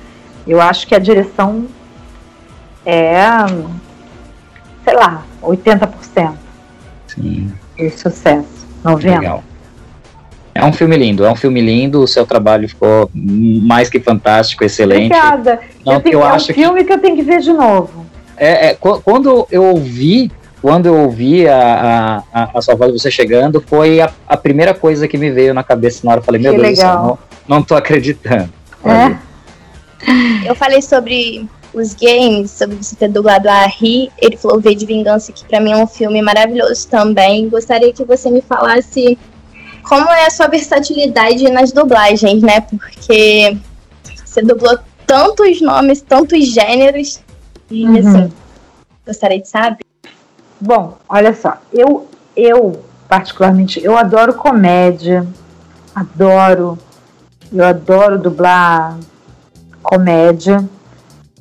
Eu 0.47 0.61
acho 0.61 0.87
que 0.87 0.95
a 0.95 0.99
direção 0.99 1.65
é, 2.85 3.19
sei 4.87 4.95
lá, 4.95 5.25
80% 5.43 6.33
Sim. 7.09 7.53
de 7.77 7.91
sucesso. 7.91 8.47
90%. 8.85 9.19
Legal. 9.19 9.43
É 10.55 10.65
um 10.65 10.73
filme 10.73 10.97
lindo, 10.97 11.25
é 11.27 11.31
um 11.31 11.35
filme 11.37 11.61
lindo, 11.61 12.01
o 12.01 12.07
seu 12.07 12.25
trabalho 12.25 12.67
ficou 12.69 13.11
mais 13.13 13.91
que 13.91 14.01
fantástico, 14.01 14.65
excelente. 14.65 15.13
Obrigada. 15.13 15.61
Não, 15.85 15.95
eu 15.95 16.01
tenho, 16.01 16.15
eu 16.15 16.23
é 16.23 16.25
um 16.25 16.29
acho 16.29 16.47
que- 16.47 16.55
filme 16.55 16.85
que... 16.85 16.93
eu 16.93 16.99
tenho 16.99 17.17
que 17.17 17.23
ver 17.23 17.41
de 17.41 17.53
novo. 17.53 18.07
É, 18.39 18.69
é, 18.69 18.75
qu- 18.75 19.01
quando 19.03 19.47
eu 19.51 19.65
ouvi, 19.65 20.31
quando 20.63 20.87
eu 20.87 20.95
ouvi 20.97 21.47
a, 21.47 22.23
a, 22.33 22.49
a- 22.55 22.63
sua 22.63 22.75
voz 22.75 22.93
você 22.93 23.11
chegando, 23.11 23.63
foi 23.67 24.01
a, 24.01 24.11
a 24.27 24.37
primeira 24.37 24.73
coisa 24.73 25.07
que 25.07 25.19
me 25.19 25.31
veio 25.31 25.53
na 25.53 25.63
cabeça 25.63 26.01
na 26.05 26.13
hora. 26.13 26.21
Eu 26.21 26.25
falei, 26.25 26.41
meu 26.41 26.53
Que 26.55 26.59
Deus 26.61 26.71
do 26.71 26.77
céu, 26.77 26.89
legal. 26.89 27.19
não, 27.49 27.57
não 27.59 27.63
tô 27.63 27.75
acreditando. 27.75 28.49
É? 28.85 29.17
Eu 30.49 30.55
falei 30.55 30.81
sobre 30.81 31.47
os 31.79 31.95
games, 31.95 32.51
sobre 32.51 32.77
você 32.77 32.97
ter 32.97 33.09
dublado 33.09 33.49
a 33.49 33.67
Ri. 33.67 34.11
Ele 34.19 34.37
falou 34.37 34.61
V 34.61 34.75
de 34.75 34.87
Vingança, 34.87 35.33
que 35.33 35.45
pra 35.45 35.61
mim 35.61 35.73
é 35.73 35.77
um 35.77 35.87
filme 35.87 36.21
maravilhoso 36.23 36.89
também. 36.89 37.49
Gostaria 37.49 37.93
que 37.93 38.05
você 38.05 38.31
me 38.31 38.41
falasse 38.41 39.19
como 39.83 40.11
é 40.11 40.27
a 40.27 40.31
sua 40.31 40.49
versatilidade 40.49 41.51
nas 41.51 41.73
dublagens, 41.73 42.43
né? 42.43 42.61
Porque 42.63 43.57
você 44.25 44.43
dublou 44.43 44.79
tantos 45.07 45.61
nomes, 45.61 46.01
tantos 46.03 46.47
gêneros. 46.53 47.21
E 47.71 47.85
Uhum. 47.85 47.99
assim, 47.99 48.33
gostaria 49.07 49.41
de 49.41 49.49
saber. 49.49 49.85
Bom, 50.61 50.97
olha 51.09 51.35
só, 51.35 51.59
eu, 51.73 52.09
eu 52.35 52.83
particularmente, 53.09 53.85
eu 53.85 53.97
adoro 53.97 54.35
comédia, 54.35 55.27
adoro, 55.95 56.79
eu 57.53 57.65
adoro 57.65 58.19
dublar 58.19 58.97
comédia, 59.83 60.69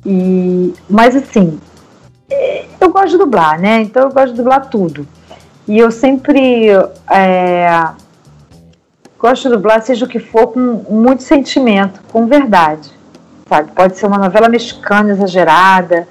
e, 0.06 0.72
mas 0.88 1.16
assim, 1.16 1.58
é, 2.30 2.64
eu 2.80 2.90
gosto 2.90 3.10
de 3.10 3.18
dublar, 3.18 3.60
né? 3.60 3.82
Então 3.82 4.04
eu 4.04 4.12
gosto 4.12 4.30
de 4.30 4.36
dublar 4.36 4.70
tudo. 4.70 5.06
E 5.66 5.76
eu 5.76 5.90
sempre 5.90 6.68
é, 7.10 7.88
gosto 9.18 9.42
de 9.42 9.56
dublar, 9.56 9.82
seja 9.82 10.04
o 10.04 10.08
que 10.08 10.20
for, 10.20 10.52
com 10.52 10.60
muito 10.88 11.24
sentimento, 11.24 12.00
com 12.12 12.26
verdade. 12.26 12.88
Sabe? 13.48 13.72
Pode 13.72 13.96
ser 13.96 14.06
uma 14.06 14.18
novela 14.18 14.48
mexicana 14.48 15.10
exagerada, 15.10 16.06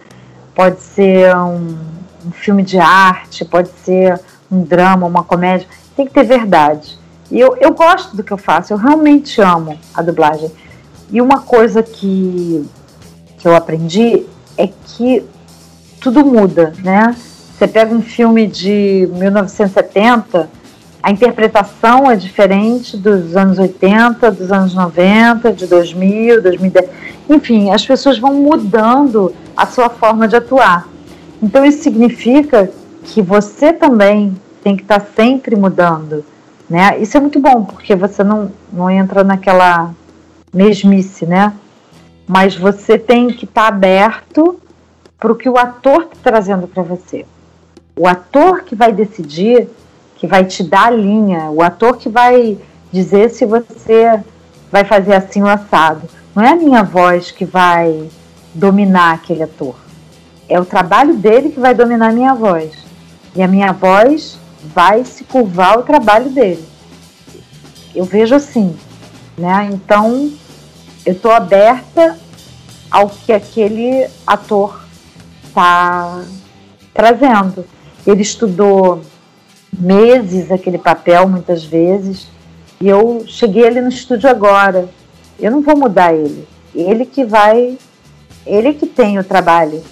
pode 0.53 0.81
ser 0.81 1.33
um, 1.33 1.77
um 2.27 2.31
filme 2.31 2.63
de 2.63 2.77
arte, 2.77 3.45
pode 3.45 3.69
ser 3.83 4.19
um 4.51 4.61
drama, 4.61 5.07
uma 5.07 5.23
comédia. 5.23 5.67
Tem 5.95 6.05
que 6.05 6.13
ter 6.13 6.23
verdade. 6.23 6.97
E 7.31 7.39
eu, 7.39 7.55
eu 7.61 7.73
gosto 7.73 8.15
do 8.15 8.23
que 8.23 8.33
eu 8.33 8.37
faço, 8.37 8.73
eu 8.73 8.77
realmente 8.77 9.41
amo 9.41 9.79
a 9.93 10.01
dublagem. 10.01 10.51
E 11.09 11.21
uma 11.21 11.41
coisa 11.41 11.81
que, 11.81 12.67
que 13.45 13.49
eu 13.49 13.55
aprendi 13.55 14.23
é 14.57 14.67
que 14.67 15.23
tudo 16.01 16.25
muda, 16.25 16.73
né? 16.83 17.15
Você 17.15 17.67
pega 17.67 17.93
um 17.93 18.01
filme 18.01 18.47
de 18.47 19.07
1970, 19.13 20.49
a 21.03 21.11
interpretação 21.11 22.09
é 22.09 22.15
diferente 22.15 22.97
dos 22.97 23.37
anos 23.37 23.59
80, 23.59 24.31
dos 24.31 24.51
anos 24.51 24.73
90, 24.73 25.53
de 25.53 25.67
2000, 25.67 26.41
2010. 26.41 26.89
Enfim, 27.29 27.69
as 27.69 27.85
pessoas 27.85 28.17
vão 28.17 28.33
mudando 28.33 29.31
a 29.55 29.67
sua 29.67 29.89
forma 29.91 30.27
de 30.27 30.35
atuar. 30.35 30.87
Então, 31.39 31.63
isso 31.63 31.83
significa 31.83 32.71
que 33.03 33.21
você 33.21 33.71
também 33.71 34.35
tem 34.63 34.75
que 34.75 34.81
estar 34.81 34.99
tá 34.99 35.07
sempre 35.15 35.55
mudando. 35.55 36.25
Né? 36.67 36.97
Isso 36.99 37.15
é 37.15 37.19
muito 37.19 37.39
bom, 37.39 37.63
porque 37.63 37.95
você 37.95 38.23
não, 38.23 38.51
não 38.73 38.89
entra 38.89 39.23
naquela 39.23 39.93
mesmice, 40.51 41.27
né? 41.27 41.53
Mas 42.27 42.55
você 42.55 42.97
tem 42.97 43.27
que 43.27 43.45
estar 43.45 43.63
tá 43.63 43.67
aberto 43.67 44.59
para 45.19 45.31
o 45.31 45.35
que 45.35 45.49
o 45.49 45.57
ator 45.57 46.03
está 46.03 46.31
trazendo 46.31 46.67
para 46.67 46.83
você. 46.83 47.25
O 47.95 48.07
ator 48.07 48.63
que 48.63 48.75
vai 48.75 48.91
decidir 48.91 49.67
que 50.15 50.27
vai 50.27 50.45
te 50.45 50.63
dar 50.63 50.87
a 50.87 50.91
linha, 50.91 51.49
o 51.51 51.61
ator 51.61 51.97
que 51.97 52.09
vai 52.09 52.57
dizer 52.91 53.29
se 53.29 53.45
você 53.45 54.19
vai 54.71 54.83
fazer 54.83 55.13
assim 55.13 55.41
o 55.41 55.47
assado. 55.47 56.09
Não 56.33 56.43
é 56.43 56.49
a 56.49 56.55
minha 56.55 56.83
voz 56.83 57.31
que 57.31 57.45
vai 57.45 58.09
dominar 58.53 59.13
aquele 59.13 59.43
ator. 59.43 59.75
É 60.47 60.59
o 60.59 60.65
trabalho 60.65 61.15
dele 61.15 61.49
que 61.49 61.59
vai 61.59 61.73
dominar 61.73 62.09
a 62.09 62.13
minha 62.13 62.33
voz. 62.33 62.73
E 63.35 63.41
a 63.41 63.47
minha 63.47 63.71
voz 63.71 64.39
vai 64.73 65.03
se 65.03 65.23
curvar 65.23 65.75
ao 65.75 65.83
trabalho 65.83 66.29
dele. 66.29 66.63
Eu 67.93 68.05
vejo 68.05 68.35
assim, 68.35 68.75
né? 69.37 69.69
Então, 69.71 70.31
eu 71.05 71.13
estou 71.13 71.31
aberta 71.31 72.17
ao 72.89 73.09
que 73.09 73.31
aquele 73.31 74.07
ator 74.25 74.81
está 75.45 76.23
trazendo. 76.93 77.65
Ele 78.05 78.21
estudou 78.21 79.01
meses 79.77 80.51
aquele 80.51 80.77
papel, 80.77 81.27
muitas 81.27 81.63
vezes. 81.63 82.27
E 82.81 82.87
eu 82.87 83.23
cheguei 83.27 83.67
ali 83.67 83.81
no 83.81 83.89
estúdio 83.89 84.29
agora. 84.29 84.89
Eu 85.39 85.51
não 85.51 85.61
vou 85.61 85.77
mudar 85.77 86.13
ele. 86.13 86.47
Ele 86.73 87.05
que 87.05 87.23
vai, 87.23 87.77
ele 88.45 88.73
que 88.73 88.85
tem 88.85 89.19
o 89.19 89.23
trabalho. 89.23 89.83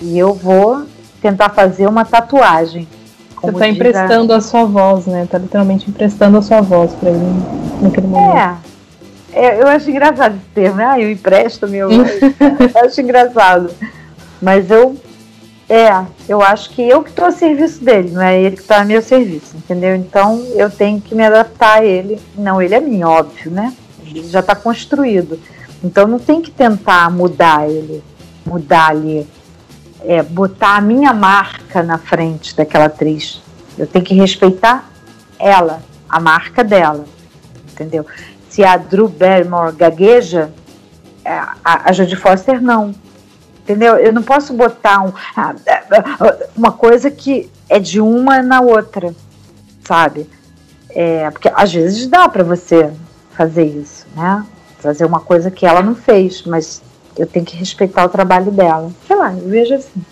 E 0.00 0.18
eu 0.18 0.34
vou 0.34 0.86
tentar 1.20 1.50
fazer 1.50 1.86
uma 1.86 2.04
tatuagem. 2.04 2.86
Você 3.40 3.50
está 3.50 3.68
emprestando 3.68 4.32
a... 4.32 4.36
a... 4.36 4.40
sua 4.40 4.64
voz, 4.64 5.06
né? 5.06 5.26
Tá 5.30 5.38
literalmente 5.38 5.88
emprestando 5.88 6.38
a 6.38 6.42
sua 6.42 6.60
voz 6.60 6.92
para 6.92 7.10
ele 7.10 7.24
naquele 7.80 8.06
momento. 8.06 8.36
É. 8.36 8.69
é. 9.32 9.60
Eu 9.60 9.68
acho 9.68 9.90
engraçado 9.90 10.36
esse 10.36 10.46
termo, 10.54 10.76
né? 10.76 10.84
Ah, 10.84 11.00
eu 11.00 11.10
empresto 11.10 11.68
meu 11.68 11.90
eu 11.92 12.84
acho 12.84 13.00
engraçado. 13.00 13.70
Mas 14.40 14.70
eu 14.70 14.96
é, 15.70 16.04
eu 16.28 16.42
acho 16.42 16.70
que 16.70 16.82
eu 16.82 17.00
que 17.00 17.10
estou 17.10 17.26
a 17.26 17.30
serviço 17.30 17.84
dele, 17.84 18.10
não 18.10 18.20
é 18.20 18.42
ele 18.42 18.56
que 18.56 18.62
está 18.62 18.80
a 18.80 18.84
meu 18.84 19.00
serviço, 19.00 19.56
entendeu? 19.56 19.94
Então 19.94 20.44
eu 20.56 20.68
tenho 20.68 21.00
que 21.00 21.14
me 21.14 21.24
adaptar 21.24 21.78
a 21.78 21.84
ele. 21.84 22.20
Não, 22.36 22.60
ele 22.60 22.74
é 22.74 22.80
mim, 22.80 23.04
óbvio, 23.04 23.52
né? 23.52 23.72
Ele 24.04 24.28
já 24.28 24.40
está 24.40 24.56
construído. 24.56 25.38
Então 25.82 26.08
não 26.08 26.18
tem 26.18 26.42
que 26.42 26.50
tentar 26.50 27.08
mudar 27.08 27.70
ele, 27.70 28.02
mudar 28.44 28.88
ali, 28.88 29.24
é, 30.04 30.24
botar 30.24 30.76
a 30.76 30.80
minha 30.80 31.12
marca 31.12 31.84
na 31.84 31.98
frente 31.98 32.56
daquela 32.56 32.86
atriz. 32.86 33.40
Eu 33.78 33.86
tenho 33.86 34.04
que 34.04 34.14
respeitar 34.14 34.90
ela, 35.38 35.84
a 36.08 36.18
marca 36.18 36.64
dela, 36.64 37.04
entendeu? 37.70 38.04
Se 38.50 38.62
a 38.62 38.76
Drew 38.76 39.08
Barrymore 39.08 39.74
gagueja, 39.74 40.52
é, 41.24 41.32
a, 41.32 41.54
a 41.64 41.92
Jodie 41.92 42.16
Foster 42.16 42.60
não 42.60 42.94
entendeu? 43.70 43.96
Eu 43.96 44.12
não 44.12 44.22
posso 44.22 44.52
botar 44.52 45.00
um, 45.02 45.12
ah, 45.36 45.54
uma 46.56 46.72
coisa 46.72 47.10
que 47.10 47.48
é 47.68 47.78
de 47.78 48.00
uma 48.00 48.42
na 48.42 48.60
outra, 48.60 49.14
sabe? 49.84 50.28
É, 50.90 51.30
porque 51.30 51.50
às 51.54 51.72
vezes 51.72 52.08
dá 52.08 52.28
para 52.28 52.42
você 52.42 52.90
fazer 53.30 53.64
isso, 53.64 54.06
né? 54.16 54.44
Fazer 54.80 55.04
uma 55.04 55.20
coisa 55.20 55.50
que 55.50 55.64
ela 55.64 55.82
não 55.82 55.94
fez, 55.94 56.42
mas 56.42 56.82
eu 57.16 57.26
tenho 57.26 57.44
que 57.44 57.56
respeitar 57.56 58.04
o 58.04 58.08
trabalho 58.08 58.50
dela. 58.50 58.90
Sei 59.06 59.16
lá, 59.16 59.32
eu 59.32 59.48
vejo 59.48 59.74
assim. 59.74 60.02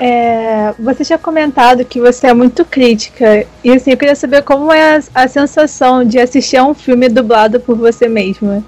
É, 0.00 0.74
você 0.78 1.04
tinha 1.04 1.18
comentado 1.18 1.84
que 1.84 2.00
você 2.00 2.28
é 2.28 2.34
muito 2.34 2.64
crítica. 2.64 3.46
E 3.62 3.72
assim, 3.72 3.92
eu 3.92 3.96
queria 3.96 4.14
saber 4.14 4.42
como 4.42 4.72
é 4.72 4.96
a, 4.96 5.02
a 5.14 5.28
sensação 5.28 6.04
de 6.04 6.18
assistir 6.18 6.56
a 6.56 6.64
um 6.64 6.74
filme 6.74 7.08
dublado 7.08 7.60
por 7.60 7.76
você 7.76 8.08
mesma. 8.08 8.62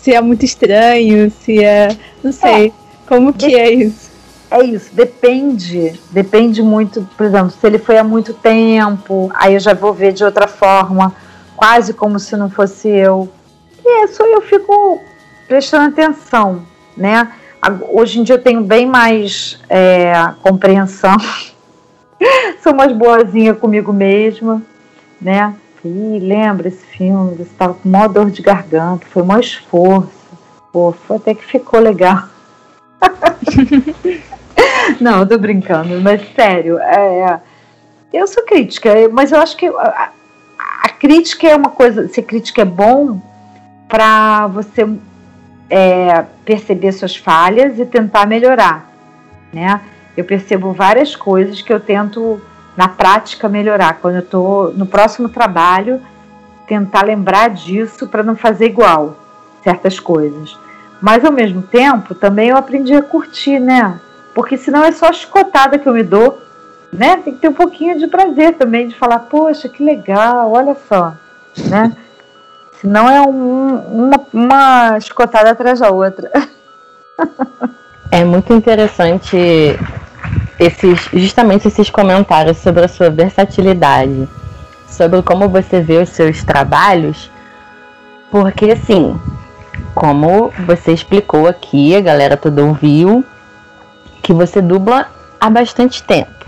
Se 0.00 0.14
é 0.14 0.20
muito 0.20 0.44
estranho, 0.44 1.30
se 1.30 1.62
é. 1.62 1.88
Não 2.22 2.32
sei. 2.32 2.68
É. 2.68 2.72
Como 3.06 3.32
que 3.32 3.54
é 3.54 3.72
isso? 3.72 4.08
É 4.50 4.64
isso, 4.64 4.94
depende, 4.94 6.00
depende 6.10 6.62
muito, 6.62 7.06
por 7.18 7.26
exemplo, 7.26 7.50
se 7.50 7.66
ele 7.66 7.78
foi 7.78 7.98
há 7.98 8.04
muito 8.04 8.32
tempo, 8.32 9.30
aí 9.34 9.52
eu 9.52 9.60
já 9.60 9.74
vou 9.74 9.92
ver 9.92 10.12
de 10.12 10.24
outra 10.24 10.48
forma, 10.48 11.14
quase 11.54 11.92
como 11.92 12.18
se 12.18 12.34
não 12.34 12.48
fosse 12.48 12.88
eu. 12.88 13.28
E 13.84 14.04
isso 14.04 14.22
eu 14.22 14.40
fico 14.40 15.02
prestando 15.46 15.88
atenção, 15.88 16.62
né? 16.96 17.30
Hoje 17.90 18.20
em 18.20 18.22
dia 18.22 18.36
eu 18.36 18.42
tenho 18.42 18.62
bem 18.62 18.86
mais 18.86 19.58
é, 19.68 20.12
compreensão, 20.42 21.16
sou 22.62 22.72
mais 22.72 22.92
boazinha 22.92 23.52
comigo 23.52 23.92
mesma, 23.92 24.62
né? 25.20 25.54
Ih, 25.84 26.20
lembra 26.20 26.68
esse 26.68 26.84
filme, 26.86 27.36
você 27.36 27.42
estava 27.42 27.74
com 27.74 27.88
maior 27.88 28.08
dor 28.08 28.30
de 28.30 28.42
garganta, 28.42 29.06
foi 29.10 29.22
um 29.22 29.38
esforço, 29.38 30.10
pô, 30.72 30.92
foi 30.92 31.16
até 31.16 31.34
que 31.34 31.44
ficou 31.44 31.80
legal. 31.80 32.24
Não, 35.00 35.26
tô 35.26 35.38
brincando, 35.38 36.00
mas 36.00 36.22
sério, 36.34 36.78
é, 36.78 37.40
eu 38.12 38.26
sou 38.26 38.44
crítica, 38.44 38.90
mas 39.12 39.32
eu 39.32 39.40
acho 39.40 39.56
que 39.56 39.66
a, 39.66 40.10
a 40.84 40.88
crítica 40.90 41.48
é 41.48 41.56
uma 41.56 41.70
coisa, 41.70 42.08
se 42.08 42.22
crítica 42.22 42.62
é 42.62 42.64
bom 42.64 43.20
para 43.88 44.46
você 44.46 44.86
é, 45.70 46.24
perceber 46.44 46.92
suas 46.92 47.16
falhas 47.16 47.78
e 47.78 47.84
tentar 47.84 48.26
melhorar, 48.26 48.90
né? 49.52 49.80
Eu 50.16 50.24
percebo 50.24 50.72
várias 50.72 51.14
coisas 51.14 51.62
que 51.62 51.72
eu 51.72 51.78
tento 51.78 52.40
na 52.76 52.88
prática 52.88 53.48
melhorar. 53.48 53.98
Quando 54.00 54.16
eu 54.16 54.22
estou 54.22 54.72
no 54.72 54.86
próximo 54.86 55.28
trabalho, 55.28 56.00
tentar 56.66 57.04
lembrar 57.04 57.50
disso 57.50 58.08
para 58.08 58.22
não 58.22 58.36
fazer 58.36 58.66
igual 58.66 59.16
certas 59.62 60.00
coisas. 60.00 60.58
Mas 61.00 61.24
ao 61.24 61.32
mesmo 61.32 61.62
tempo, 61.62 62.14
também 62.14 62.48
eu 62.48 62.56
aprendi 62.56 62.94
a 62.94 63.02
curtir, 63.02 63.58
né? 63.60 64.00
Porque 64.34 64.56
senão 64.56 64.84
é 64.84 64.92
só 64.92 65.06
a 65.06 65.12
chicotada 65.12 65.78
que 65.78 65.88
eu 65.88 65.92
me 65.92 66.02
dou, 66.02 66.38
né? 66.92 67.16
Tem 67.16 67.34
que 67.34 67.40
ter 67.40 67.48
um 67.48 67.54
pouquinho 67.54 67.98
de 67.98 68.06
prazer 68.06 68.54
também, 68.54 68.88
de 68.88 68.94
falar, 68.94 69.20
poxa, 69.20 69.68
que 69.68 69.84
legal, 69.84 70.52
olha 70.52 70.76
só, 70.88 71.14
né? 71.68 71.92
Senão 72.80 73.08
é 73.08 73.20
um, 73.20 73.76
uma, 73.76 74.20
uma 74.32 75.00
chicotada 75.00 75.50
atrás 75.50 75.80
da 75.80 75.90
outra. 75.90 76.30
É 78.10 78.24
muito 78.24 78.54
interessante 78.54 79.36
esses, 80.58 81.08
justamente 81.12 81.68
esses 81.68 81.90
comentários 81.90 82.56
sobre 82.56 82.84
a 82.84 82.88
sua 82.88 83.10
versatilidade, 83.10 84.26
sobre 84.88 85.20
como 85.20 85.46
você 85.46 85.82
vê 85.82 85.98
os 85.98 86.08
seus 86.08 86.42
trabalhos, 86.42 87.30
porque 88.30 88.70
assim, 88.70 89.20
como 89.94 90.50
você 90.66 90.92
explicou 90.92 91.46
aqui, 91.46 91.94
a 91.94 92.00
galera 92.00 92.34
toda 92.34 92.64
ouviu, 92.64 93.22
que 94.22 94.32
você 94.32 94.62
dubla 94.62 95.06
há 95.38 95.50
bastante 95.50 96.02
tempo. 96.02 96.46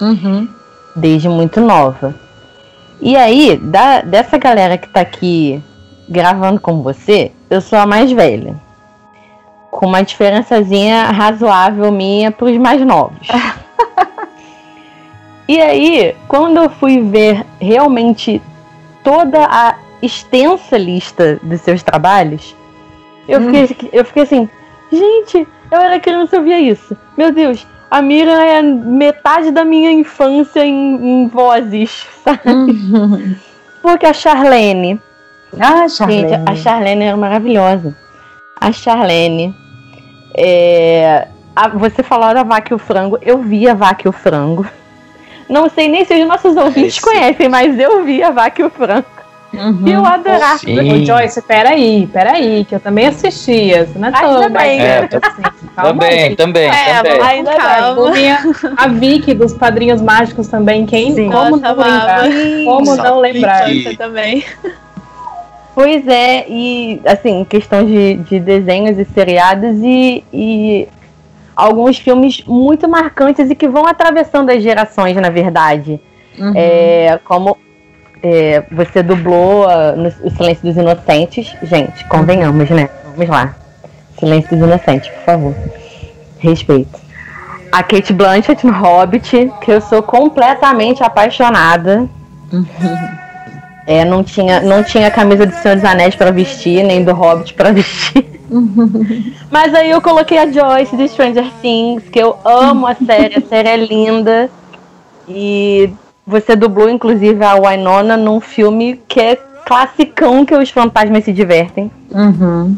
Uhum. 0.00 0.46
Desde 0.94 1.28
muito 1.28 1.60
nova. 1.60 2.14
E 3.00 3.16
aí, 3.16 3.56
da, 3.56 4.02
dessa 4.02 4.36
galera 4.36 4.76
que 4.76 4.88
tá 4.88 5.00
aqui 5.00 5.62
gravando 6.08 6.60
com 6.60 6.82
você, 6.82 7.32
eu 7.50 7.60
sou 7.60 7.78
a 7.78 7.86
mais 7.86 8.10
velha. 8.10 8.54
Com 9.70 9.86
uma 9.86 10.02
diferençazinha 10.02 11.04
razoável 11.06 11.92
minha 11.92 12.30
pros 12.30 12.56
mais 12.56 12.80
novos. 12.84 13.28
e 15.46 15.60
aí, 15.60 16.16
quando 16.26 16.56
eu 16.58 16.70
fui 16.70 17.00
ver 17.02 17.44
realmente 17.60 18.40
toda 19.04 19.44
a 19.44 19.76
extensa 20.00 20.76
lista 20.78 21.38
dos 21.42 21.60
seus 21.60 21.82
trabalhos, 21.82 22.56
eu, 23.28 23.40
hum. 23.40 23.66
fiquei, 23.66 23.90
eu 23.92 24.04
fiquei 24.04 24.22
assim, 24.22 24.48
gente, 24.90 25.46
eu 25.70 25.78
era 25.78 26.00
criança 26.00 26.36
e 26.36 26.38
eu 26.38 26.42
via 26.42 26.60
isso. 26.60 26.96
Meu 27.16 27.30
Deus, 27.30 27.66
a 27.90 28.02
Mira 28.02 28.32
é 28.44 28.62
metade 28.62 29.50
da 29.50 29.64
minha 29.64 29.90
infância 29.90 30.64
em, 30.64 31.22
em 31.22 31.28
vozes, 31.28 32.06
sabe? 32.24 32.40
Uhum. 32.46 33.36
Porque 33.82 34.06
a 34.06 34.12
Charlene. 34.12 35.00
Ah, 35.58 35.88
Charlene. 35.88 36.28
Gente, 36.28 36.42
a 36.50 36.54
Charlene 36.56 37.04
era 37.04 37.16
maravilhosa. 37.16 37.96
A 38.60 38.72
Charlene. 38.72 39.54
É, 40.34 41.26
a, 41.56 41.68
você 41.68 42.02
falou 42.02 42.32
da 42.34 42.42
Vaca 42.42 42.72
e 42.72 42.74
o 42.74 42.78
Frango. 42.78 43.18
Eu 43.22 43.38
vi 43.42 43.68
a 43.68 43.74
Vaca 43.74 44.02
e 44.06 44.08
o 44.08 44.12
Frango. 44.12 44.66
Não 45.48 45.68
sei 45.70 45.88
nem 45.88 46.04
se 46.04 46.14
os 46.20 46.28
nossos 46.28 46.56
ouvintes 46.56 46.94
Esse. 46.96 47.00
conhecem, 47.00 47.48
mas 47.48 47.78
eu 47.78 48.04
vi 48.04 48.22
a 48.22 48.30
Vaca 48.30 48.60
e 48.60 48.64
o 48.64 48.70
Frango. 48.70 49.06
E 49.86 49.90
eu 49.90 50.04
adorava. 50.04 50.58
Sim. 50.58 50.78
Ô, 51.02 51.06
Joyce, 51.06 51.40
peraí, 51.40 52.06
peraí, 52.12 52.66
que 52.66 52.74
eu 52.74 52.80
também 52.80 53.06
assistia. 53.06 53.88
Não 53.96 54.08
é 54.08 54.12
Ainda 54.14 54.40
tão 54.42 54.50
bem. 54.52 54.80
É, 54.80 54.98
assim, 54.98 55.42
calma 55.74 55.90
também, 56.02 56.22
aí. 56.24 56.36
também, 56.36 56.68
É, 56.68 57.02
também. 57.02 57.22
Ainda 57.22 57.56
Calma. 57.56 58.10
bem. 58.10 58.12
Tinha 58.36 58.38
a 58.76 58.88
Vicky 58.88 59.32
dos 59.32 59.54
Padrinhos 59.54 60.02
Mágicos 60.02 60.48
também. 60.48 60.84
Quem? 60.84 61.14
Sim. 61.14 61.30
Como 61.30 61.56
não 61.56 61.74
lembrar? 61.74 62.20
Como 62.66 62.96
não 62.96 63.18
lembrar? 63.20 63.64
que- 63.64 63.82
Você 63.84 63.96
também. 63.96 64.44
Pois 65.78 66.08
é, 66.08 66.44
e 66.48 67.00
assim, 67.06 67.44
questão 67.44 67.86
de, 67.86 68.14
de 68.14 68.40
desenhos 68.40 68.98
e 68.98 69.04
seriados 69.04 69.76
e, 69.80 70.24
e 70.32 70.88
alguns 71.54 71.98
filmes 71.98 72.42
muito 72.44 72.88
marcantes 72.88 73.48
e 73.48 73.54
que 73.54 73.68
vão 73.68 73.86
atravessando 73.86 74.50
as 74.50 74.60
gerações, 74.60 75.14
na 75.14 75.30
verdade. 75.30 76.00
Uhum. 76.36 76.52
É, 76.56 77.20
como 77.24 77.56
é, 78.20 78.64
você 78.72 79.04
dublou 79.04 79.68
ah, 79.68 79.92
no 79.92 80.08
O 80.08 80.30
Silêncio 80.32 80.64
dos 80.64 80.76
Inocentes. 80.76 81.54
Gente, 81.62 82.04
convenhamos, 82.06 82.68
né? 82.70 82.90
Vamos 83.14 83.28
lá. 83.28 83.54
Silêncio 84.18 84.56
dos 84.56 84.66
Inocentes, 84.66 85.08
por 85.10 85.22
favor. 85.22 85.54
Respeito. 86.40 86.98
A 87.70 87.84
Kate 87.84 88.12
Blanchett 88.12 88.66
no 88.66 88.72
Hobbit, 88.72 89.48
que 89.60 89.70
eu 89.70 89.80
sou 89.80 90.02
completamente 90.02 91.04
apaixonada. 91.04 92.08
É, 93.90 94.04
não 94.04 94.22
tinha, 94.22 94.60
não 94.60 94.84
tinha 94.84 95.10
camisa 95.10 95.46
do 95.46 95.54
Senhor 95.54 95.74
dos 95.76 95.84
Anéis 95.84 96.14
pra 96.14 96.30
vestir, 96.30 96.84
nem 96.84 97.02
do 97.02 97.14
Hobbit 97.14 97.54
pra 97.54 97.72
vestir. 97.72 98.38
Mas 99.50 99.74
aí 99.74 99.90
eu 99.90 100.00
coloquei 100.02 100.36
a 100.36 100.46
Joyce 100.50 100.94
de 100.94 101.08
Stranger 101.08 101.50
Things, 101.62 102.02
que 102.10 102.18
eu 102.18 102.36
amo 102.44 102.86
a 102.86 102.94
série, 102.94 103.36
a 103.38 103.40
série 103.40 103.68
é 103.68 103.76
linda. 103.78 104.50
E 105.26 105.90
você 106.26 106.54
dublou, 106.54 106.90
inclusive, 106.90 107.42
a 107.42 107.54
Winona 107.54 108.14
num 108.16 108.40
filme 108.40 109.00
que 109.08 109.20
é 109.20 109.36
classicão 109.66 110.44
que 110.44 110.54
os 110.54 110.68
fantasmas 110.68 111.24
se 111.24 111.32
divertem. 111.32 111.90
Uhum. 112.10 112.76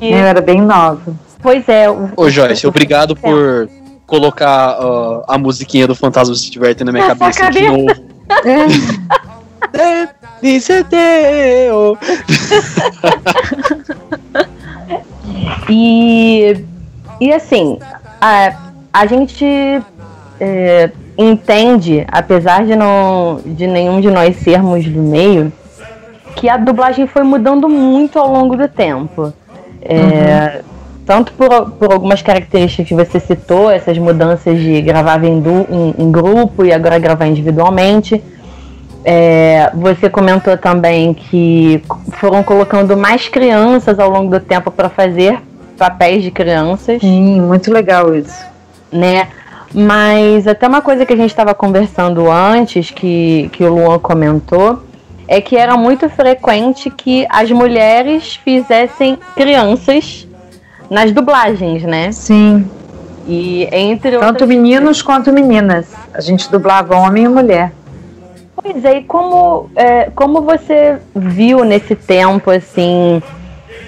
E, 0.00 0.12
Eu 0.12 0.18
era 0.18 0.40
bem 0.40 0.60
nova. 0.60 1.12
pois 1.42 1.68
é. 1.68 1.90
o- 1.90 2.10
Ô, 2.16 2.30
Joyce, 2.30 2.66
obrigado 2.68 3.16
por 3.16 3.68
colocar 4.06 4.76
ó, 4.80 5.24
a 5.26 5.36
musiquinha 5.38 5.88
do 5.88 5.94
Fantasma 5.96 6.34
se 6.36 6.48
diverte 6.50 6.84
na 6.84 6.92
minha 6.92 7.08
Na 7.08 7.16
sua 7.16 7.32
cabeça 7.32 7.50
de 7.50 7.66
novo. 7.68 7.86
É, 8.44 10.08
Dice 10.42 10.84
Teo. 10.84 11.96
E, 15.68 16.64
e 17.20 17.32
assim, 17.32 17.78
a, 18.20 18.52
a 18.92 19.06
gente 19.06 19.44
é, 20.40 20.90
entende, 21.18 22.04
apesar 22.10 22.64
de, 22.64 22.76
não, 22.76 23.40
de 23.44 23.66
nenhum 23.66 24.00
de 24.00 24.10
nós 24.10 24.36
sermos 24.36 24.84
do 24.86 25.02
meio, 25.02 25.52
que 26.36 26.48
a 26.48 26.56
dublagem 26.56 27.06
foi 27.06 27.22
mudando 27.22 27.68
muito 27.68 28.18
ao 28.18 28.32
longo 28.32 28.56
do 28.56 28.68
tempo. 28.68 29.32
É, 29.82 30.60
Tanto 31.04 31.32
por, 31.34 31.70
por 31.72 31.92
algumas 31.92 32.20
características 32.20 32.88
que 32.88 32.94
você 32.94 33.20
citou, 33.20 33.70
essas 33.70 33.96
mudanças 33.96 34.58
de 34.58 34.82
gravar 34.82 35.22
em, 35.24 35.40
du- 35.40 35.66
em- 35.70 35.94
em 35.98 36.10
grupo 36.10 36.64
e 36.64 36.72
agora 36.72 36.98
gravar 36.98 37.26
individualmente. 37.26 38.22
É, 39.08 39.70
você 39.72 40.10
comentou 40.10 40.58
também 40.58 41.14
que 41.14 41.80
foram 42.14 42.42
colocando 42.42 42.96
mais 42.96 43.28
crianças 43.28 44.00
ao 44.00 44.10
longo 44.10 44.32
do 44.32 44.40
tempo 44.40 44.68
para 44.68 44.88
fazer 44.88 45.38
papéis 45.78 46.24
de 46.24 46.32
crianças, 46.32 47.00
Sim, 47.00 47.40
muito 47.40 47.72
legal 47.72 48.12
isso. 48.16 48.44
né? 48.90 49.28
Mas 49.72 50.48
até 50.48 50.66
uma 50.66 50.80
coisa 50.82 51.06
que 51.06 51.12
a 51.12 51.16
gente 51.16 51.30
estava 51.30 51.54
conversando 51.54 52.28
antes, 52.28 52.90
que, 52.90 53.48
que 53.52 53.62
o 53.62 53.72
Luan 53.74 53.98
comentou, 54.00 54.82
é 55.28 55.40
que 55.40 55.56
era 55.56 55.76
muito 55.76 56.08
frequente 56.08 56.90
que 56.90 57.26
as 57.30 57.48
mulheres 57.52 58.40
fizessem 58.42 59.18
crianças 59.36 60.26
nas 60.90 61.12
dublagens, 61.12 61.84
né? 61.84 62.10
Sim, 62.10 62.68
E 63.28 63.68
entre 63.70 64.12
tanto 64.12 64.26
outras 64.26 64.48
meninos 64.48 65.00
quanto 65.00 65.32
meninas. 65.32 65.86
A 66.12 66.20
gente 66.20 66.50
dublava 66.50 66.96
homem 66.96 67.24
e 67.24 67.28
mulher. 67.28 67.72
Pois 68.56 68.84
é, 68.84 68.98
e 68.98 69.04
como, 69.04 69.70
é, 69.76 70.10
como 70.10 70.42
você 70.42 70.98
viu 71.14 71.64
nesse 71.64 71.94
tempo, 71.94 72.50
assim, 72.50 73.22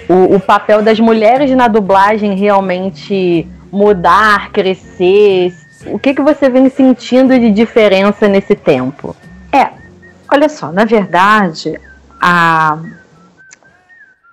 o, 0.07 0.35
o 0.35 0.39
papel 0.39 0.81
das 0.81 0.99
mulheres 0.99 1.51
na 1.51 1.67
dublagem 1.67 2.35
realmente 2.35 3.47
mudar, 3.71 4.51
crescer? 4.51 5.53
O 5.87 5.97
que, 5.97 6.13
que 6.13 6.21
você 6.21 6.49
vem 6.49 6.69
sentindo 6.69 7.37
de 7.39 7.51
diferença 7.51 8.27
nesse 8.27 8.55
tempo? 8.55 9.15
Olha 10.31 10.47
só, 10.47 10.71
na 10.71 10.85
verdade, 10.85 11.79
a, 12.21 12.77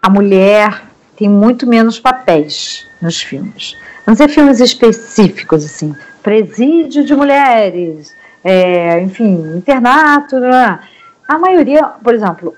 a 0.03 0.11
mulher 0.11 0.83
tem 1.17 1.27
muito 1.27 1.67
menos 1.67 1.99
papéis 1.99 2.87
nos 3.01 3.23
filmes. 3.23 3.75
Não 4.07 4.15
ser 4.15 4.29
filmes 4.29 4.61
específicos, 4.61 5.65
assim, 5.65 5.97
presídio 6.23 7.03
de 7.03 7.17
mulheres, 7.17 8.15
é, 8.47 9.01
enfim, 9.01 9.57
internato. 9.57 10.39
né? 10.39 10.79
A 11.27 11.37
maioria, 11.37 11.83
por 11.83 12.15
exemplo, 12.15 12.55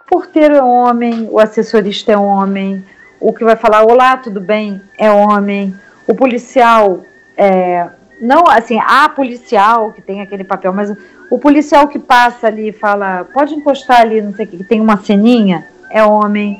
o 0.00 0.04
porteiro 0.10 0.56
é 0.56 0.62
homem, 0.62 1.28
o 1.30 1.38
assessorista 1.38 2.10
é 2.10 2.16
homem, 2.16 2.84
o 3.20 3.32
que 3.32 3.44
vai 3.44 3.54
falar 3.54 3.84
olá, 3.84 4.16
tudo 4.16 4.40
bem, 4.40 4.80
é 4.98 5.08
homem, 5.08 5.72
o 6.08 6.16
policial 6.16 7.04
é. 7.36 7.88
Não, 8.20 8.46
assim, 8.48 8.78
há 8.80 9.08
policial 9.08 9.92
que 9.92 10.02
tem 10.02 10.20
aquele 10.20 10.44
papel, 10.44 10.74
mas 10.74 10.94
o 11.30 11.38
policial 11.38 11.88
que 11.88 11.98
passa 11.98 12.48
ali 12.48 12.68
e 12.68 12.72
fala, 12.72 13.24
pode 13.32 13.54
encostar 13.54 14.00
ali, 14.00 14.20
não 14.20 14.34
sei 14.34 14.44
o 14.44 14.48
que, 14.48 14.56
que 14.58 14.64
tem 14.64 14.80
uma 14.80 14.98
ceninha, 14.98 15.66
é 15.90 16.04
homem. 16.04 16.58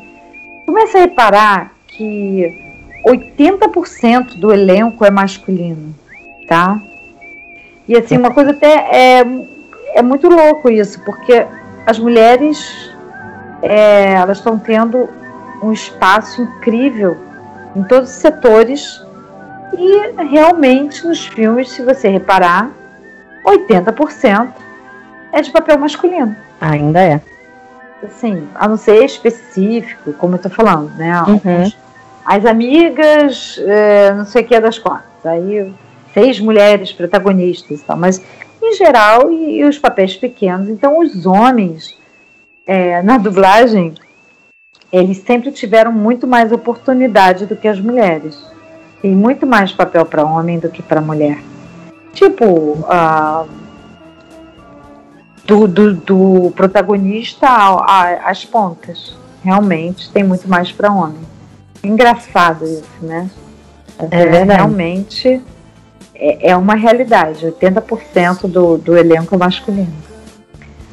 Começa 0.65 0.97
a 0.97 1.01
reparar 1.03 1.73
que 1.89 2.49
80% 3.07 4.41
do 4.41 4.51
elenco 4.51 5.05
é 5.05 5.11
masculino, 5.11 5.95
tá? 6.49 6.81
E 7.91 7.97
assim, 7.97 8.17
uma 8.17 8.33
coisa 8.33 8.53
até 8.53 8.69
é, 9.19 9.25
é 9.97 10.01
muito 10.01 10.29
louco 10.29 10.71
isso, 10.71 11.01
porque 11.01 11.45
as 11.85 11.99
mulheres 11.99 12.89
é, 13.61 14.13
elas 14.13 14.39
estão 14.39 14.57
tendo 14.57 15.09
um 15.61 15.73
espaço 15.73 16.41
incrível 16.41 17.17
em 17.75 17.83
todos 17.83 18.11
os 18.11 18.15
setores 18.15 19.05
e 19.77 20.23
realmente 20.23 21.05
nos 21.05 21.27
filmes, 21.27 21.73
se 21.73 21.83
você 21.83 22.09
reparar, 22.09 22.71
80% 23.45 24.53
é 25.33 25.43
de 25.43 25.51
papel 25.51 25.77
masculino. 25.77 26.37
Ainda 26.61 27.01
é. 27.03 27.21
Assim, 28.05 28.47
a 28.55 28.69
não 28.69 28.77
ser 28.77 29.05
específico, 29.05 30.13
como 30.13 30.37
eu 30.37 30.39
tô 30.39 30.49
falando, 30.49 30.95
né? 30.95 31.21
Uhum. 31.23 31.73
As 32.25 32.47
amigas, 32.47 33.61
é, 33.67 34.13
não 34.13 34.27
sei 34.27 34.43
o 34.43 34.47
que 34.47 34.55
é 34.55 34.61
das 34.61 34.79
contas. 34.79 35.03
Aí, 35.25 35.75
seis 36.13 36.41
mulheres 36.41 36.93
protagonistas 36.93 37.81
e 37.81 37.85
tal. 37.85 37.97
Mas, 37.97 38.23
em 38.63 38.75
geral, 38.75 39.31
e, 39.31 39.59
e 39.59 39.65
os 39.65 39.79
papéis 39.79 40.17
pequenos. 40.17 40.69
Então, 40.69 40.99
os 40.99 41.27
homens, 41.27 41.97
é, 42.67 43.03
na 43.03 43.19
dublagem, 43.19 43.95
eles 44.93 45.19
sempre 45.19 45.53
tiveram 45.53 45.93
muito 45.93 46.27
mais 46.27 46.53
oportunidade 46.53 47.47
do 47.47 47.57
que 47.57 47.69
as 47.69 47.81
mulheres. 47.81 48.39
Tem 49.01 49.15
muito 49.15 49.47
mais 49.47 49.73
papel 49.73 50.05
para 50.05 50.25
homem 50.25 50.59
do 50.59 50.69
que 50.69 50.83
para 50.83 51.01
mulher. 51.01 51.39
Tipo, 52.13 52.85
ah, 52.89 53.47
do, 55.47 55.67
do, 55.67 55.95
do 55.95 56.53
protagonista 56.55 57.47
às 58.25 58.45
pontas. 58.45 59.17
Realmente 59.43 60.11
tem 60.11 60.23
muito 60.23 60.49
mais 60.49 60.71
para 60.71 60.93
homem. 60.93 61.21
Engraçado 61.83 62.65
isso, 62.65 62.85
né? 63.01 63.31
É 63.99 64.07
verdade. 64.07 64.53
Realmente 64.53 65.43
é, 66.21 66.51
é 66.51 66.57
uma 66.57 66.75
realidade. 66.75 67.47
80% 67.47 68.47
do, 68.47 68.77
do 68.77 68.97
elenco 68.97 69.39
masculino. 69.39 69.93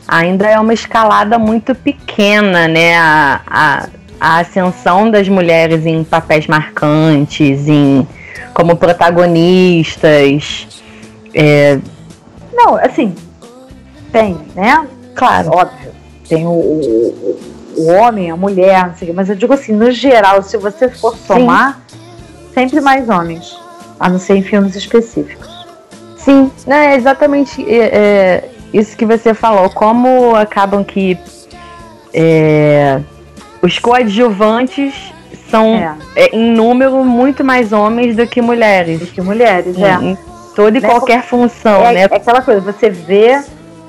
Ainda 0.08 0.48
é 0.48 0.58
uma 0.58 0.74
escalada 0.74 1.38
muito 1.38 1.76
pequena, 1.76 2.68
né? 2.68 2.98
A, 2.98 3.42
a, 3.46 3.90
a 4.20 4.40
ascensão 4.40 5.12
das 5.12 5.28
mulheres 5.28 5.86
em 5.86 6.02
papéis 6.04 6.48
marcantes, 6.48 7.68
em 7.68 8.08
como 8.54 8.78
protagonistas. 8.78 10.68
É, 11.34 11.78
Não, 12.54 12.76
assim, 12.78 13.14
tem, 14.12 14.38
né? 14.56 14.88
claro. 15.14 15.50
Óbvio. 15.50 15.92
Tem 16.30 16.46
o, 16.46 16.50
o, 16.50 17.40
o 17.78 17.88
homem, 17.88 18.32
a 18.32 18.38
mulher, 18.38 18.88
não 18.88 18.96
sei 18.96 19.08
o 19.08 19.12
quê, 19.12 19.14
mas 19.16 19.30
eu 19.30 19.36
digo 19.36 19.54
assim, 19.54 19.74
no 19.74 19.92
geral, 19.92 20.42
se 20.42 20.58
você 20.58 20.90
for 20.90 21.16
somar, 21.18 21.82
sempre 22.54 22.82
mais 22.82 23.08
homens. 23.10 23.67
A 24.00 24.10
não 24.10 24.20
ser 24.20 24.36
em 24.36 24.42
filmes 24.44 24.76
específicos. 24.76 25.48
Sim, 26.18 26.52
né, 26.66 26.94
é 26.94 26.96
exatamente 26.96 27.64
é, 27.68 27.86
é, 27.86 28.50
isso 28.74 28.98
que 28.98 29.06
você 29.06 29.34
falou. 29.34 29.70
Como 29.70 30.36
acabam 30.36 30.84
que 30.84 31.18
é, 32.14 33.00
os 33.62 33.80
coadjuvantes 33.80 34.94
são 35.50 35.76
É. 35.76 35.96
é, 36.16 36.36
em 36.36 36.52
número 36.52 37.04
muito 37.04 37.44
mais 37.44 37.72
homens 37.72 38.16
do 38.16 38.28
que 38.28 38.42
mulheres. 38.42 39.00
Do 39.00 39.08
que 39.08 39.22
mulheres, 39.22 39.78
é. 39.78 39.94
Em 39.94 40.18
toda 40.56 40.78
e 40.78 40.82
Né, 40.82 40.88
qualquer 40.90 41.24
função, 41.24 41.82
né? 41.82 42.02
é 42.02 42.04
aquela 42.06 42.42
coisa, 42.42 42.60
você 42.62 42.90
vê 42.90 43.42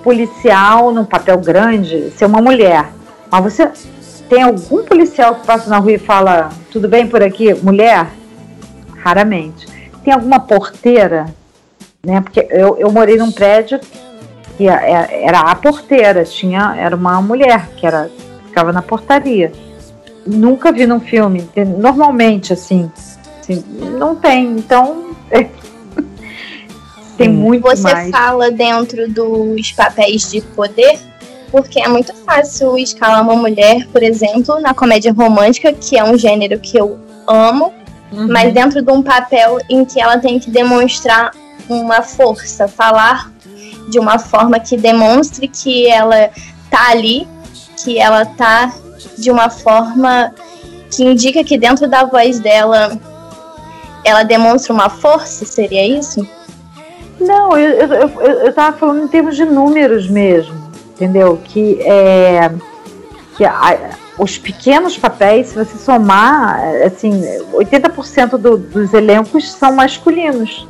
policial 0.05 0.93
num 0.93 1.05
papel 1.05 1.39
grande 1.39 2.11
ser 2.17 2.27
uma 2.27 2.41
mulher. 2.41 2.87
Mas 3.31 3.43
você 3.45 3.71
tem 4.29 4.43
algum 4.43 4.85
policial 4.85 5.35
que 5.37 5.47
passa 5.47 5.69
na 5.69 5.79
rua 5.79 5.93
e 5.93 5.99
fala, 5.99 6.51
tudo 6.71 6.89
bem 6.89 7.07
por 7.07 7.23
aqui, 7.23 7.53
mulher? 7.55 8.07
Raramente. 9.03 9.67
Tem 10.09 10.15
alguma 10.15 10.41
porteira, 10.41 11.27
né? 12.03 12.23
Porque 12.23 12.47
eu, 12.49 12.79
eu 12.79 12.91
morei 12.91 13.19
num 13.19 13.31
prédio 13.31 13.79
que 14.57 14.67
era 14.67 15.41
a 15.41 15.55
porteira, 15.55 16.25
tinha, 16.25 16.75
era 16.79 16.97
uma 16.97 17.21
mulher 17.21 17.69
que 17.77 17.87
era, 17.87 18.11
ficava 18.47 18.73
na 18.73 18.81
portaria. 18.81 19.53
Nunca 20.27 20.73
vi 20.73 20.87
num 20.87 20.99
filme. 20.99 21.47
Normalmente, 21.77 22.55
assim, 22.55 22.91
assim 23.39 23.63
não 23.99 24.15
tem. 24.15 24.47
Então, 24.47 25.11
tem 27.19 27.29
muito 27.29 27.65
Você 27.65 27.83
mais. 27.83 28.11
fala 28.11 28.51
dentro 28.51 29.13
dos 29.13 29.73
papéis 29.73 30.31
de 30.31 30.41
poder? 30.41 30.99
Porque 31.53 31.83
é 31.83 31.89
muito 31.89 32.15
fácil 32.25 32.79
escalar 32.79 33.23
uma 33.23 33.37
mulher, 33.37 33.87
por 33.89 34.03
exemplo, 34.03 34.59
na 34.59 34.73
comédia 34.73 35.13
romântica, 35.13 35.71
que 35.71 35.99
é 35.99 36.05
um 36.05 36.17
gênero 36.17 36.59
que 36.59 36.79
eu 36.79 36.99
amo, 37.27 37.75
Uhum. 38.11 38.27
mas 38.31 38.53
dentro 38.55 38.81
de 38.83 38.91
um 38.91 39.03
papel 39.03 39.59
em 39.69 39.85
que 39.85 40.01
ela 40.01 40.19
tem 40.19 40.39
que 40.39 40.51
demonstrar 40.51 41.31
uma 41.69 42.01
força, 42.03 42.67
falar 42.67 43.31
de 43.91 43.99
uma 43.99 44.19
forma 44.19 44.59
que 44.59 44.77
demonstre 44.77 45.47
que 45.49 45.87
ela 45.87 46.31
tá 46.71 46.91
ali, 46.91 47.27
que 47.83 47.99
ela 47.99 48.25
tá 48.25 48.73
de 49.19 49.31
uma 49.31 49.51
forma 49.51 50.33
que 50.91 51.05
indica 51.05 51.45
que 51.45 51.59
dentro 51.59 51.87
da 51.89 52.05
voz 52.05 52.41
dela 52.41 52.99
ela 54.05 54.23
demonstra 54.23 54.73
uma 54.73 54.89
força, 54.89 55.45
seria 55.45 55.87
isso? 55.87 56.27
Não, 57.21 57.57
eu, 57.59 57.71
eu, 57.73 57.93
eu, 57.93 58.21
eu 58.47 58.53
tava 58.53 58.77
falando 58.77 59.05
em 59.05 59.09
termos 59.09 59.37
de 59.37 59.45
números 59.45 60.09
mesmo, 60.09 60.55
entendeu? 60.95 61.39
Que, 61.45 61.81
é, 61.83 62.51
que 63.37 63.45
a- 63.45 63.77
os 64.19 64.37
pequenos 64.37 64.97
papéis, 64.99 65.49
se 65.49 65.55
você 65.55 65.79
somar, 65.79 66.61
assim, 66.85 67.23
80% 67.53 68.31
do, 68.37 68.57
dos 68.57 68.93
elencos 68.93 69.51
são 69.53 69.73
masculinos. 69.75 70.67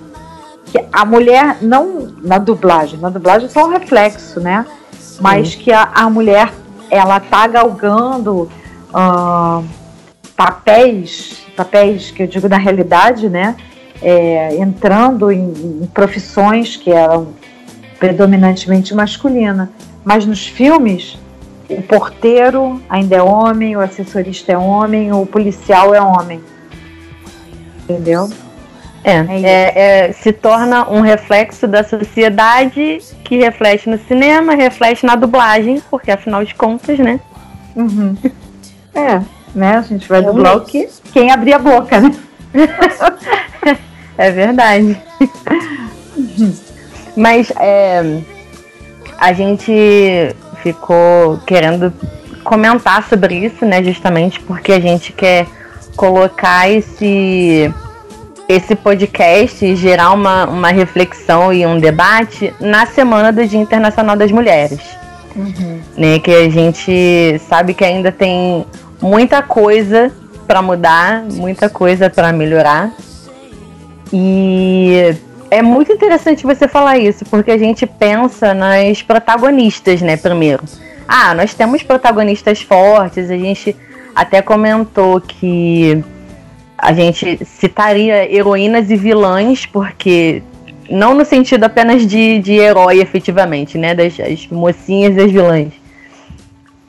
Que 0.67 0.85
a 0.93 1.05
mulher, 1.05 1.59
não 1.63 2.13
na 2.23 2.39
dublagem, 2.39 2.99
na 3.01 3.09
dublagem 3.09 3.47
é 3.47 3.51
só 3.51 3.65
um 3.67 3.71
reflexo, 3.71 4.39
né? 4.39 4.67
Mas 5.21 5.55
que 5.55 5.73
a, 5.73 5.91
a 5.95 6.11
mulher, 6.11 6.53
ela 6.91 7.19
tá 7.19 7.47
galgando 7.47 8.51
ah, 8.93 9.63
papéis, 10.37 11.39
papéis 11.57 12.11
que 12.11 12.25
eu 12.25 12.27
digo 12.27 12.49
na 12.49 12.59
realidade, 12.59 13.29
né? 13.29 13.57
é, 14.03 14.57
entrando 14.57 15.31
em, 15.31 15.51
em 15.83 15.87
profissões 15.93 16.77
que 16.77 16.91
eram 16.91 17.29
predominantemente 17.99 18.95
masculinas. 18.95 19.69
Mas 20.05 20.25
nos 20.25 20.47
filmes, 20.47 21.19
o 21.69 21.83
porteiro 21.83 22.81
ainda 22.89 23.17
é 23.17 23.23
homem, 23.23 23.77
o 23.77 23.81
assessorista 23.81 24.53
é 24.53 24.59
homem, 24.59 25.13
o 25.13 25.27
policial 25.27 25.95
é 25.95 26.01
homem. 26.01 26.43
Entendeu? 27.85 28.31
É, 29.05 29.13
É 29.13 29.43
é, 29.43 30.07
é, 30.09 30.13
se 30.13 30.33
torna 30.33 30.89
um 30.91 31.01
reflexo 31.01 31.67
da 31.67 31.85
sociedade 31.85 32.99
que 33.25 33.37
reflete 33.37 33.89
no 33.89 33.99
cinema, 33.99 34.55
reflete 34.55 35.07
na 35.07 35.15
dublagem, 35.15 35.83
porque 35.91 36.11
afinal 36.11 36.45
de 36.45 36.55
contas, 36.55 36.99
né? 36.99 37.21
Uhum. 37.77 38.17
É, 38.95 39.21
né? 39.55 39.77
A 39.77 39.83
gente 39.83 40.09
vai 40.09 40.21
Realmente. 40.21 40.37
dublar 40.37 40.57
o 40.57 40.65
que? 40.65 40.89
Quem 41.13 41.31
abrir 41.31 41.53
a 41.55 41.59
boca, 41.59 42.01
né? 42.01 42.11
É 44.19 44.33
verdade. 44.33 45.01
Mas 47.17 47.53
é, 47.57 48.21
a 49.17 49.33
gente 49.33 50.35
ficou 50.63 51.39
querendo 51.47 51.93
comentar 52.45 53.07
sobre 53.09 53.35
isso, 53.35 53.65
né? 53.65 53.83
Justamente 53.83 54.41
porque 54.41 54.73
a 54.73 54.81
gente 54.81 55.13
quer 55.13 55.47
colocar 55.97 56.71
esse, 56.71 57.73
esse 58.49 58.75
podcast 58.77 59.65
e 59.65 59.77
gerar 59.77 60.13
uma, 60.13 60.47
uma 60.47 60.69
reflexão 60.69 61.53
e 61.53 61.67
um 61.67 61.79
debate 61.79 62.55
na 62.61 62.87
semana 62.87 63.33
do 63.33 63.47
Dia 63.47 63.61
Internacional 63.61 64.17
das 64.17 64.31
Mulheres. 64.31 64.81
Né, 65.97 66.19
que 66.19 66.33
a 66.33 66.49
gente 66.49 67.41
sabe 67.49 67.73
que 67.73 67.85
ainda 67.85 68.11
tem 68.11 68.67
muita 69.01 69.41
coisa 69.41 70.11
para 70.47 70.63
mudar, 70.63 71.23
muita 71.23 71.69
coisa 71.69 72.09
para 72.11 72.33
melhorar. 72.33 72.91
E 74.13 75.15
é 75.51 75.63
muito 75.63 75.93
interessante 75.93 76.45
você 76.45 76.69
falar 76.69 76.99
isso, 76.99 77.25
porque 77.25 77.51
a 77.51 77.59
gente 77.59 77.87
pensa 77.87 78.53
nas 78.53 79.03
protagonistas, 79.03 80.03
né, 80.03 80.17
primeiro. 80.17 80.63
Ah, 81.07 81.35
nós 81.35 81.55
temos 81.55 81.83
protagonistas 81.83 82.61
fortes, 82.61 83.31
a 83.31 83.37
gente 83.37 83.75
até 84.15 84.43
comentou 84.43 85.21
que 85.21 86.03
a 86.77 86.93
gente 86.93 87.45
citaria 87.45 88.31
heroínas 88.33 88.91
e 88.91 88.97
vilãs, 88.97 89.65
porque 89.65 90.43
não 90.91 91.15
no 91.15 91.25
sentido 91.25 91.65
apenas 91.65 92.07
de, 92.07 92.39
de 92.39 92.55
herói 92.55 93.01
efetivamente, 93.01 93.79
né, 93.79 93.95
das 93.95 94.19
as 94.21 94.47
mocinhas 94.49 95.17
e 95.17 95.21
as 95.21 95.33
vilãs. 95.33 95.73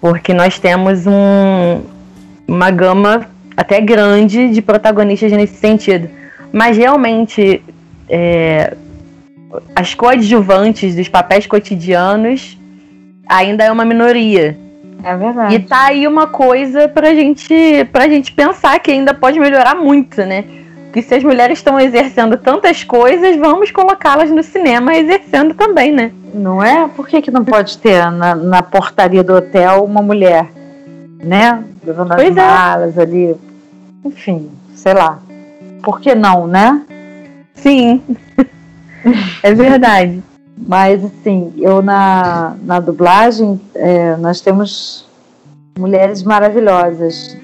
Porque 0.02 0.34
nós 0.34 0.60
temos 0.60 1.06
um, 1.08 1.82
uma 2.48 2.72
gama 2.72 3.30
até 3.56 3.82
grande 3.82 4.50
de 4.50 4.62
protagonistas 4.62 5.32
nesse 5.32 5.56
sentido. 5.56 6.10
Mas 6.52 6.78
realmente 6.78 7.62
é, 8.10 8.76
as 9.76 9.94
coadjuvantes 9.94 10.96
dos 10.96 11.08
papéis 11.08 11.46
cotidianos 11.48 12.58
ainda 13.28 13.64
é 13.64 13.72
uma 13.72 13.86
minoria. 13.86 14.58
É 15.04 15.16
verdade. 15.16 15.56
E 15.56 15.60
tá 15.60 15.86
aí 15.86 16.08
uma 16.08 16.28
coisa 16.28 16.88
pra 16.90 17.14
gente, 17.14 17.88
pra 17.92 18.08
gente 18.10 18.32
pensar 18.32 18.80
que 18.80 18.92
ainda 18.92 19.14
pode 19.14 19.40
melhorar 19.40 19.76
muito, 19.76 20.22
né? 20.26 20.44
Que 20.92 21.02
se 21.02 21.14
as 21.16 21.24
mulheres 21.24 21.60
estão 21.60 21.80
exercendo 21.80 22.36
tantas 22.38 22.84
coisas, 22.84 23.38
vamos 23.38 23.72
colocá-las 23.72 24.30
no 24.30 24.44
cinema 24.44 24.96
exercendo 24.96 25.54
também, 25.54 25.92
né? 25.92 26.12
Não 26.34 26.62
é? 26.64 26.88
Por 26.88 27.08
que, 27.08 27.22
que 27.22 27.32
não 27.32 27.46
pode 27.46 27.78
ter 27.78 28.12
na, 28.12 28.36
na 28.36 28.62
portaria 28.62 29.24
do 29.24 29.36
hotel 29.36 29.84
uma 29.86 30.02
mulher, 30.02 30.48
né? 31.24 31.64
Levando 31.86 32.12
as 32.12 32.22
Pois 32.22 32.36
é. 32.36 32.42
malas 32.42 32.98
ali. 32.98 33.36
Enfim, 34.04 34.50
sei 34.76 34.94
lá. 34.94 35.20
Por 35.82 36.02
que 36.02 36.14
não, 36.14 36.46
né? 36.46 36.82
Sim. 37.62 38.02
é 39.44 39.54
verdade. 39.54 40.24
Mas 40.58 41.04
assim, 41.04 41.54
eu 41.58 41.82
na, 41.82 42.56
na 42.64 42.80
dublagem, 42.80 43.60
é, 43.74 44.16
nós 44.18 44.42
temos 44.42 45.06
mulheres 45.78 46.22
maravilhosas, 46.24 47.38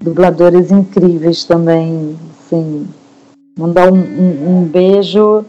dubladoras 0.00 0.70
incríveis 0.70 1.44
também. 1.44 2.18
Assim, 2.40 2.88
mandar 3.56 3.92
um, 3.92 3.96
um, 3.96 4.58
um 4.58 4.64
beijo 4.64 5.44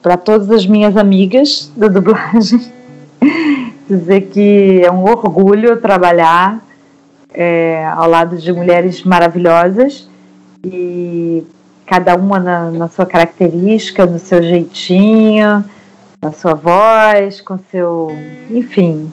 para 0.00 0.16
todas 0.16 0.50
as 0.50 0.66
minhas 0.66 0.96
amigas 0.96 1.72
da 1.76 1.88
dublagem. 1.88 2.60
Dizer 3.88 4.22
que 4.28 4.82
é 4.84 4.90
um 4.90 5.04
orgulho 5.04 5.80
trabalhar 5.80 6.62
é, 7.32 7.84
ao 7.86 8.08
lado 8.08 8.36
de 8.36 8.52
mulheres 8.52 9.02
maravilhosas 9.02 10.08
e 10.64 11.44
cada 11.86 12.14
uma 12.16 12.38
na, 12.38 12.70
na 12.70 12.88
sua 12.88 13.06
característica, 13.06 14.06
no 14.06 14.18
seu 14.18 14.42
jeitinho, 14.42 15.64
na 16.20 16.32
sua 16.32 16.54
voz, 16.54 17.40
com 17.40 17.58
seu. 17.70 18.08
Enfim, 18.50 19.10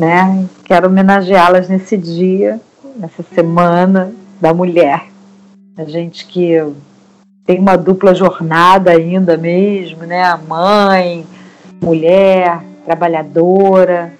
né? 0.00 0.46
Quero 0.64 0.88
homenageá-las 0.88 1.68
nesse 1.68 1.96
dia, 1.96 2.60
nessa 2.96 3.22
semana 3.34 4.12
da 4.40 4.54
mulher. 4.54 5.06
A 5.76 5.84
gente 5.84 6.26
que 6.26 6.56
tem 7.44 7.58
uma 7.58 7.76
dupla 7.76 8.14
jornada 8.14 8.90
ainda 8.90 9.36
mesmo, 9.36 10.04
né? 10.04 10.38
Mãe, 10.46 11.26
mulher, 11.82 12.60
trabalhadora. 12.84 14.12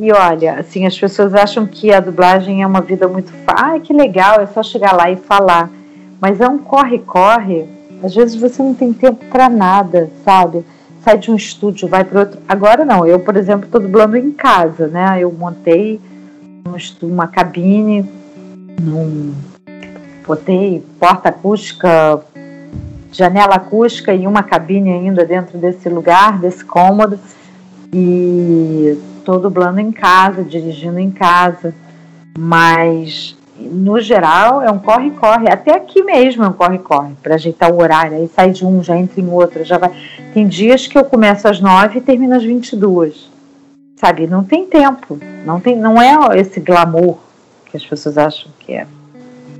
E 0.00 0.10
olha, 0.12 0.54
assim, 0.54 0.86
as 0.86 0.98
pessoas 0.98 1.34
acham 1.34 1.66
que 1.66 1.92
a 1.92 2.00
dublagem 2.00 2.62
é 2.62 2.66
uma 2.66 2.80
vida 2.80 3.06
muito 3.06 3.30
fácil. 3.44 3.64
Ai, 3.64 3.80
que 3.80 3.92
legal, 3.92 4.40
é 4.40 4.46
só 4.46 4.62
chegar 4.62 4.92
lá 4.92 5.10
e 5.10 5.16
falar. 5.16 5.70
Mas 6.20 6.40
é 6.40 6.48
um 6.48 6.58
corre-corre. 6.58 7.66
Às 8.02 8.14
vezes 8.14 8.36
você 8.36 8.62
não 8.62 8.74
tem 8.74 8.92
tempo 8.92 9.24
para 9.26 9.48
nada, 9.48 10.10
sabe? 10.24 10.64
Sai 11.02 11.18
de 11.18 11.30
um 11.30 11.36
estúdio, 11.36 11.88
vai 11.88 12.04
para 12.04 12.20
outro. 12.20 12.40
Agora 12.48 12.84
não, 12.84 13.06
eu, 13.06 13.20
por 13.20 13.36
exemplo, 13.36 13.66
estou 13.66 13.80
dublando 13.80 14.16
em 14.16 14.30
casa, 14.32 14.86
né? 14.86 15.18
Eu 15.20 15.32
montei 15.32 16.00
um 16.66 17.06
uma 17.06 17.28
cabine, 17.28 18.08
num... 18.80 19.34
botei 20.26 20.82
porta 20.98 21.28
acústica, 21.28 22.22
janela 23.12 23.54
acústica 23.54 24.14
e 24.14 24.26
uma 24.26 24.42
cabine 24.42 24.92
ainda 24.92 25.24
dentro 25.24 25.58
desse 25.58 25.88
lugar, 25.88 26.38
desse 26.38 26.64
cômodo. 26.64 27.18
E 27.92 28.98
estou 29.18 29.38
dublando 29.38 29.80
em 29.80 29.92
casa, 29.92 30.42
dirigindo 30.42 30.98
em 30.98 31.10
casa. 31.10 31.74
Mas, 32.36 33.36
no 33.58 34.00
geral, 34.00 34.62
é 34.62 34.70
um 34.70 34.78
corre-corre. 34.78 35.48
Até 35.48 35.74
aqui 35.74 36.02
mesmo 36.02 36.44
é 36.44 36.48
um 36.48 36.52
corre-corre, 36.52 37.14
para 37.22 37.34
ajeitar 37.34 37.72
o 37.72 37.80
horário. 37.80 38.16
Aí 38.16 38.28
sai 38.34 38.50
de 38.50 38.64
um, 38.64 38.82
já 38.82 38.96
entra 38.96 39.20
em 39.20 39.28
outro, 39.28 39.64
já 39.64 39.78
vai. 39.78 39.90
Tem 40.32 40.46
dias 40.46 40.86
que 40.86 40.98
eu 40.98 41.04
começo 41.04 41.46
às 41.46 41.60
nove 41.60 41.98
e 41.98 42.02
termino 42.02 42.34
às 42.34 42.42
22. 42.42 43.32
sabe, 43.96 44.26
não 44.26 44.44
tem 44.44 44.66
tempo, 44.66 45.18
não 45.46 45.60
tem, 45.60 45.76
não 45.76 46.00
é 46.00 46.38
esse 46.38 46.60
glamour 46.60 47.18
que 47.70 47.76
as 47.76 47.86
pessoas 47.86 48.18
acham 48.18 48.50
que 48.58 48.72
é. 48.72 48.86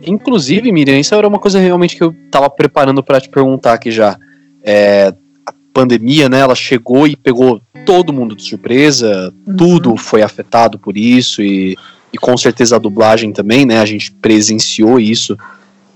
Inclusive, 0.06 0.70
Miriam, 0.70 0.98
isso 0.98 1.14
era 1.14 1.26
uma 1.26 1.38
coisa 1.38 1.58
realmente 1.58 1.96
que 1.96 2.02
eu 2.02 2.14
tava 2.30 2.50
preparando 2.50 3.02
para 3.02 3.20
te 3.20 3.28
perguntar 3.28 3.74
aqui 3.74 3.90
já. 3.90 4.18
É, 4.62 5.14
a 5.46 5.52
pandemia, 5.72 6.28
né, 6.28 6.40
ela 6.40 6.54
chegou 6.54 7.06
e 7.06 7.16
pegou 7.16 7.60
todo 7.86 8.12
mundo 8.12 8.34
de 8.34 8.42
surpresa, 8.42 9.32
uhum. 9.46 9.56
tudo 9.56 9.96
foi 9.96 10.22
afetado 10.22 10.78
por 10.78 10.96
isso 10.96 11.42
e, 11.42 11.76
e 12.14 12.16
com 12.16 12.36
certeza 12.36 12.76
a 12.76 12.78
dublagem 12.78 13.32
também, 13.32 13.66
né, 13.66 13.80
a 13.80 13.84
gente 13.84 14.12
presenciou 14.12 15.00
isso 15.00 15.36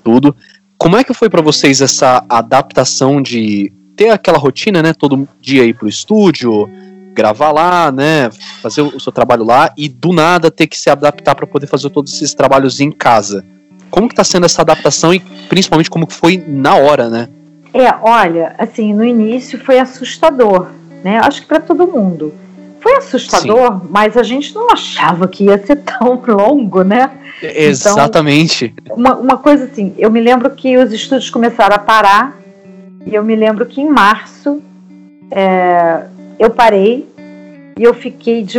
tudo. 0.02 0.34
Como 0.76 0.96
é 0.96 1.04
que 1.04 1.14
foi 1.14 1.30
para 1.30 1.40
vocês 1.40 1.80
essa 1.80 2.24
adaptação 2.28 3.22
de 3.22 3.72
ter 3.96 4.10
aquela 4.10 4.36
rotina, 4.36 4.82
né, 4.82 4.92
todo 4.92 5.28
dia 5.40 5.64
ir 5.64 5.74
pro 5.74 5.88
estúdio, 5.88 6.68
gravar 7.14 7.52
lá, 7.52 7.92
né, 7.92 8.30
fazer 8.60 8.82
o 8.82 8.98
seu 8.98 9.12
trabalho 9.12 9.44
lá 9.44 9.72
e 9.76 9.88
do 9.88 10.12
nada 10.12 10.50
ter 10.50 10.66
que 10.66 10.76
se 10.76 10.90
adaptar 10.90 11.36
para 11.36 11.46
poder 11.46 11.68
fazer 11.68 11.88
todos 11.90 12.12
esses 12.12 12.34
trabalhos 12.34 12.80
em 12.80 12.90
casa? 12.90 13.44
Como 13.88 14.08
que 14.08 14.14
tá 14.16 14.24
sendo 14.24 14.46
essa 14.46 14.62
adaptação 14.62 15.14
e 15.14 15.20
principalmente 15.48 15.88
como 15.88 16.06
que 16.06 16.14
foi 16.14 16.36
na 16.48 16.74
hora, 16.74 17.08
né? 17.08 17.28
É, 17.72 17.94
olha, 18.02 18.56
assim, 18.58 18.92
no 18.92 19.04
início 19.04 19.56
foi 19.64 19.78
assustador, 19.78 20.66
né? 21.04 21.18
Acho 21.18 21.42
que 21.42 21.46
para 21.46 21.60
todo 21.60 21.86
mundo. 21.86 22.34
Foi 22.88 22.96
assustador, 22.96 23.80
Sim. 23.80 23.88
mas 23.90 24.16
a 24.16 24.22
gente 24.22 24.54
não 24.54 24.70
achava 24.70 25.28
que 25.28 25.44
ia 25.44 25.58
ser 25.58 25.76
tão 25.76 26.22
longo, 26.26 26.82
né? 26.82 27.10
Exatamente. 27.42 28.74
Então, 28.80 28.96
uma, 28.96 29.14
uma 29.16 29.36
coisa 29.36 29.64
assim, 29.64 29.94
eu 29.98 30.10
me 30.10 30.20
lembro 30.20 30.48
que 30.50 30.78
os 30.78 30.90
estudos 30.90 31.28
começaram 31.28 31.76
a 31.76 31.78
parar, 31.78 32.38
e 33.04 33.14
eu 33.14 33.22
me 33.22 33.36
lembro 33.36 33.66
que 33.66 33.82
em 33.82 33.88
março 33.88 34.62
é, 35.30 36.06
eu 36.38 36.48
parei 36.48 37.06
e 37.78 37.82
eu 37.82 37.92
fiquei 37.92 38.42
de 38.42 38.58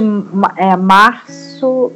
é, 0.55 0.75
março 0.77 1.91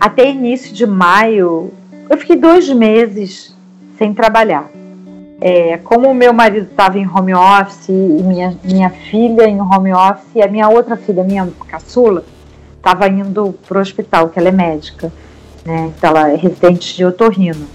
até 0.00 0.30
início 0.30 0.72
de 0.72 0.86
maio 0.86 1.72
eu 2.08 2.18
fiquei 2.18 2.36
dois 2.36 2.68
meses 2.68 3.54
sem 3.96 4.12
trabalhar. 4.12 4.70
É, 5.44 5.76
como 5.78 6.08
o 6.08 6.14
meu 6.14 6.32
marido 6.32 6.68
estava 6.70 6.96
em 7.00 7.08
home 7.08 7.34
office 7.34 7.88
e 7.88 7.92
minha, 7.92 8.56
minha 8.62 8.90
filha 8.90 9.42
em 9.48 9.60
home 9.60 9.92
office 9.92 10.28
e 10.36 10.40
a 10.40 10.46
minha 10.46 10.68
outra 10.68 10.96
filha, 10.96 11.24
minha 11.24 11.48
caçula, 11.66 12.24
estava 12.76 13.08
indo 13.08 13.52
para 13.66 13.78
o 13.78 13.80
hospital, 13.80 14.28
que 14.28 14.38
ela 14.38 14.50
é 14.50 14.52
médica, 14.52 15.12
né? 15.64 15.92
Então 15.96 16.10
ela 16.10 16.30
é 16.30 16.36
residente 16.36 16.94
de 16.94 17.04
otorrino. 17.04 17.66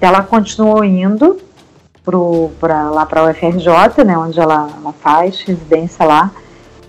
Ela 0.00 0.22
continuou 0.22 0.82
indo 0.82 1.38
pro, 2.02 2.50
pra, 2.58 2.90
lá 2.90 3.04
para 3.04 3.20
a 3.20 3.30
UFRJ, 3.30 4.04
né, 4.06 4.16
onde 4.16 4.40
ela, 4.40 4.70
ela 4.74 4.92
faz 4.94 5.42
residência 5.42 6.06
lá, 6.06 6.30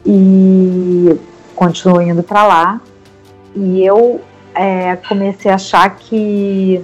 e 0.06 1.20
continuou 1.54 2.02
indo 2.02 2.24
para 2.24 2.48
lá. 2.48 2.82
E 3.54 3.86
eu 3.86 4.22
é, 4.56 4.96
comecei 5.08 5.52
a 5.52 5.56
achar 5.56 5.90
que, 5.96 6.82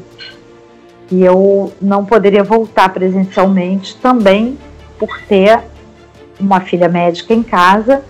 que 1.10 1.22
eu 1.24 1.74
não 1.82 2.05
poderia 2.05 2.43
voltar 2.43 2.89
presencialmente 2.89 3.97
também 3.97 4.57
por 4.99 5.20
ter 5.28 5.60
uma 6.39 6.62
filha 6.62 6.88
médica 6.88 7.34
em 7.34 7.41
casa 7.41 8.03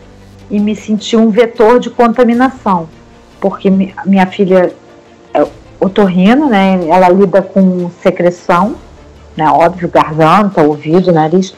e 0.52 0.60
me 0.60 0.76
sentir 0.76 1.16
um 1.16 1.30
vetor 1.30 1.80
de 1.80 1.90
contaminação, 1.90 2.90
porque 3.40 3.70
minha 3.70 4.26
filha 4.26 4.74
é 5.34 5.48
otorrino, 5.80 6.50
né? 6.50 6.80
Ela 6.88 7.08
lida 7.08 7.42
com 7.42 7.90
secreção, 8.02 8.76
né? 9.38 9.50
Óbvio, 9.50 9.88
garganta, 9.88 10.62
ouvido, 10.62 11.12
nariz. 11.12 11.56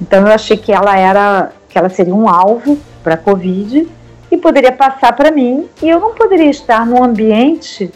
Então 0.00 0.20
eu 0.26 0.32
achei 0.32 0.56
que 0.56 0.72
ela 0.72 0.96
era, 0.96 1.50
que 1.68 1.76
ela 1.76 1.88
seria 1.88 2.14
um 2.14 2.28
alvo 2.28 2.78
para 3.02 3.16
COVID 3.16 3.88
e 4.30 4.36
poderia 4.36 4.72
passar 4.72 5.12
para 5.14 5.32
mim 5.32 5.66
e 5.82 5.88
eu 5.88 5.98
não 5.98 6.14
poderia 6.14 6.50
estar 6.50 6.86
num 6.86 7.02
ambiente 7.02 7.90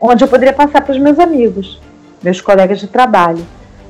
onde 0.00 0.22
eu 0.22 0.28
poderia 0.28 0.52
passar 0.52 0.82
para 0.82 0.92
os 0.92 0.98
meus 0.98 1.18
amigos, 1.18 1.80
meus 2.22 2.40
colegas 2.40 2.78
de 2.80 2.86
trabalho. 2.86 3.44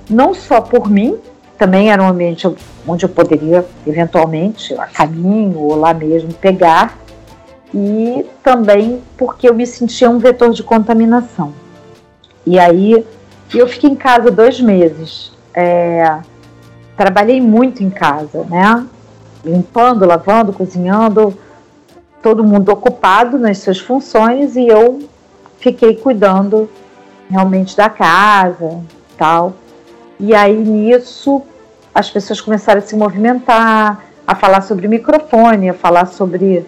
Não 0.09 0.35
só 0.35 0.61
por 0.61 0.91
mim, 0.91 1.19
também 1.59 1.91
era 1.91 2.03
um 2.03 2.09
ambiente 2.09 2.49
onde 2.87 3.05
eu 3.05 3.09
poderia 3.09 3.65
eventualmente 3.87 4.75
a 4.75 4.87
caminho 4.87 5.59
ou 5.59 5.77
lá 5.77 5.95
mesmo 5.95 6.33
pegar 6.35 6.99
e 7.75 8.27
também 8.43 9.01
porque 9.17 9.49
eu 9.49 9.55
me 9.55 9.67
sentia 9.67 10.11
um 10.11 10.19
vetor 10.19 10.51
de 10.51 10.63
contaminação. 10.63 11.53
E 12.45 12.59
aí 12.59 13.07
eu 13.55 13.69
fiquei 13.69 13.91
em 13.91 13.95
casa 13.95 14.31
dois 14.31 14.61
meses. 14.61 15.33
É, 15.55 16.19
trabalhei 16.97 17.41
muito 17.41 17.83
em 17.83 17.91
casa, 17.91 18.45
né? 18.45 18.85
Limpando, 19.45 20.05
lavando, 20.05 20.53
cozinhando, 20.53 21.37
todo 22.23 22.45
mundo 22.45 22.71
ocupado 22.71 23.39
nas 23.39 23.59
suas 23.59 23.79
funções 23.79 24.57
e 24.57 24.67
eu 24.67 25.01
fiquei 25.59 25.97
cuidando 25.97 26.69
realmente 27.33 27.77
da 27.77 27.89
casa, 27.89 28.81
tal. 29.17 29.55
E 30.21 30.35
aí 30.35 30.57
nisso 30.57 31.43
as 31.95 32.11
pessoas 32.11 32.41
começaram 32.41 32.79
a 32.79 32.83
se 32.83 32.95
movimentar, 32.95 34.05
a 34.27 34.35
falar 34.35 34.61
sobre 34.61 34.87
microfone, 34.87 35.71
a 35.71 35.75
falar 35.75 36.07
sobre 36.07 36.65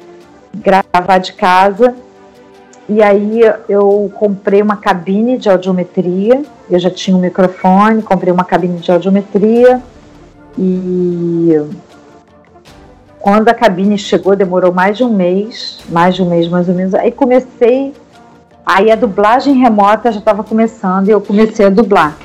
gravar 0.55 1.19
de 1.19 1.35
casa. 1.35 1.95
E 2.89 3.03
aí 3.03 3.41
eu 3.69 4.11
comprei 4.17 4.61
uma 4.61 4.77
cabine 4.77 5.39
de 5.39 5.49
audiometria. 5.49 6.43
Eu 6.71 6.79
já 6.79 6.91
tinha 6.91 7.17
um 7.17 7.21
microfone, 7.21 8.03
comprei 8.03 8.33
uma 8.33 8.45
cabine 8.45 8.79
de 8.79 8.91
audiometria 8.91 9.83
e 10.59 11.53
quando 13.25 13.49
a 13.49 13.55
cabine 13.55 13.97
chegou, 13.97 14.37
demorou 14.37 14.71
mais 14.71 14.99
de 14.99 15.03
um 15.03 15.11
mês, 15.11 15.79
mais 15.89 16.15
de 16.15 16.23
um 16.23 16.29
mês 16.29 16.47
mais 16.47 16.69
ou 16.69 16.75
menos. 16.75 16.95
Aí 16.95 17.11
comecei, 17.11 17.95
aí 18.65 18.91
a 18.91 18.97
dublagem 18.97 19.55
remota 19.55 20.11
já 20.11 20.19
estava 20.19 20.43
começando 20.43 21.09
e 21.09 21.11
eu 21.11 21.21
comecei 21.21 21.67
a 21.67 21.71
dublar. 21.71 22.17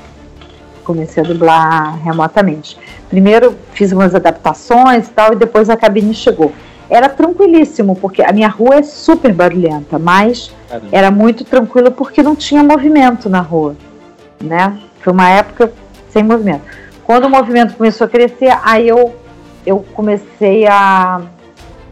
Comecei 0.83 1.23
a 1.23 1.25
dublar 1.25 2.01
remotamente. 2.03 2.77
Primeiro 3.09 3.55
fiz 3.73 3.91
umas 3.91 4.15
adaptações 4.15 5.07
e 5.07 5.11
tal, 5.11 5.33
e 5.33 5.35
depois 5.35 5.69
a 5.69 5.77
cabine 5.77 6.13
chegou. 6.13 6.51
Era 6.89 7.07
tranquilíssimo, 7.07 7.95
porque 7.95 8.23
a 8.23 8.31
minha 8.31 8.47
rua 8.47 8.75
é 8.75 8.83
super 8.83 9.31
barulhenta, 9.31 9.99
mas 9.99 10.51
Caramba. 10.67 10.87
era 10.91 11.11
muito 11.11 11.43
tranquilo 11.43 11.91
porque 11.91 12.23
não 12.23 12.35
tinha 12.35 12.63
movimento 12.63 13.29
na 13.29 13.41
rua, 13.41 13.75
né? 14.41 14.79
Foi 15.01 15.13
uma 15.13 15.29
época 15.29 15.71
sem 16.09 16.23
movimento. 16.23 16.63
Quando 17.03 17.25
o 17.25 17.29
movimento 17.29 17.75
começou 17.75 18.05
a 18.05 18.09
crescer, 18.09 18.57
aí 18.63 18.87
eu 18.87 19.13
eu 19.65 19.85
comecei 19.93 20.65
a. 20.67 21.21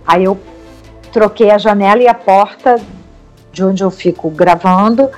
Aí 0.05 0.23
eu 0.23 0.37
troquei 1.11 1.51
a 1.51 1.57
janela 1.57 2.01
e 2.01 2.07
a 2.07 2.13
porta 2.13 2.77
de 3.57 3.63
onde 3.63 3.83
eu 3.83 3.89
fico 3.89 4.29
gravando 4.29 5.09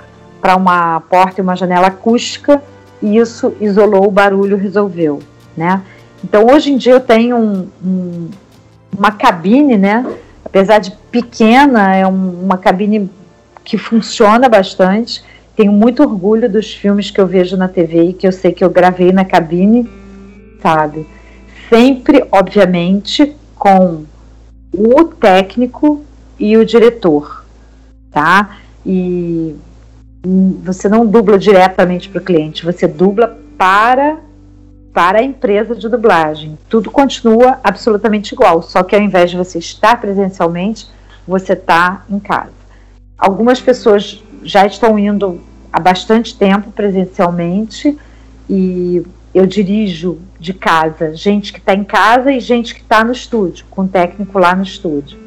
para 0.41 0.55
uma 0.55 1.01
porta 1.01 1.39
e 1.39 1.43
uma 1.43 1.55
janela 1.55 1.87
acústica 1.87 2.61
e 3.01 3.17
isso 3.17 3.53
isolou 3.59 4.07
o 4.07 4.11
barulho, 4.11 4.57
resolveu, 4.57 5.19
né? 5.55 5.81
Então 6.23 6.47
hoje 6.47 6.71
em 6.71 6.77
dia 6.77 6.93
eu 6.93 6.99
tenho 6.99 7.35
um, 7.35 7.67
um, 7.83 8.29
uma 8.97 9.11
cabine, 9.11 9.77
né? 9.77 10.05
Apesar 10.43 10.79
de 10.79 10.91
pequena, 11.11 11.93
é 11.93 12.07
um, 12.07 12.43
uma 12.43 12.57
cabine 12.57 13.09
que 13.63 13.77
funciona 13.77 14.47
bastante. 14.47 15.23
Tenho 15.55 15.71
muito 15.71 16.01
orgulho 16.01 16.49
dos 16.49 16.73
filmes 16.73 17.11
que 17.11 17.19
eu 17.19 17.27
vejo 17.27 17.57
na 17.57 17.67
TV 17.67 18.05
e 18.05 18.13
que 18.13 18.25
eu 18.25 18.31
sei 18.31 18.53
que 18.53 18.63
eu 18.63 18.69
gravei 18.69 19.11
na 19.11 19.25
cabine, 19.25 19.89
sabe? 20.61 21.05
sempre, 21.69 22.25
obviamente, 22.31 23.35
com 23.55 24.03
o 24.73 25.03
técnico 25.05 26.03
e 26.37 26.57
o 26.57 26.65
diretor, 26.65 27.38
tá? 28.11 28.57
E 28.85 29.55
você 30.63 30.89
não 30.89 31.05
dubla 31.05 31.37
diretamente 31.37 32.09
para 32.09 32.19
o 32.19 32.23
cliente, 32.23 32.65
você 32.65 32.87
dubla 32.87 33.37
para 33.57 34.17
para 34.91 35.19
a 35.19 35.23
empresa 35.23 35.75
de 35.75 35.87
dublagem. 35.87 36.57
Tudo 36.67 36.89
continua 36.89 37.59
absolutamente 37.63 38.33
igual, 38.33 38.61
só 38.61 38.81
que 38.83 38.95
ao 38.95 39.01
invés 39.01 39.29
de 39.29 39.37
você 39.37 39.59
estar 39.59 40.01
presencialmente, 40.01 40.89
você 41.27 41.53
está 41.53 42.03
em 42.09 42.19
casa. 42.19 42.51
Algumas 43.17 43.61
pessoas 43.61 44.21
já 44.43 44.65
estão 44.65 44.97
indo 44.97 45.41
há 45.71 45.79
bastante 45.79 46.35
tempo 46.35 46.71
presencialmente 46.71 47.97
e 48.49 49.03
eu 49.33 49.45
dirijo 49.45 50.17
de 50.39 50.53
casa, 50.53 51.15
gente 51.15 51.53
que 51.53 51.59
está 51.59 51.73
em 51.75 51.83
casa 51.83 52.31
e 52.31 52.39
gente 52.39 52.73
que 52.73 52.81
está 52.81 53.03
no 53.03 53.11
estúdio, 53.11 53.65
com 53.69 53.83
o 53.83 53.87
técnico 53.87 54.39
lá 54.39 54.55
no 54.55 54.63
estúdio. 54.63 55.18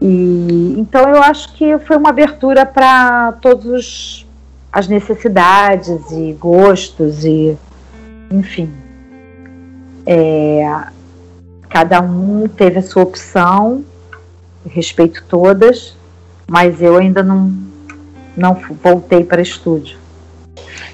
E 0.00 0.74
então 0.78 1.08
eu 1.08 1.22
acho 1.22 1.52
que 1.54 1.78
foi 1.80 1.96
uma 1.96 2.10
abertura 2.10 2.64
para 2.64 3.32
todas 3.40 4.24
as 4.72 4.86
necessidades 4.86 6.10
e 6.12 6.32
gostos 6.34 7.24
e 7.24 7.56
enfim. 8.30 8.70
É, 10.06 10.84
cada 11.68 12.00
um 12.00 12.48
teve 12.48 12.78
a 12.78 12.82
sua 12.82 13.02
opção, 13.02 13.84
respeito 14.66 15.24
todas, 15.28 15.94
mas 16.48 16.80
eu 16.80 16.96
ainda 16.96 17.22
não, 17.22 17.52
não 18.36 18.54
voltei 18.82 19.24
para 19.24 19.42
estúdio. 19.42 19.97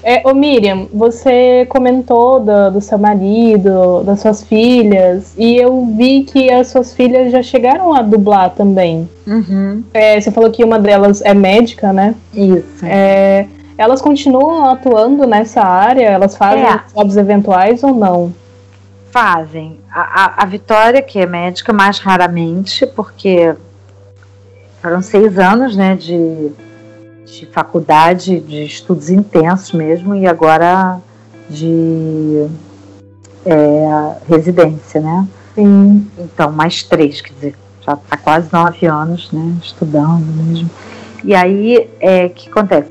É, 0.03 0.21
ô 0.27 0.33
Miriam, 0.33 0.87
você 0.93 1.65
comentou 1.69 2.39
do, 2.39 2.71
do 2.71 2.81
seu 2.81 2.97
marido, 2.97 4.03
das 4.03 4.19
suas 4.19 4.43
filhas, 4.43 5.33
e 5.37 5.55
eu 5.57 5.85
vi 5.97 6.23
que 6.23 6.51
as 6.51 6.67
suas 6.67 6.93
filhas 6.93 7.31
já 7.31 7.41
chegaram 7.41 7.93
a 7.93 8.01
dublar 8.01 8.51
também. 8.51 9.09
Uhum. 9.25 9.83
É, 9.93 10.19
você 10.19 10.31
falou 10.31 10.51
que 10.51 10.63
uma 10.63 10.77
delas 10.79 11.21
é 11.21 11.33
médica, 11.33 11.91
né? 11.91 12.13
Isso. 12.33 12.83
É, 12.85 13.47
elas 13.77 14.01
continuam 14.01 14.69
atuando 14.69 15.25
nessa 15.27 15.61
área? 15.61 16.05
Elas 16.05 16.37
fazem 16.37 16.63
É. 16.63 16.79
jobs 16.95 17.17
eventuais 17.17 17.83
ou 17.83 17.93
não? 17.93 18.33
Fazem. 19.11 19.79
A, 19.91 20.01
a, 20.01 20.43
a 20.43 20.45
Vitória, 20.45 21.01
que 21.01 21.19
é 21.19 21.25
médica, 21.25 21.71
mais 21.73 21.99
raramente, 21.99 22.85
porque 22.85 23.55
foram 24.81 25.01
seis 25.01 25.39
anos 25.39 25.75
né, 25.75 25.95
de, 25.95 26.51
de 27.25 27.45
faculdade, 27.47 28.39
de 28.39 28.63
estudos 28.63 29.09
intensos 29.09 29.71
mesmo, 29.71 30.15
e 30.15 30.27
agora 30.27 30.99
de 31.49 32.47
é, 33.45 34.15
residência, 34.27 35.01
né? 35.01 35.27
Sim. 35.53 36.07
Então, 36.17 36.51
mais 36.51 36.83
três, 36.83 37.21
quer 37.21 37.33
dizer, 37.33 37.55
já 37.81 37.93
está 37.93 38.17
quase 38.17 38.49
nove 38.51 38.85
anos, 38.85 39.31
né, 39.31 39.55
estudando 39.61 40.25
mesmo. 40.43 40.69
E 41.23 41.33
aí, 41.33 41.89
é, 41.99 42.25
o 42.25 42.29
que 42.29 42.49
acontece? 42.49 42.89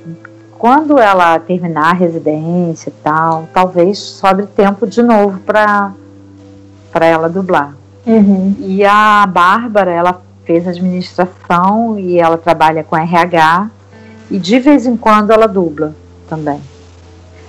Quando 0.59 0.99
ela 0.99 1.39
terminar 1.39 1.91
a 1.91 1.93
residência 1.93 2.89
e 2.89 2.93
tal, 3.03 3.49
talvez 3.53 3.99
sobre 3.99 4.47
tempo 4.47 4.87
de 4.87 5.03
novo 5.03 5.39
para 5.41 5.93
para 6.91 7.07
ela 7.07 7.29
dublar. 7.29 7.75
Uhum. 8.07 8.55
E 8.61 8.85
a 8.85 9.27
Bárbara, 9.27 9.91
ela 9.91 10.23
fez 10.45 10.69
administração 10.69 11.99
e 11.99 12.21
ela 12.21 12.39
trabalha 12.39 12.85
com 12.85 12.97
RH 12.97 13.69
e 14.31 14.39
de 14.39 14.59
vez 14.59 14.87
em 14.87 14.97
quando 14.97 15.31
ela 15.31 15.47
dubla 15.47 15.95
também. 16.29 16.61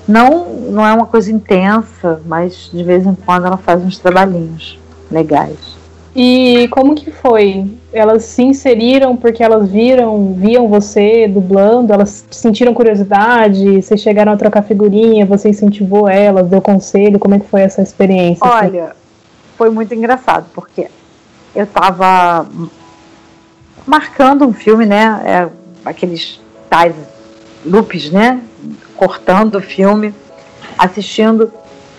Não, 0.07 0.45
não 0.69 0.85
é 0.85 0.93
uma 0.93 1.07
coisa 1.07 1.31
intensa, 1.31 2.21
mas 2.25 2.69
de 2.71 2.83
vez 2.83 3.05
em 3.05 3.15
quando 3.15 3.47
ela 3.47 3.57
faz 3.57 3.83
uns 3.83 3.97
trabalhinhos 3.97 4.77
legais. 5.09 5.75
E 6.15 6.69
como 6.69 6.95
que 6.95 7.11
foi? 7.11 7.65
Elas 7.91 8.23
se 8.23 8.41
inseriram 8.41 9.17
porque 9.17 9.43
elas 9.43 9.69
viram, 9.69 10.33
viam 10.33 10.67
você 10.67 11.27
dublando, 11.27 11.91
elas 11.91 12.25
sentiram 12.31 12.73
curiosidade, 12.73 13.81
vocês 13.81 13.99
chegaram 13.99 14.31
a 14.31 14.37
trocar 14.37 14.61
figurinha, 14.61 15.25
você 15.25 15.49
incentivou 15.49 16.07
elas, 16.07 16.47
deu 16.47 16.61
conselho, 16.61 17.19
como 17.19 17.35
é 17.35 17.39
que 17.39 17.47
foi 17.47 17.61
essa 17.61 17.81
experiência? 17.81 18.47
Olha, 18.47 18.95
foi 19.57 19.69
muito 19.69 19.93
engraçado, 19.93 20.45
porque 20.53 20.87
eu 21.53 21.67
tava 21.67 22.47
marcando 23.85 24.45
um 24.45 24.53
filme, 24.53 24.85
né? 24.85 25.21
É, 25.25 25.49
aqueles 25.83 26.39
tais 26.69 26.95
loops, 27.65 28.11
né? 28.11 28.41
Cortando 28.95 29.55
o 29.55 29.61
filme, 29.61 30.13
assistindo 30.77 31.51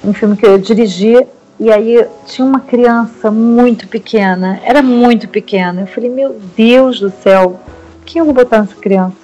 um 0.04 0.12
filme 0.12 0.36
que 0.36 0.46
eu 0.46 0.58
dirigia, 0.58 1.26
e 1.58 1.72
aí 1.72 2.06
tinha 2.26 2.46
uma 2.46 2.60
criança 2.60 3.30
muito 3.30 3.88
pequena, 3.88 4.60
era 4.62 4.82
muito 4.82 5.28
pequena. 5.28 5.82
Eu 5.82 5.86
falei, 5.86 6.10
meu 6.10 6.38
Deus 6.56 7.00
do 7.00 7.10
céu, 7.10 7.58
quem 8.04 8.20
eu 8.20 8.26
vou 8.26 8.34
botar 8.34 8.60
nessa 8.60 8.76
criança? 8.76 9.16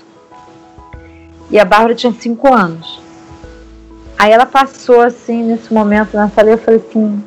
E 1.51 1.59
a 1.59 1.64
Bárbara 1.64 1.95
tinha 1.95 2.12
cinco 2.12 2.53
anos. 2.53 3.01
Aí 4.18 4.32
ela 4.32 4.47
passou 4.47 5.01
assim, 5.01 5.43
nesse 5.43 5.72
momento 5.72 6.14
na 6.14 6.30
sala, 6.30 6.51
e 6.51 6.53
eu 6.53 6.59
falei 6.59 6.80
assim, 6.80 7.22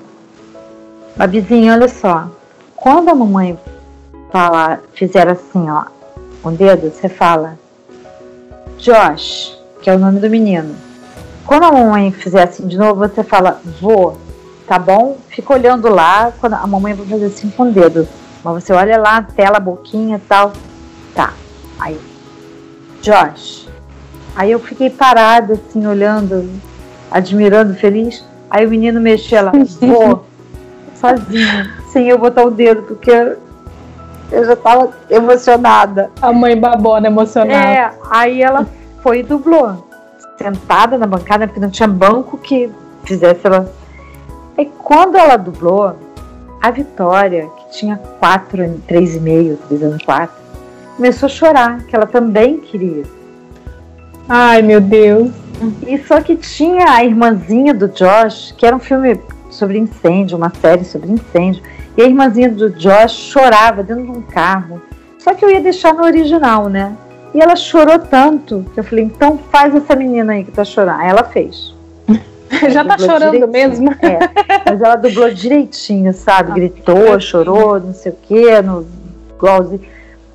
Babizinha, 1.16 1.74
olha 1.74 1.88
só. 1.88 2.30
Quando 2.76 3.10
a 3.10 3.16
mamãe 3.16 3.58
falar, 4.32 4.82
fizer 4.94 5.28
assim, 5.28 5.70
ó, 5.70 5.86
com 6.42 6.50
o 6.50 6.52
dedo, 6.52 6.90
você 6.90 7.08
fala 7.08 7.58
Josh, 8.78 9.58
que 9.82 9.90
é 9.90 9.96
o 9.96 10.00
nome 10.00 10.20
do 10.20 10.30
menino. 10.30 10.76
Quando 11.46 11.64
a 11.64 11.72
mamãe 11.72 12.12
fizer 12.12 12.44
assim 12.44 12.68
de 12.68 12.78
novo, 12.78 13.00
você 13.00 13.24
fala 13.24 13.62
vô, 13.80 14.14
tá 14.68 14.80
bom? 14.80 15.18
Fica 15.30 15.54
olhando 15.54 15.88
lá, 15.90 16.34
quando 16.40 16.54
a 16.54 16.68
mamãe 16.68 16.94
vai 16.94 17.06
fazer 17.06 17.26
assim 17.26 17.50
com 17.50 17.64
o 17.64 17.72
dedo. 17.72 18.08
Mas 18.44 18.64
você 18.64 18.74
olha 18.74 18.98
lá, 18.98 19.22
tela, 19.22 19.60
boquinha 19.60 20.18
e 20.18 20.22
tal. 20.28 20.54
Tá. 21.14 21.34
Aí, 21.80 22.00
Josh. 23.02 23.68
Aí 24.36 24.52
eu 24.52 24.60
fiquei 24.60 24.90
parada, 24.90 25.54
assim, 25.54 25.86
olhando, 25.86 26.50
admirando, 27.10 27.74
feliz. 27.76 28.24
Aí 28.50 28.66
o 28.66 28.70
menino 28.70 29.00
mexia 29.00 29.42
lá, 29.42 29.52
vô 29.82 30.22
sozinha, 30.96 31.72
sem 31.92 32.10
eu 32.10 32.18
botar 32.18 32.44
o 32.44 32.52
dedo, 32.52 32.84
porque 32.84 33.38
eu 34.32 34.46
já 34.46 34.56
tava 34.56 34.92
emocionada. 35.10 36.12
A 36.22 36.32
mãe 36.32 36.58
babona 36.58 37.08
emocionada. 37.08 37.54
É, 37.54 37.92
aí 38.10 38.42
ela 38.42 38.68
foi 39.02 39.20
e 39.20 39.24
dublou. 39.24 39.88
Sentada 40.38 40.98
na 40.98 41.08
bancada, 41.08 41.48
porque 41.48 41.60
não 41.60 41.70
tinha 41.70 41.88
banco 41.88 42.38
que 42.38 42.70
fizesse 43.04 43.46
ela. 43.46 43.72
Aí 44.58 44.72
quando 44.84 45.18
ela 45.18 45.38
dublou, 45.38 45.96
a 46.62 46.72
Vitória, 46.72 47.48
que 47.58 47.78
tinha 47.78 47.98
quatro, 48.20 48.64
anos, 48.64 48.80
três 48.88 49.16
e 49.16 49.20
meio, 49.20 49.58
três 49.68 49.84
anos, 49.84 50.04
quatro, 50.04 50.36
começou 50.96 51.28
a 51.28 51.30
chorar, 51.30 51.84
que 51.84 51.96
ela 51.96 52.06
também 52.06 52.58
queria. 52.58 53.04
Ai, 54.28 54.62
meu 54.62 54.82
Deus. 54.82 55.32
E 55.88 55.98
só 56.00 56.22
que 56.22 56.36
tinha 56.36 56.90
a 56.90 57.04
irmãzinha 57.04 57.74
do 57.74 57.88
Josh, 57.88 58.54
que 58.58 58.66
era 58.66 58.76
um 58.76 58.80
filme 58.80 59.20
sobre 59.50 59.78
incêndio, 59.78 60.38
uma 60.38 60.52
série 60.62 60.84
sobre 60.84 61.12
incêndio. 61.12 61.64
E 61.98 62.02
a 62.02 62.06
irmãzinha 62.06 62.50
do 62.50 62.70
Josh 62.70 63.12
chorava 63.12 63.84
dentro 63.84 64.04
de 64.04 64.12
um 64.12 64.22
carro. 64.22 64.82
Só 65.18 65.34
que 65.34 65.44
eu 65.44 65.50
ia 65.50 65.62
deixar 65.62 65.94
no 65.94 66.04
original, 66.04 66.70
né? 66.70 66.96
E 67.34 67.42
ela 67.42 67.56
chorou 67.56 68.00
tanto 68.00 68.66
que 68.74 68.80
eu 68.80 68.84
falei, 68.84 69.06
então 69.06 69.38
faz 69.52 69.76
essa 69.76 69.96
menina 69.96 70.34
aí 70.34 70.44
que 70.44 70.52
tá 70.52 70.64
chorando. 70.64 71.02
Aí 71.02 71.10
ela 71.10 71.24
fez. 71.24 71.74
Já 72.70 72.86
tá 72.86 72.98
chorando 72.98 73.32
direitinho. 73.32 73.52
mesmo? 73.52 73.92
É, 74.02 74.20
mas 74.70 74.82
ela 74.82 74.96
dublou 74.96 75.30
direitinho, 75.32 76.14
sabe? 76.14 76.52
Gritou, 76.54 77.20
chorou, 77.20 77.80
não 77.80 77.94
sei 77.94 78.12
o 78.12 78.18
quê, 78.28 78.62
no 78.62 78.86
igualzinho. 79.36 79.82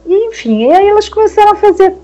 E 0.06 0.26
enfim, 0.26 0.64
e 0.64 0.72
aí 0.72 0.88
elas 0.88 1.08
começaram 1.08 1.52
a 1.52 1.56
fazer 1.56 1.94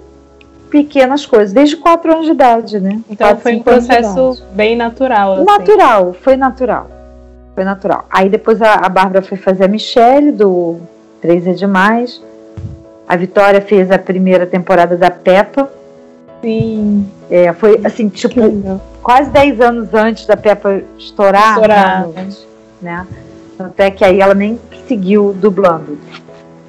pequenas 0.71 1.27
coisas, 1.27 1.53
desde 1.53 1.77
4 1.77 2.13
anos 2.13 2.27
de 2.27 2.33
idade, 2.33 2.81
né? 2.81 3.01
Então 3.11 3.29
Quatro, 3.29 3.43
foi 3.43 3.57
um 3.57 3.63
processo 3.63 4.43
bem 4.53 4.77
natural. 4.77 5.35
assim. 5.35 5.45
Natural, 5.45 6.17
foi 6.23 6.37
natural. 6.37 6.91
Foi 7.57 7.65
natural. 7.65 8.05
Aí 8.11 8.29
depois 8.29 8.61
a, 8.61 8.75
a 8.75 8.89
Bárbara 8.91 9.23
foi 9.23 9.39
fazer 9.39 9.65
a 9.65 9.69
Michelle, 9.69 10.31
do 10.31 10.79
Três 11.23 11.47
é 11.47 11.55
Demais. 11.55 12.23
A 13.09 13.17
Vitória 13.17 13.63
fez 13.63 13.91
a 13.91 13.99
primeira 13.99 14.47
temporada 14.47 14.95
da 14.95 15.11
Peppa. 15.11 15.71
Sim. 16.43 17.11
É, 17.31 17.55
foi 17.55 17.81
assim, 17.83 18.11
tipo, 18.11 18.43
quase 19.03 19.31
10 19.31 19.61
anos 19.63 19.95
antes 19.95 20.27
da 20.27 20.37
Peppa 20.37 20.83
estourar. 20.99 21.55
Estourar, 21.55 22.09
né, 22.09 22.29
né? 22.83 23.07
Tanto 23.57 23.81
é 23.81 23.91
que 23.91 24.05
aí 24.05 24.21
ela 24.21 24.35
nem 24.35 24.61
seguiu 24.87 25.33
dublando. 25.33 25.99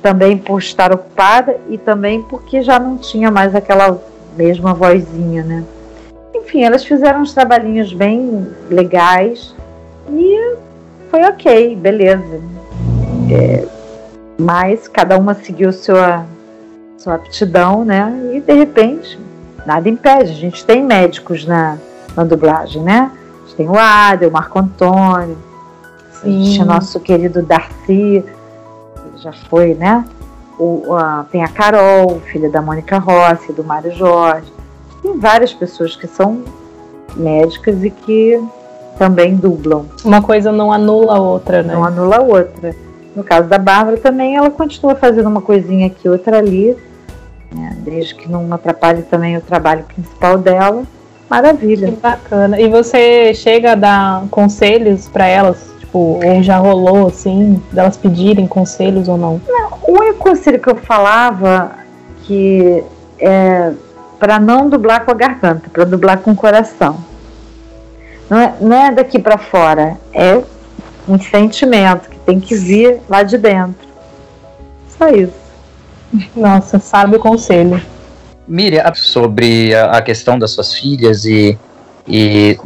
Também 0.02 0.38
por 0.38 0.60
estar 0.60 0.94
ocupada 0.94 1.58
e 1.70 1.78
também 1.78 2.22
porque 2.24 2.62
já 2.62 2.80
não 2.80 2.98
tinha 2.98 3.30
mais 3.30 3.54
aquela 3.54 4.02
mesma 4.38 4.74
vozinha, 4.74 5.44
né? 5.44 5.66
Enfim, 6.34 6.64
elas 6.64 6.86
fizeram 6.86 7.20
uns 7.20 7.34
trabalhinhos 7.34 7.92
bem 7.92 8.48
legais 8.70 9.54
e 10.10 10.56
foi 11.10 11.24
ok, 11.24 11.76
beleza. 11.76 12.42
É, 13.32 13.66
mas 14.40 14.88
cada 14.88 15.18
uma 15.18 15.34
seguiu 15.34 15.72
sua, 15.74 16.26
sua 16.98 17.16
aptidão, 17.16 17.84
né? 17.84 18.32
E 18.34 18.40
de 18.42 18.54
repente, 18.54 19.20
nada 19.66 19.88
impede. 19.90 20.32
A 20.32 20.36
gente 20.36 20.66
tem 20.66 20.84
médicos 20.84 21.46
na, 21.46 21.78
na 22.16 22.24
dublagem, 22.24 22.82
né? 22.84 23.12
A 23.12 23.40
gente 23.46 23.56
tem 23.56 23.70
o 23.70 23.78
Adel, 23.78 24.30
o 24.30 24.32
Marco 24.32 24.60
Antônio, 24.60 25.38
a 26.24 26.28
gente 26.28 26.54
tinha 26.54 26.66
nosso 26.66 27.00
querido 27.00 27.42
Darcy, 27.42 28.24
ele 28.24 28.24
já 29.18 29.32
foi, 29.34 29.74
né? 29.74 30.06
O, 30.60 30.94
a- 30.96 31.26
tem 31.32 31.44
a 31.44 31.48
Carol, 31.48 32.20
filha 32.32 32.50
da 32.50 32.62
Mônica 32.62 32.98
Rossi, 32.98 33.54
do 33.54 33.64
Mário 33.64 33.92
Jorge. 33.96 34.52
Tem 35.04 35.18
várias 35.20 35.54
pessoas 35.54 35.96
que 35.96 36.08
são 36.08 36.44
médicas 37.16 37.84
e 37.84 37.90
que 37.92 38.42
também 38.98 39.36
dublam, 39.36 39.86
Uma 40.04 40.22
coisa 40.22 40.52
não 40.52 40.72
anula 40.72 41.16
a 41.16 41.22
outra, 41.22 41.64
né? 41.64 41.74
não 41.74 41.84
anula 41.84 42.18
a 42.18 42.22
outra. 42.22 42.76
No 43.16 43.24
caso 43.24 43.48
da 43.48 43.58
Bárbara 43.58 43.98
também, 43.98 44.36
ela 44.36 44.50
continua 44.50 44.96
fazendo 44.96 45.28
uma 45.28 45.42
coisinha 45.42 45.88
aqui, 45.88 46.08
outra 46.08 46.38
ali, 46.38 46.76
né? 47.52 47.76
desde 47.80 48.14
que 48.16 48.30
não 48.30 48.52
atrapalhe 48.54 49.02
também 49.04 49.38
o 49.38 49.42
trabalho 49.42 49.84
principal 49.84 50.38
dela. 50.38 50.84
Maravilha. 51.30 51.90
Que 51.90 51.96
bacana. 51.96 52.60
E 52.60 52.70
você 52.70 53.34
chega 53.34 53.74
a 53.74 53.76
dar 53.76 54.24
conselhos 54.30 55.08
pra 55.10 55.26
elas? 55.26 55.58
Tipo, 55.80 56.20
ou 56.24 56.44
já 56.44 56.58
rolou 56.58 57.08
assim, 57.08 57.62
delas 57.72 57.98
pedirem 57.98 58.48
conselhos 58.48 59.08
ou 59.08 59.18
não? 59.18 59.42
O 59.88 60.00
único 60.00 60.20
conselho 60.20 60.60
que 60.60 60.70
eu 60.70 60.76
falava 60.76 61.72
que 62.24 62.84
é 63.20 63.72
para 64.20 64.40
não 64.40 64.68
dublar 64.68 65.06
com 65.06 65.12
a 65.12 65.14
garganta, 65.14 65.70
para 65.72 65.86
dublar 65.86 66.20
com 66.20 66.32
o 66.32 66.36
coração. 66.36 66.98
Não 68.30 68.38
é, 68.38 68.56
não 68.60 68.78
é 68.78 68.92
daqui 68.92 69.20
para 69.20 69.38
fora, 69.38 69.98
é 70.14 70.42
um 71.08 71.20
sentimento 71.20 72.10
que 72.10 72.18
tem 72.20 72.40
que 72.40 72.56
vir 72.56 73.00
lá 73.08 73.24
de 73.24 73.38
dentro. 73.38 73.88
Só 74.98 75.08
isso. 75.10 75.34
Nossa, 76.36 76.80
sabe 76.80 77.16
o 77.16 77.20
conselho. 77.20 77.82
Miriam, 78.48 78.84
sobre 78.96 79.76
a, 79.76 80.02
questão 80.02 80.40
das 80.40 80.52
suas 80.52 80.74
filhas 80.74 81.26
e 81.26 81.58
e 82.08 82.58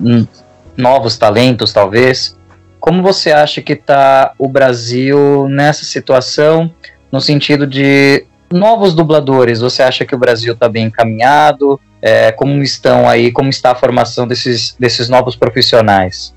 novos 0.78 1.18
talentos, 1.18 1.74
talvez. 1.74 2.38
Como 2.80 3.02
você 3.02 3.32
acha 3.32 3.62
que 3.62 3.74
está 3.74 4.34
o 4.38 4.48
Brasil 4.48 5.48
nessa 5.50 5.84
situação, 5.84 6.72
no 7.12 7.20
sentido 7.20 7.66
de 7.66 8.26
novos 8.52 8.94
dubladores? 8.94 9.62
Você 9.62 9.82
acha 9.82 10.06
que 10.06 10.16
o 10.16 10.18
Brasil 10.18 10.54
está 10.54 10.70
bem 10.70 10.86
encaminhado? 10.86 11.80
É, 12.02 12.32
como 12.32 12.64
estão 12.64 13.08
aí? 13.08 13.32
Como 13.32 13.50
está 13.50 13.72
a 13.72 13.76
formação 13.76 14.28
desses, 14.28 14.76
desses 14.80 15.08
novos 15.08 15.36
profissionais? 15.36 16.34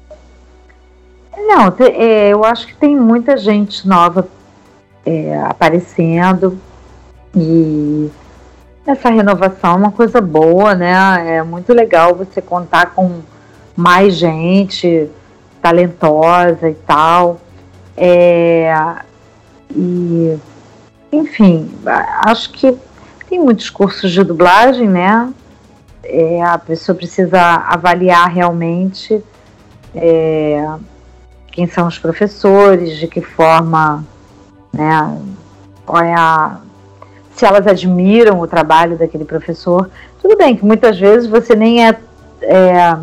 Não, 1.37 1.75
é, 1.79 2.29
eu 2.29 2.45
acho 2.45 2.67
que 2.67 2.75
tem 2.75 2.97
muita 2.97 3.37
gente 3.37 3.87
nova 3.87 4.29
é, 5.07 5.39
aparecendo 5.45 6.59
e 7.35 8.11
essa 8.87 9.09
renovação 9.09 9.73
é 9.73 9.77
uma 9.77 9.93
coisa 9.93 10.21
boa, 10.21 10.75
né? 10.75 11.37
É 11.37 11.43
muito 11.43 11.73
legal 11.73 12.15
você 12.15 12.43
contar 12.43 12.93
com 12.95 13.21
mais 13.77 14.15
gente 14.15 15.09
talentosa 15.61 16.69
e 16.69 16.75
tal. 16.75 17.41
É, 17.97 18.75
e, 19.75 20.37
enfim, 21.11 21.71
acho 22.27 22.51
que 22.51 22.77
tem 23.29 23.41
muitos 23.41 23.71
cursos 23.71 24.12
de 24.12 24.23
dublagem, 24.23 24.89
né? 24.89 25.33
É, 26.05 26.42
a 26.42 26.59
pessoa 26.59 26.94
precisa 26.94 27.40
avaliar 27.40 28.28
realmente 28.28 29.22
é, 29.94 30.66
quem 31.48 31.66
são 31.66 31.86
os 31.86 31.98
professores, 31.98 32.96
de 32.98 33.07
que 33.07 33.20
forma, 33.20 34.05
né? 34.72 35.18
Qual 35.86 36.02
é 36.02 36.14
a 36.14 36.61
se 37.34 37.44
elas 37.44 37.66
admiram 37.66 38.40
o 38.40 38.46
trabalho 38.46 38.96
daquele 38.96 39.24
professor. 39.24 39.90
Tudo 40.22 40.36
bem 40.36 40.57
que 40.57 40.64
muitas 40.64 40.98
vezes 40.98 41.28
você 41.28 41.55
nem 41.55 41.86
é, 41.86 41.98
é 42.42 42.96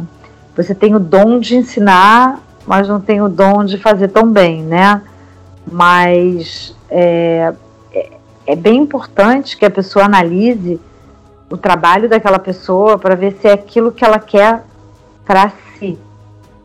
você 0.55 0.73
tem 0.73 0.95
o 0.95 0.99
dom 0.99 1.39
de 1.39 1.55
ensinar, 1.55 2.39
mas 2.65 2.87
não 2.87 2.99
tem 2.99 3.21
o 3.21 3.29
dom 3.29 3.63
de 3.63 3.77
fazer 3.77 4.09
tão 4.09 4.31
bem, 4.31 4.63
né? 4.63 5.01
Mas 5.69 6.75
é, 6.89 7.53
é, 7.93 8.09
é 8.47 8.55
bem 8.55 8.77
importante 8.77 9.57
que 9.57 9.65
a 9.65 9.69
pessoa 9.69 10.05
analise 10.05 10.79
o 11.51 11.57
trabalho 11.57 12.07
daquela 12.07 12.39
pessoa 12.39 12.97
para 12.97 13.13
ver 13.13 13.33
se 13.33 13.47
é 13.47 13.53
aquilo 13.53 13.91
que 13.91 14.05
ela 14.05 14.19
quer 14.19 14.63
para 15.25 15.51
si. 15.77 15.99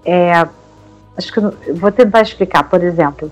É, 0.05 0.47
acho 1.17 1.33
que 1.33 1.39
eu 1.39 1.53
vou 1.75 1.91
tentar 1.91 2.23
explicar. 2.23 2.63
Por 2.65 2.83
exemplo, 2.83 3.31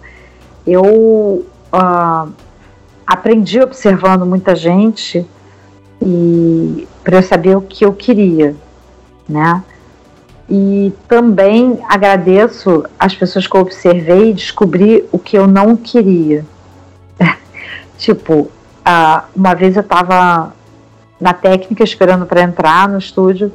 eu 0.67 1.47
uh, 1.73 2.33
aprendi 3.07 3.61
observando 3.61 4.27
muita 4.27 4.57
gente 4.57 5.25
e 6.03 6.89
para 7.05 7.19
eu 7.19 7.23
saber 7.23 7.57
o 7.57 7.63
que 7.63 7.85
eu 7.85 7.93
queria, 7.93 8.57
né? 9.29 9.63
E 10.51 10.93
também 11.09 11.79
agradeço 11.89 12.85
as 12.99 13.15
pessoas 13.15 13.47
que 13.47 13.55
eu 13.55 13.61
observei 13.61 14.31
e 14.31 14.35
descobri 14.35 15.09
o 15.13 15.19
que 15.19 15.39
eu 15.39 15.47
não 15.47 15.77
queria. 15.77 16.45
tipo, 17.97 18.35
uh, 18.41 19.23
uma 19.35 19.55
vez 19.55 19.77
eu 19.77 19.83
estava 19.83 20.53
na 21.25 21.33
técnica 21.33 21.83
esperando 21.83 22.27
para 22.27 22.43
entrar 22.43 22.87
no 22.87 22.99
estúdio 22.99 23.51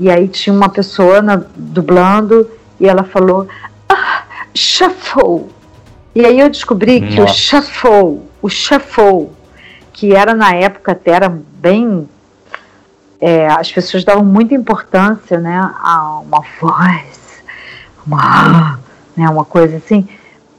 e 0.00 0.10
aí 0.10 0.26
tinha 0.26 0.52
uma 0.52 0.68
pessoa 0.68 1.22
na, 1.22 1.40
dublando 1.54 2.50
e 2.80 2.88
ela 2.88 3.04
falou 3.04 3.46
ah, 3.88 4.24
shuffle. 4.52 5.46
E 6.16 6.26
aí 6.26 6.40
eu 6.40 6.50
descobri 6.50 7.00
Nossa. 7.00 7.14
que 7.14 7.20
o 7.20 7.28
shuffle, 7.28 8.22
o 8.42 8.48
shuffle, 8.48 9.28
que 9.92 10.16
era 10.16 10.34
na 10.34 10.52
época 10.52 10.90
até 10.90 11.12
era 11.12 11.28
bem 11.28 12.08
é, 13.20 13.46
as 13.46 13.70
pessoas 13.70 14.04
davam 14.04 14.24
muita 14.24 14.56
importância 14.56 15.38
né, 15.38 15.56
a 15.80 16.18
uma 16.18 16.42
voz, 16.60 17.40
uma, 18.04 18.80
né, 19.16 19.30
uma 19.30 19.44
coisa 19.44 19.76
assim. 19.76 20.08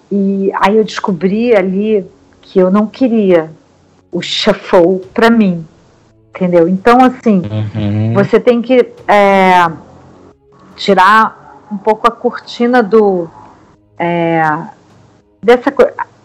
E 0.09 0.49
aí 0.61 0.77
eu 0.77 0.85
descobri 0.85 1.53
ali 1.53 2.05
que 2.41 2.57
eu 2.57 2.71
não 2.71 2.87
queria 2.87 3.51
o 4.09 4.21
shuffle 4.21 5.01
para 5.13 5.29
mim, 5.29 5.67
entendeu? 6.29 6.67
Então, 6.67 7.03
assim, 7.03 7.41
uhum. 7.75 8.13
você 8.13 8.39
tem 8.39 8.61
que 8.61 8.93
é, 9.07 9.69
tirar 10.75 11.65
um 11.71 11.77
pouco 11.77 12.07
a 12.07 12.11
cortina 12.11 12.81
do. 12.81 13.29
É, 13.99 14.41
dessa 15.41 15.71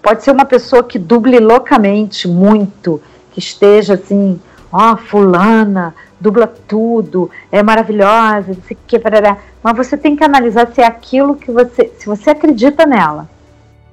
Pode 0.03 0.25
ser 0.25 0.33
uma 0.33 0.45
pessoa 0.45 0.83
que 0.83 0.99
duble 0.99 1.39
loucamente 1.39 2.27
muito, 2.27 3.01
que 3.31 3.39
esteja 3.39 3.95
assim, 3.95 4.41
ó, 4.73 4.93
oh, 4.93 4.97
fulana, 4.97 5.95
dubla 6.21 6.53
tudo, 6.67 7.31
é 7.53 7.63
maravilhosa, 7.63 8.49
não 8.49 8.63
sei 8.67 8.77
o 8.77 8.81
que, 8.85 8.99
parará. 8.99 9.39
mas 9.63 9.77
você 9.77 9.97
tem 9.97 10.17
que 10.17 10.25
analisar 10.25 10.73
se 10.75 10.81
é 10.81 10.87
aquilo 10.87 11.37
que 11.37 11.53
você, 11.53 11.93
se 11.97 12.07
você 12.07 12.31
acredita 12.31 12.85
nela, 12.85 13.29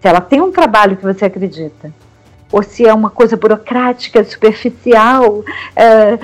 se 0.01 0.07
ela 0.07 0.19
tem 0.19 0.41
um 0.41 0.51
trabalho 0.51 0.97
que 0.97 1.03
você 1.03 1.25
acredita, 1.25 1.93
ou 2.51 2.63
se 2.63 2.85
é 2.85 2.93
uma 2.93 3.09
coisa 3.09 3.37
burocrática, 3.37 4.23
superficial, 4.23 5.43
é, 5.75 6.17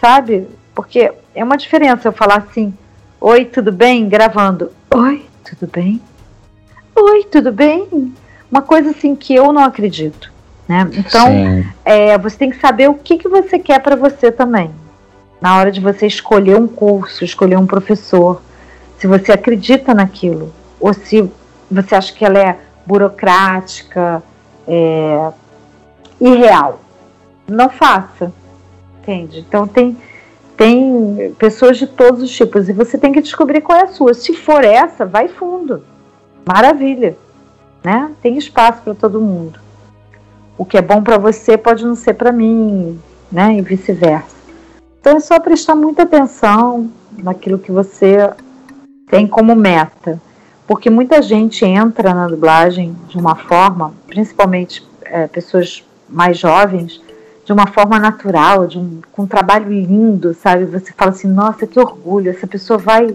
sabe? 0.00 0.48
Porque 0.74 1.12
é 1.34 1.44
uma 1.44 1.56
diferença 1.56 2.08
eu 2.08 2.12
falar 2.12 2.38
assim, 2.38 2.72
oi, 3.20 3.44
tudo 3.44 3.70
bem? 3.70 4.08
Gravando, 4.08 4.72
oi, 4.94 5.26
tudo 5.44 5.70
bem? 5.70 6.00
Oi, 6.94 7.24
tudo 7.24 7.52
bem? 7.52 8.14
Uma 8.50 8.62
coisa 8.62 8.90
assim 8.90 9.14
que 9.14 9.34
eu 9.34 9.52
não 9.52 9.64
acredito. 9.64 10.32
Né? 10.68 10.88
Então, 10.92 11.26
é, 11.84 12.16
você 12.16 12.36
tem 12.36 12.50
que 12.50 12.60
saber 12.60 12.88
o 12.88 12.94
que, 12.94 13.18
que 13.18 13.28
você 13.28 13.58
quer 13.58 13.80
para 13.80 13.96
você 13.96 14.30
também. 14.30 14.70
Na 15.40 15.56
hora 15.58 15.72
de 15.72 15.80
você 15.80 16.06
escolher 16.06 16.56
um 16.56 16.68
curso, 16.68 17.24
escolher 17.24 17.58
um 17.58 17.66
professor, 17.66 18.40
se 18.98 19.06
você 19.06 19.32
acredita 19.32 19.92
naquilo, 19.92 20.52
ou 20.78 20.94
se 20.94 21.30
você 21.70 21.94
acha 21.94 22.12
que 22.12 22.24
ela 22.24 22.38
é 22.38 22.58
burocrática, 22.86 24.22
é, 24.66 25.32
irreal. 26.20 26.80
Não 27.48 27.68
faça, 27.68 28.32
entende? 29.00 29.40
Então 29.40 29.66
tem, 29.66 29.96
tem 30.56 31.34
pessoas 31.38 31.76
de 31.76 31.86
todos 31.86 32.22
os 32.22 32.30
tipos 32.30 32.68
e 32.68 32.72
você 32.72 32.96
tem 32.96 33.12
que 33.12 33.20
descobrir 33.20 33.60
qual 33.60 33.78
é 33.78 33.82
a 33.82 33.88
sua. 33.88 34.14
Se 34.14 34.34
for 34.34 34.64
essa, 34.64 35.04
vai 35.04 35.28
fundo. 35.28 35.84
Maravilha, 36.46 37.16
né? 37.84 38.10
Tem 38.22 38.36
espaço 38.36 38.82
para 38.82 38.94
todo 38.94 39.20
mundo 39.20 39.62
o 40.56 40.64
que 40.64 40.76
é 40.76 40.82
bom 40.82 41.02
para 41.02 41.18
você 41.18 41.56
pode 41.56 41.84
não 41.84 41.96
ser 41.96 42.14
para 42.14 42.30
mim, 42.30 42.98
né? 43.30 43.56
E 43.56 43.62
vice-versa. 43.62 44.36
Então 45.00 45.16
é 45.16 45.20
só 45.20 45.40
prestar 45.40 45.74
muita 45.74 46.04
atenção 46.04 46.88
naquilo 47.18 47.58
que 47.58 47.72
você 47.72 48.30
tem 49.08 49.26
como 49.26 49.56
meta, 49.56 50.20
porque 50.66 50.88
muita 50.88 51.20
gente 51.20 51.64
entra 51.64 52.14
na 52.14 52.28
dublagem 52.28 52.96
de 53.08 53.18
uma 53.18 53.34
forma, 53.34 53.92
principalmente 54.06 54.86
é, 55.04 55.26
pessoas 55.26 55.84
mais 56.08 56.38
jovens, 56.38 57.00
de 57.44 57.52
uma 57.52 57.66
forma 57.66 57.98
natural, 57.98 58.66
de 58.66 58.78
um, 58.78 59.00
com 59.12 59.22
um 59.22 59.26
trabalho 59.26 59.68
lindo, 59.68 60.34
sabe? 60.34 60.64
Você 60.66 60.92
fala 60.92 61.10
assim, 61.10 61.28
nossa, 61.28 61.66
que 61.66 61.78
orgulho, 61.78 62.30
essa 62.30 62.46
pessoa 62.46 62.78
vai 62.78 63.14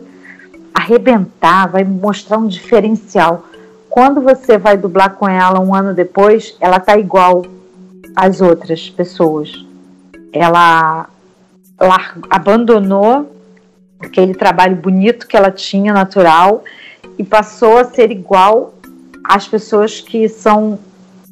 arrebentar, 0.74 1.68
vai 1.68 1.84
mostrar 1.84 2.38
um 2.38 2.48
diferencial 2.48 3.45
quando 3.98 4.22
você 4.22 4.60
vai 4.60 4.78
dublar 4.78 5.16
com 5.16 5.28
ela 5.28 5.60
um 5.60 5.74
ano 5.74 5.91
depois, 5.91 6.56
ela 6.62 6.80
tá 6.80 7.00
igual 7.00 7.43
às 8.16 8.41
outras 8.41 8.91
pessoas. 8.91 9.66
Ela, 10.32 11.08
ela 11.80 12.14
abandonou 12.30 13.36
aquele 14.00 14.36
trabalho 14.36 14.76
bonito 14.76 15.26
que 15.26 15.36
ela 15.36 15.50
tinha, 15.50 15.93
natural, 15.93 16.64
e 17.18 17.24
passou 17.24 17.78
a 17.78 17.86
ser 17.86 18.11
igual 18.11 18.74
às 19.24 19.47
pessoas 19.47 19.99
que 19.99 20.30
são 20.30 20.80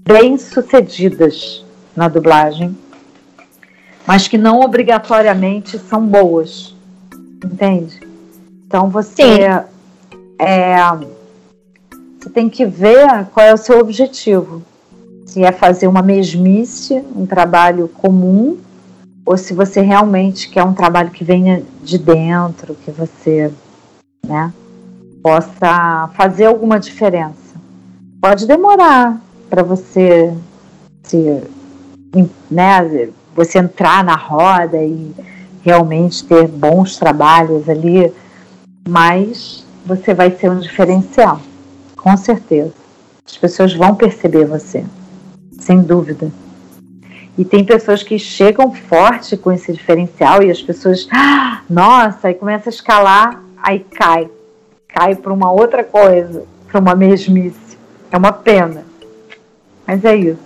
bem-sucedidas 0.08 1.64
na 1.96 2.08
dublagem, 2.08 2.78
mas 4.06 4.28
que 4.28 4.38
não 4.38 4.60
obrigatoriamente 4.60 5.80
são 5.80 6.06
boas, 6.06 6.76
entende? 7.44 8.00
Então 8.68 8.90
você 8.90 9.64
é, 10.40 10.76
você 12.20 12.30
tem 12.30 12.50
que 12.50 12.66
ver 12.66 13.26
qual 13.34 13.46
é 13.46 13.54
o 13.54 13.58
seu 13.58 13.80
objetivo. 13.80 14.62
Se 15.26 15.44
é 15.44 15.52
fazer 15.52 15.88
uma 15.88 16.02
mesmice, 16.02 17.04
um 17.16 17.26
trabalho 17.26 17.88
comum, 17.88 18.58
ou 19.26 19.38
se 19.38 19.54
você 19.54 19.82
realmente 19.82 20.50
quer 20.50 20.64
um 20.64 20.74
trabalho 20.74 21.10
que 21.10 21.24
venha 21.24 21.64
de 21.84 21.98
dentro, 21.98 22.76
que 22.76 22.92
você 22.92 23.52
né, 24.26 24.54
possa 25.26 26.08
fazer 26.14 26.46
alguma 26.46 26.80
diferença. 26.80 27.56
Pode 28.22 28.46
demorar 28.46 29.20
para 29.50 29.64
você 29.64 30.32
se, 31.02 31.42
né, 32.52 33.10
você 33.36 33.58
entrar 33.58 34.04
na 34.04 34.16
roda 34.16 34.78
e 34.78 35.12
realmente 35.64 36.24
ter 36.24 36.48
bons 36.48 36.98
trabalhos 36.98 37.68
ali, 37.68 38.14
mas 38.88 39.66
você 39.84 40.14
vai 40.14 40.30
ser 40.30 40.52
um 40.52 40.60
diferencial 40.60 41.42
com 41.96 42.16
certeza. 42.16 42.76
As 43.26 43.36
pessoas 43.36 43.74
vão 43.74 43.96
perceber 43.96 44.46
você, 44.46 44.86
sem 45.60 45.82
dúvida. 45.82 46.32
E 47.36 47.44
tem 47.44 47.66
pessoas 47.66 48.04
que 48.04 48.20
chegam 48.20 48.72
forte 48.72 49.36
com 49.36 49.52
esse 49.52 49.74
diferencial 49.74 50.44
e 50.44 50.52
as 50.52 50.62
pessoas, 50.62 51.08
ah, 51.12 51.64
nossa, 51.68 52.28
aí 52.28 52.36
começa 52.36 52.70
a 52.70 52.72
escalar, 52.72 53.42
aí 53.58 53.80
cai. 53.80 54.30
Cai 54.96 55.14
para 55.14 55.34
uma 55.34 55.52
outra 55.52 55.84
coisa, 55.84 56.46
para 56.72 56.80
uma 56.80 56.96
mesmice. 56.96 57.78
É 58.10 58.16
uma 58.16 58.32
pena. 58.32 58.86
Mas 59.86 60.06
é 60.06 60.16
isso. 60.16 60.40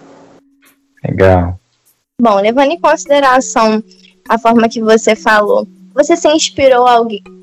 Legal. 1.07 1.59
Bom, 2.19 2.41
levando 2.41 2.71
em 2.71 2.79
consideração 2.79 3.83
a 4.27 4.39
forma 4.39 4.67
que 4.67 4.81
você 4.81 5.15
falou, 5.15 5.67
você 5.93 6.15
se 6.15 6.27
inspirou 6.27 6.87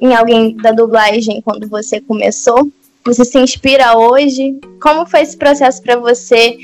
em 0.01 0.15
alguém 0.17 0.57
da 0.57 0.73
dublagem 0.73 1.41
quando 1.41 1.69
você 1.69 2.01
começou? 2.01 2.69
Você 3.05 3.25
se 3.25 3.39
inspira 3.39 3.97
hoje? 3.97 4.59
Como 4.83 5.07
foi 5.07 5.21
esse 5.21 5.37
processo 5.37 5.81
para 5.81 5.97
você 5.97 6.59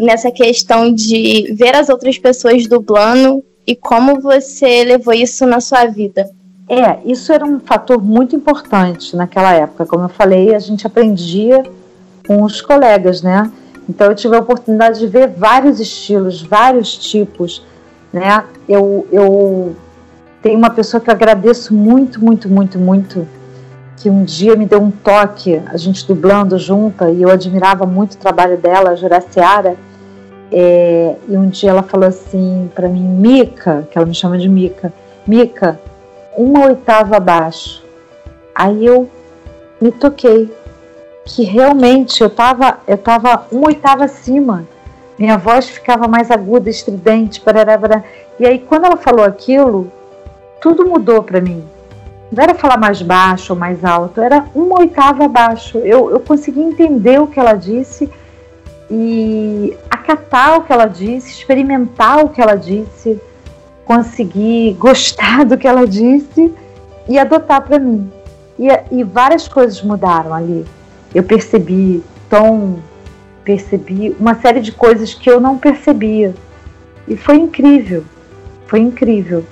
nessa 0.00 0.30
questão 0.30 0.94
de 0.94 1.52
ver 1.52 1.76
as 1.76 1.90
outras 1.90 2.16
pessoas 2.16 2.66
dublando 2.66 3.44
e 3.66 3.76
como 3.76 4.18
você 4.18 4.82
levou 4.84 5.12
isso 5.12 5.46
na 5.46 5.60
sua 5.60 5.84
vida? 5.84 6.26
É, 6.68 6.98
isso 7.04 7.32
era 7.32 7.44
um 7.44 7.58
fator 7.58 8.02
muito 8.02 8.36
importante 8.36 9.16
naquela 9.16 9.52
época. 9.54 9.86
Como 9.86 10.04
eu 10.04 10.08
falei, 10.08 10.54
a 10.54 10.58
gente 10.58 10.86
aprendia 10.86 11.62
com 12.26 12.42
os 12.42 12.60
colegas, 12.60 13.22
né? 13.22 13.50
Então 13.88 14.08
eu 14.08 14.14
tive 14.14 14.36
a 14.36 14.40
oportunidade 14.40 14.98
de 14.98 15.06
ver 15.06 15.28
vários 15.28 15.80
estilos, 15.80 16.42
vários 16.42 16.94
tipos, 16.96 17.64
né? 18.12 18.44
Eu, 18.68 19.08
eu 19.10 19.74
tenho 20.42 20.58
uma 20.58 20.68
pessoa 20.68 21.00
que 21.00 21.08
eu 21.08 21.14
agradeço 21.14 21.74
muito, 21.74 22.22
muito, 22.22 22.50
muito, 22.50 22.78
muito, 22.78 23.26
que 23.96 24.10
um 24.10 24.24
dia 24.24 24.54
me 24.54 24.66
deu 24.66 24.82
um 24.82 24.90
toque, 24.90 25.60
a 25.66 25.76
gente 25.78 26.06
dublando 26.06 26.58
junta, 26.58 27.10
e 27.10 27.22
eu 27.22 27.30
admirava 27.30 27.86
muito 27.86 28.12
o 28.12 28.18
trabalho 28.18 28.58
dela, 28.58 28.90
a 28.90 28.94
Juraciara, 28.94 29.74
é, 30.52 31.16
e 31.26 31.36
um 31.36 31.48
dia 31.48 31.70
ela 31.70 31.82
falou 31.82 32.08
assim 32.08 32.70
para 32.74 32.88
mim, 32.88 33.02
Mica, 33.02 33.88
que 33.90 33.96
ela 33.96 34.06
me 34.06 34.14
chama 34.14 34.36
de 34.38 34.48
Mica, 34.48 34.92
Mica, 35.26 35.80
uma 36.36 36.66
oitava 36.66 37.16
abaixo. 37.16 37.82
Aí 38.54 38.84
eu 38.84 39.08
me 39.80 39.92
toquei 39.92 40.52
que 41.24 41.44
realmente 41.44 42.22
eu 42.22 42.28
estava 42.28 42.78
eu 42.86 42.98
tava 42.98 43.46
uma 43.50 43.68
oitava 43.68 44.04
acima. 44.04 44.66
Minha 45.18 45.36
voz 45.36 45.68
ficava 45.68 46.06
mais 46.06 46.30
aguda, 46.30 46.70
estridente, 46.70 47.40
parará. 47.40 48.04
E 48.38 48.46
aí 48.46 48.58
quando 48.58 48.86
ela 48.86 48.96
falou 48.96 49.24
aquilo, 49.24 49.90
tudo 50.60 50.86
mudou 50.86 51.22
para 51.22 51.40
mim. 51.40 51.64
Não 52.30 52.42
era 52.42 52.54
falar 52.54 52.76
mais 52.76 53.00
baixo 53.00 53.54
ou 53.54 53.58
mais 53.58 53.84
alto, 53.84 54.20
era 54.20 54.44
uma 54.54 54.80
oitava 54.80 55.24
abaixo. 55.24 55.78
Eu, 55.78 56.10
eu 56.10 56.20
consegui 56.20 56.60
entender 56.60 57.20
o 57.20 57.26
que 57.26 57.40
ela 57.40 57.54
disse 57.54 58.10
e 58.90 59.76
acatar 59.90 60.58
o 60.58 60.62
que 60.62 60.72
ela 60.72 60.86
disse, 60.86 61.30
experimentar 61.30 62.24
o 62.24 62.28
que 62.28 62.40
ela 62.40 62.54
disse, 62.54 63.20
conseguir 63.88 64.74
gostar 64.74 65.44
do 65.44 65.56
que 65.56 65.66
ela 65.66 65.86
disse 65.86 66.54
e 67.08 67.18
adotar 67.18 67.62
para 67.62 67.78
mim. 67.78 68.08
E, 68.58 68.68
e, 68.92 69.02
várias 69.02 69.48
coisas 69.48 69.82
mudaram 69.82 70.34
ali. 70.34 70.64
Eu 71.14 71.22
percebi 71.22 72.04
tom, 72.28 72.78
percebi 73.42 74.14
uma 74.20 74.34
série 74.34 74.60
de 74.60 74.70
coisas 74.70 75.14
que 75.14 75.30
eu 75.30 75.40
não 75.40 75.56
percebia. 75.56 76.34
E 77.08 77.16
foi 77.16 77.36
incrível, 77.36 78.04
foi 78.66 78.80
incrível. 78.80 79.42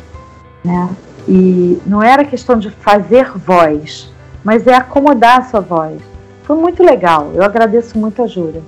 Né? 0.63 0.91
E 1.27 1.81
não 1.87 2.03
era 2.03 2.23
questão 2.25 2.59
de 2.59 2.71
fazer 2.71 3.33
voz, 3.33 4.13
mas 4.45 4.67
é 4.67 4.75
acomodar 4.75 5.39
a 5.39 5.45
sua 5.45 5.61
voz. 5.61 5.99
Foi 6.43 6.57
muito 6.57 6.83
legal, 6.83 7.33
eu 7.35 7.43
agradeço 7.43 7.99
muito 7.99 8.23
a 8.23 8.27
Jura 8.27 8.61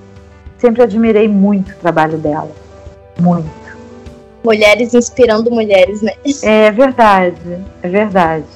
sempre 0.59 0.83
admirei 0.83 1.29
muito 1.29 1.71
o 1.73 1.77
trabalho 1.77 2.19
dela. 2.19 2.51
Muito. 3.19 3.68
Mulheres 4.45 4.95
inspirando 4.95 5.51
mulheres, 5.51 6.03
né? 6.03 6.13
É 6.43 6.71
verdade, 6.71 7.59
é 7.83 7.89
verdade. 7.89 8.47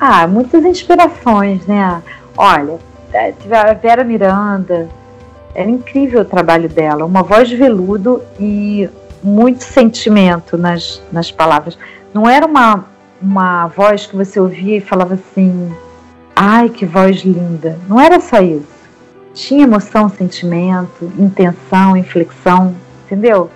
Ah, 0.00 0.26
muitas 0.26 0.64
inspirações, 0.64 1.66
né? 1.66 2.02
Olha, 2.36 2.78
é, 3.12 3.32
a 3.52 3.72
Vera 3.74 4.04
Miranda, 4.04 4.88
era 5.54 5.68
incrível 5.68 6.22
o 6.22 6.24
trabalho 6.24 6.68
dela, 6.68 7.04
uma 7.04 7.22
voz 7.22 7.48
de 7.48 7.56
veludo 7.56 8.22
e 8.40 8.88
muito 9.22 9.62
sentimento 9.62 10.56
nas, 10.56 11.02
nas 11.12 11.30
palavras. 11.30 11.78
Não 12.12 12.28
era 12.28 12.46
uma, 12.46 12.86
uma 13.20 13.66
voz 13.68 14.06
que 14.06 14.16
você 14.16 14.40
ouvia 14.40 14.78
e 14.78 14.80
falava 14.80 15.14
assim, 15.14 15.72
ai 16.34 16.68
que 16.68 16.86
voz 16.86 17.22
linda. 17.22 17.78
Não 17.88 18.00
era 18.00 18.18
só 18.18 18.40
isso 18.40 18.82
tinha 19.34 19.64
emoção, 19.64 20.08
sentimento, 20.08 21.10
intenção, 21.18 21.96
inflexão, 21.96 22.74
entendeu? 23.04 23.50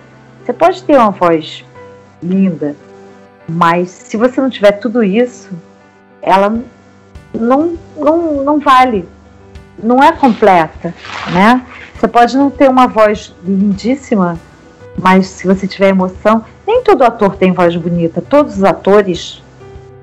Você 0.47 0.53
pode 0.53 0.81
ter 0.83 0.95
uma 0.95 1.11
voz 1.11 1.65
linda, 2.23 2.73
mas 3.49 3.89
se 3.89 4.15
você 4.15 4.39
não 4.39 4.49
tiver 4.49 4.71
tudo 4.71 5.03
isso, 5.03 5.49
ela 6.21 6.57
não, 7.33 7.77
não, 7.97 8.45
não 8.45 8.57
vale, 8.57 9.05
não 9.77 10.01
é 10.01 10.13
completa, 10.13 10.95
né? 11.33 11.65
Você 11.93 12.07
pode 12.07 12.37
não 12.37 12.49
ter 12.49 12.69
uma 12.69 12.87
voz 12.87 13.35
lindíssima, 13.43 14.39
mas 14.97 15.27
se 15.27 15.45
você 15.45 15.67
tiver 15.67 15.89
emoção, 15.89 16.45
nem 16.65 16.81
todo 16.81 17.03
ator 17.03 17.35
tem 17.35 17.51
voz 17.51 17.75
bonita. 17.75 18.21
Todos 18.21 18.55
os 18.55 18.63
atores, 18.63 19.43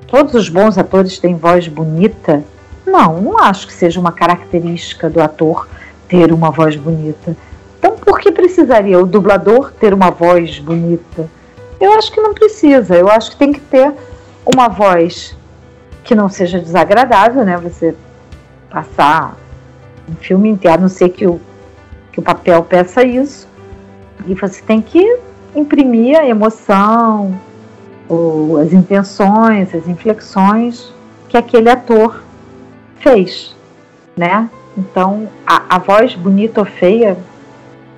todos 0.06 0.34
os 0.34 0.50
bons 0.50 0.76
atores 0.76 1.18
têm 1.18 1.36
voz 1.36 1.68
bonita, 1.68 2.44
não, 2.86 3.18
não 3.18 3.38
acho 3.38 3.66
que 3.66 3.72
seja 3.72 3.98
uma 3.98 4.12
característica 4.12 5.08
do 5.08 5.22
ator 5.22 5.66
ter 6.06 6.34
uma 6.34 6.50
voz 6.50 6.76
bonita. 6.76 7.34
Por 8.04 8.20
que 8.20 8.30
precisaria 8.30 8.98
o 8.98 9.06
dublador 9.06 9.72
ter 9.72 9.94
uma 9.94 10.10
voz 10.10 10.58
bonita? 10.58 11.28
Eu 11.80 11.92
acho 11.92 12.12
que 12.12 12.20
não 12.20 12.34
precisa. 12.34 12.94
Eu 12.94 13.08
acho 13.08 13.30
que 13.30 13.36
tem 13.36 13.52
que 13.52 13.60
ter 13.60 13.92
uma 14.44 14.68
voz 14.68 15.36
que 16.02 16.14
não 16.14 16.28
seja 16.28 16.58
desagradável, 16.58 17.44
né? 17.44 17.56
Você 17.58 17.94
passar 18.68 19.36
um 20.08 20.14
filme 20.16 20.50
inteiro, 20.50 20.76
a 20.76 20.80
não 20.80 20.88
ser 20.88 21.08
que 21.08 21.26
o, 21.26 21.40
que 22.12 22.20
o 22.20 22.22
papel 22.22 22.62
peça 22.62 23.04
isso. 23.04 23.48
E 24.26 24.34
você 24.34 24.62
tem 24.62 24.82
que 24.82 25.18
imprimir 25.54 26.18
a 26.18 26.26
emoção, 26.26 27.38
ou 28.08 28.58
as 28.58 28.72
intenções, 28.72 29.74
as 29.74 29.88
inflexões 29.88 30.92
que 31.28 31.36
aquele 31.36 31.70
ator 31.70 32.22
fez, 32.96 33.56
né? 34.16 34.48
Então, 34.76 35.28
a, 35.46 35.76
a 35.76 35.78
voz 35.78 36.14
bonita 36.14 36.60
ou 36.60 36.66
feia 36.66 37.16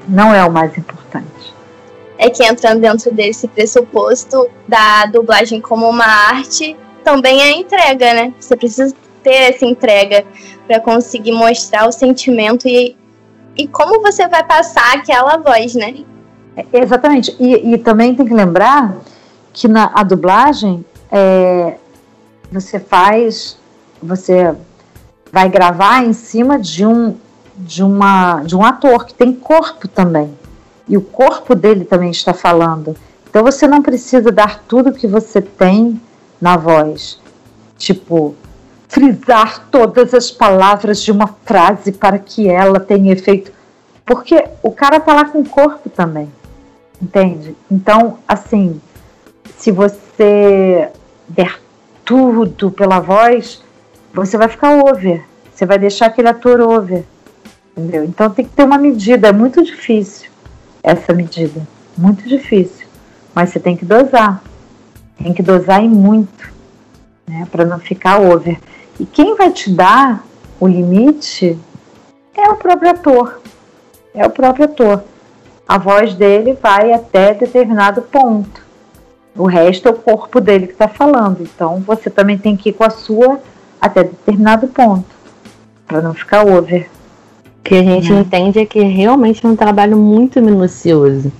não 0.09 0.35
é 0.35 0.45
o 0.45 0.51
mais 0.51 0.77
importante. 0.77 1.55
É 2.19 2.31
que 2.31 2.45
entrando 2.45 2.81
dentro 2.81 3.13
desse 3.13 3.47
pressuposto 3.49 4.49
da 4.67 5.07
dublagem 5.07 5.61
como 5.61 5.89
uma 5.89 6.07
arte, 6.07 6.77
também 7.05 7.41
é 7.41 7.45
a 7.45 7.53
entrega, 7.53 8.15
né? 8.15 8.35
Você 8.39 8.57
precisa 8.57 8.95
ter 9.23 9.53
essa 9.53 9.65
entrega 9.65 10.25
para 10.67 10.81
conseguir 10.81 11.33
mostrar 11.33 11.87
o 11.89 11.93
sentimento 11.93 12.67
e, 12.67 12.97
e 13.57 13.67
como 13.69 14.01
você 14.01 14.27
vai 14.29 14.43
passar 14.43 14.95
aquela 14.95 15.37
voz, 15.37 15.75
né? 15.75 16.05
É, 16.57 16.65
exatamente. 16.73 17.37
E, 17.39 17.75
e, 17.75 17.79
também 17.79 18.15
tem 18.15 18.25
que 18.25 18.33
lembrar 18.33 18.97
que 19.53 19.69
na 19.69 19.91
a 19.95 20.03
dublagem 20.03 20.85
é, 21.11 21.77
você 22.51 22.81
faz, 22.81 23.59
você 24.03 24.55
vai 25.31 25.49
gravar 25.49 26.03
em 26.03 26.13
cima 26.13 26.59
de 26.59 26.87
um 26.87 27.15
de 27.59 27.83
uma 27.83 28.43
de 28.43 28.57
um 28.57 28.65
ator 28.65 29.05
que 29.05 29.15
tem 29.15 29.33
corpo 29.33 29.89
também. 29.89 30.37
E 30.89 30.97
o 30.97 31.01
corpo 31.01 31.55
dele 31.55 31.85
também 31.85 32.11
está 32.11 32.33
falando. 32.33 32.97
Então 33.29 33.43
você 33.43 33.67
não 33.67 33.83
precisa 33.83 34.31
dar 34.31 34.63
tudo 34.67 34.93
que 34.93 35.07
você 35.07 35.41
tem 35.41 36.01
na 36.41 36.57
voz. 36.57 37.21
Tipo, 37.77 38.35
frisar 38.89 39.67
todas 39.71 40.15
as 40.15 40.31
palavras 40.31 41.03
de 41.03 41.11
uma 41.11 41.29
frase 41.45 41.93
para 41.93 42.19
que 42.19 42.49
ela 42.49 42.81
tenha 42.81 43.13
efeito. 43.13 43.53
Porque 44.05 44.45
o 44.63 44.71
cara 44.71 45.01
tá 45.01 45.13
lá 45.13 45.25
com 45.25 45.41
o 45.41 45.49
corpo 45.49 45.91
também. 45.91 46.31
Entende? 47.03 47.57
Então, 47.71 48.19
assim, 48.27 48.81
se 49.59 49.71
você 49.71 50.89
der 51.29 51.61
tudo 52.05 52.71
pela 52.71 53.01
voz, 53.01 53.63
você 54.15 54.39
vai 54.39 54.49
ficar 54.49 54.79
over. 54.79 55.25
Você 55.53 55.67
vai 55.67 55.79
deixar 55.79 56.07
aquele 56.07 56.29
ator 56.29 56.61
over. 56.61 57.05
Entendeu? 57.77 58.05
Então 58.05 58.31
tem 58.31 58.45
que 58.45 58.53
ter 58.53 58.65
uma 58.65 58.79
medida. 58.79 59.29
É 59.29 59.33
muito 59.33 59.63
difícil 59.63 60.31
essa 60.83 61.13
medida. 61.13 61.61
Muito 61.97 62.27
difícil. 62.27 62.87
Mas 63.35 63.51
você 63.51 63.61
tem 63.61 63.77
que 63.77 63.85
dosar. 63.85 64.43
Tem 65.19 65.35
que 65.35 65.43
dosar 65.43 65.83
em 65.83 65.89
muito. 65.89 66.55
Né, 67.29 67.47
para 67.51 67.65
não 67.65 67.79
ficar 67.79 68.21
over. 68.21 68.59
E 68.99 69.05
quem 69.05 69.37
vai 69.37 69.51
te 69.51 69.71
dar 69.71 70.25
o 70.59 70.67
limite 70.67 71.59
é 72.35 72.49
o 72.49 72.57
próprio 72.57 72.91
ator. 72.91 73.43
É 74.15 74.25
o 74.25 74.31
próprio 74.31 74.65
ator. 74.65 75.05
A 75.69 75.77
voz 75.77 76.15
dele 76.15 76.57
vai 76.63 76.93
até 76.93 77.35
determinado 77.35 78.01
ponto. 78.03 78.65
O 79.37 79.45
resto 79.45 79.89
é 79.89 79.91
o 79.91 79.95
corpo 79.95 80.41
dele 80.41 80.67
que 80.67 80.73
está 80.73 80.89
falando. 80.89 81.43
Então 81.43 81.81
você 81.81 82.09
também 82.09 82.39
tem 82.39 82.57
que 82.57 82.71
ir 82.71 82.73
com 82.73 82.85
a 82.85 82.91
sua 82.91 83.41
até 83.81 84.05
determinado 84.05 84.69
ponto, 84.69 85.05
para 85.87 86.01
não 86.01 86.15
ficar 86.15 86.47
over. 86.47 86.89
O 87.67 87.69
que 87.69 87.75
a 87.75 87.83
gente 87.83 88.13
é. 88.13 88.17
entende 88.17 88.59
é 88.61 88.65
que 88.65 88.81
realmente 88.81 89.45
é 89.45 89.49
um 89.49 89.57
trabalho 89.57 89.97
muito 89.97 90.41
minucioso. 90.41 91.33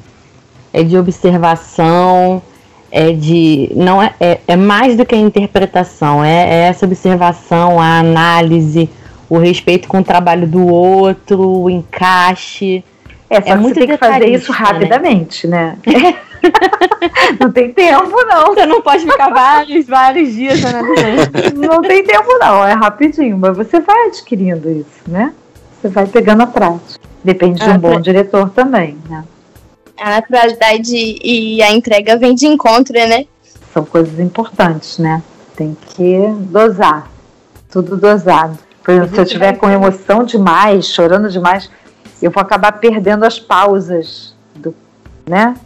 é 0.73 0.83
de 0.83 0.99
observação, 0.99 2.43
é 2.91 3.13
de. 3.13 3.71
não 3.77 4.03
é, 4.03 4.13
é, 4.19 4.41
é 4.49 4.57
mais 4.57 4.97
do 4.97 5.07
que 5.07 5.15
a 5.15 5.19
interpretação, 5.19 6.25
é, 6.25 6.49
é 6.49 6.61
essa 6.69 6.85
observação, 6.85 7.81
a 7.81 8.01
análise, 8.01 8.91
o 9.31 9.39
respeito 9.39 9.87
com 9.87 9.99
o 10.01 10.05
trabalho 10.05 10.49
do 10.49 10.67
outro, 10.67 11.63
o 11.63 11.71
encaixe. 11.71 12.83
É, 13.31 13.41
só 13.41 13.49
É 13.49 13.53
que 13.53 13.57
muito 13.57 13.75
você 13.75 13.87
tem 13.87 13.89
que 13.89 13.97
fazer 13.97 14.29
isso 14.29 14.53
detalhista, 14.53 14.53
né? 14.53 14.59
rapidamente, 14.59 15.47
né? 15.47 15.79
não 17.41 17.53
tem 17.53 17.73
tempo, 17.73 18.25
não. 18.25 18.47
Você 18.47 18.67
não 18.67 18.83
pode 18.83 19.05
ficar 19.05 19.31
vários, 19.31 19.87
vários 19.87 20.33
dias 20.33 20.65
analisando. 20.65 21.67
Não 21.67 21.83
tem 21.83 22.05
tempo, 22.05 22.39
não. 22.39 22.65
É 22.65 22.73
rapidinho. 22.73 23.39
Mas 23.39 23.57
você 23.57 23.81
vai 23.81 24.09
adquirindo 24.09 24.71
isso, 24.71 25.03
né? 25.07 25.33
Você 25.81 25.89
vai 25.89 26.07
pegando 26.07 26.43
a 26.43 26.47
prática. 26.47 27.01
Depende 27.23 27.59
de 27.61 27.69
Ah, 27.69 27.75
um 27.75 27.79
bom 27.79 27.91
pra- 27.93 28.01
diretor 28.01 28.51
também, 28.51 28.97
né? 29.09 29.25
A 29.99 30.11
naturalidade 30.11 30.95
e 30.95 31.63
a 31.63 31.73
entrega 31.73 32.17
vem 32.17 32.35
de 32.35 32.47
encontro, 32.47 32.93
né? 32.95 33.27
São 33.73 33.85
coisas 33.85 34.19
importantes, 34.21 34.99
né? 34.99 35.23
Tem 35.57 35.77
que 35.89 36.19
dosar. 36.51 37.11
Tudo 37.71 37.97
dosado. 37.97 38.59
Por 38.85 38.93
exemplo, 38.93 39.15
se 39.15 39.21
eu 39.21 39.25
estiver 39.25 39.57
com 39.57 39.69
emoção 39.69 40.23
demais, 40.25 40.87
chorando 40.87 41.29
demais, 41.29 41.69
eu 42.23 42.31
vou 42.31 42.41
acabar 42.41 42.73
perdendo 42.73 43.25
as 43.25 43.39
pausas 43.39 44.35
do, 44.55 44.75
né? 45.27 45.57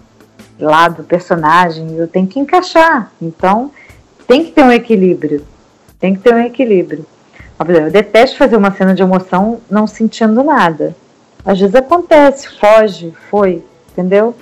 Lá 0.59 0.89
do 0.89 1.03
personagem. 1.05 1.95
Eu 1.97 2.09
tenho 2.09 2.27
que 2.27 2.39
encaixar. 2.39 3.11
Então, 3.21 3.71
tem 4.27 4.45
que 4.45 4.53
ter 4.53 4.63
um 4.65 4.73
equilíbrio. 4.73 5.45
Tem 5.99 6.15
que 6.15 6.21
ter 6.21 6.35
um 6.35 6.39
equilíbrio. 6.41 7.05
Eu 7.69 7.91
detesto 7.91 8.39
fazer 8.39 8.57
uma 8.57 8.71
cena 8.71 8.95
de 8.95 9.03
emoção 9.03 9.61
não 9.71 9.87
sentindo 9.87 10.43
nada. 10.43 10.97
Às 11.45 11.59
vezes 11.61 11.75
acontece, 11.75 12.49
foge, 12.59 13.13
foi, 13.31 13.63
entendeu? 13.93 14.35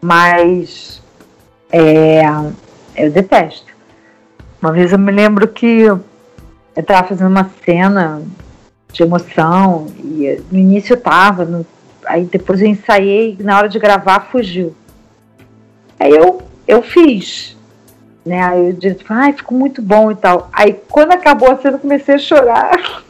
Mas 0.00 1.02
é, 1.72 2.22
eu 2.96 3.10
detesto. 3.10 3.70
Uma 4.60 4.72
vez 4.72 4.92
eu 4.92 4.98
me 4.98 5.10
lembro 5.10 5.48
que 5.48 5.66
eu 5.66 6.00
estava 6.76 7.08
fazendo 7.08 7.28
uma 7.30 7.50
cena 7.64 8.22
de 8.92 9.02
emoção 9.02 9.86
e 9.98 10.40
no 10.50 10.58
início 10.58 10.94
eu 10.94 11.00
tava, 11.00 11.44
no- 11.44 11.66
aí 12.04 12.24
depois 12.24 12.60
eu 12.60 12.66
ensaiei 12.66 13.36
e 13.38 13.42
na 13.42 13.56
hora 13.56 13.68
de 13.68 13.78
gravar 13.78 14.28
fugiu. 14.30 14.74
Aí 15.98 16.12
eu, 16.14 16.42
eu 16.66 16.82
fiz. 16.82 17.56
Né? 18.24 18.42
Aí 18.42 18.66
eu 18.66 18.72
disse, 18.72 19.00
ai, 19.08 19.32
ficou 19.32 19.56
muito 19.58 19.80
bom 19.80 20.10
e 20.10 20.14
tal. 20.14 20.48
Aí 20.52 20.78
quando 20.88 21.12
acabou 21.12 21.50
a 21.50 21.56
cena 21.56 21.76
eu 21.76 21.80
comecei 21.80 22.14
a 22.16 22.18
chorar. 22.18 23.02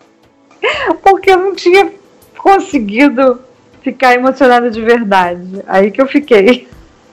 Porque 1.02 1.30
eu 1.30 1.38
não 1.38 1.54
tinha 1.54 1.92
conseguido 2.38 3.40
ficar 3.82 4.14
emocionada 4.14 4.70
de 4.70 4.80
verdade. 4.80 5.62
Aí 5.66 5.90
que 5.90 6.00
eu 6.00 6.06
fiquei. 6.06 6.68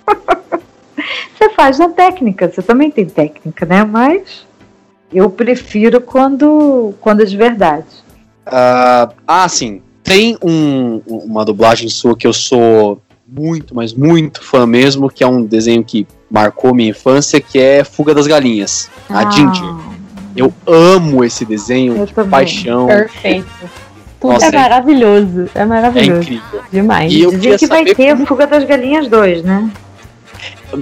Você 1.37 1.49
faz 1.51 1.79
na 1.79 1.89
técnica, 1.89 2.47
você 2.47 2.61
também 2.61 2.91
tem 2.91 3.05
técnica, 3.07 3.65
né? 3.65 3.83
Mas 3.83 4.45
eu 5.11 5.27
prefiro 5.29 5.99
quando, 5.99 6.93
quando 7.01 7.23
é 7.23 7.25
de 7.25 7.35
verdade. 7.35 7.87
Ah, 8.45 9.09
ah, 9.27 9.49
sim. 9.49 9.81
Tem 10.03 10.37
um- 10.43 11.01
uma 11.07 11.43
dublagem 11.43 11.89
sua 11.89 12.15
que 12.15 12.27
eu 12.27 12.33
sou 12.33 13.01
muito, 13.31 13.73
mas 13.73 13.93
muito 13.93 14.43
fã 14.43 14.65
mesmo, 14.67 15.09
que 15.09 15.23
é 15.23 15.27
um 15.27 15.43
desenho 15.43 15.83
que 15.83 16.05
marcou 16.29 16.73
minha 16.75 16.89
infância, 16.89 17.39
que 17.39 17.57
é 17.59 17.83
Fuga 17.83 18.13
das 18.13 18.27
Galinhas. 18.27 18.89
A 19.09 19.29
Ginger. 19.31 19.73
Eu 20.35 20.53
amo 20.67 21.23
esse 21.23 21.45
desenho 21.45 21.95
Eu 21.97 22.05
de 22.05 22.13
também. 22.13 22.29
paixão. 22.31 22.87
Perfeito. 22.87 23.47
Tudo 24.19 24.33
Nossa, 24.33 24.45
é 24.45 24.49
é- 24.49 24.51
maravilhoso. 24.51 25.49
É 25.55 25.61
É 25.61 25.65
maravilhoso. 25.65 26.21
incrível. 26.21 26.61
Demais. 26.71 27.11
E 27.11 27.21
eu 27.21 27.31
Dizem 27.31 27.57
que 27.57 27.67
vai 27.67 27.83
ter 27.85 28.13
como- 28.13 28.25
Fuga 28.27 28.45
das 28.47 28.63
Galinhas 28.65 29.07
2, 29.07 29.43
né? 29.43 29.69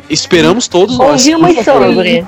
Esperamos 0.10 0.68
todos 0.68 0.98
nós. 0.98 1.28
Ouvimos 1.28 1.64
sobre. 1.64 2.26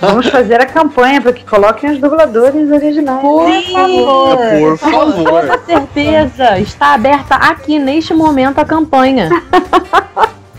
Vamos 0.00 0.28
fazer 0.28 0.60
a 0.60 0.66
campanha 0.66 1.20
para 1.20 1.32
que 1.32 1.44
coloquem 1.44 1.90
os 1.90 1.98
dubladores 1.98 2.70
originais. 2.70 3.20
Por 3.20 3.62
favor. 3.72 4.38
Por 4.38 4.78
Com 4.78 5.12
favor. 5.12 5.24
toda 5.24 5.60
certeza. 5.64 6.58
Está 6.58 6.94
aberta 6.94 7.34
aqui 7.36 7.78
neste 7.78 8.14
momento 8.14 8.58
a 8.58 8.64
campanha. 8.64 9.28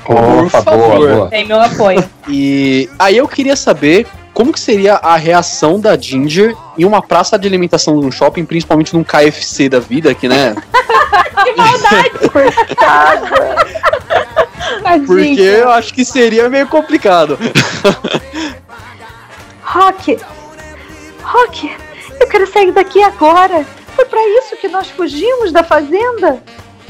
Por 0.05 0.49
favor. 0.49 1.29
Tem 1.29 1.45
meu 1.45 1.59
apoio. 1.59 2.03
E 2.27 2.89
aí 2.97 3.17
eu 3.17 3.27
queria 3.27 3.55
saber 3.55 4.07
como 4.33 4.53
que 4.53 4.59
seria 4.59 4.95
a 4.95 5.17
reação 5.17 5.79
da 5.79 5.97
Ginger 5.97 6.55
em 6.77 6.85
uma 6.85 7.01
praça 7.01 7.39
de 7.39 7.47
alimentação 7.47 7.99
de 7.99 8.05
um 8.05 8.11
shopping, 8.11 8.45
principalmente 8.45 8.93
num 8.93 9.03
KFC 9.03 9.67
da 9.67 9.79
vida, 9.79 10.13
que 10.13 10.27
né? 10.27 10.55
Porque 15.05 15.41
eu 15.41 15.69
acho 15.69 15.93
que 15.93 16.03
seria 16.03 16.49
meio 16.49 16.67
complicado. 16.67 17.37
Rock! 19.61 20.17
Rock! 21.21 21.75
Eu 22.19 22.27
quero 22.27 22.51
sair 22.51 22.71
daqui 22.71 23.01
agora! 23.01 23.65
Foi 23.95 24.05
para 24.05 24.27
isso 24.39 24.57
que 24.57 24.67
nós 24.67 24.89
fugimos 24.89 25.51
da 25.51 25.63
fazenda? 25.63 26.43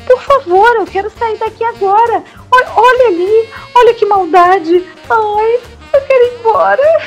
Por 0.06 0.22
favor, 0.22 0.76
eu 0.76 0.86
quero 0.86 1.10
sair 1.10 1.38
daqui 1.38 1.64
agora! 1.64 2.24
Olha, 2.52 2.68
olha 2.76 3.08
ali! 3.08 3.50
Olha 3.76 3.94
que 3.94 4.06
maldade! 4.06 4.86
Ai, 5.10 5.60
eu 5.94 6.02
quero 6.02 6.24
ir 6.24 6.40
embora! 6.40 7.02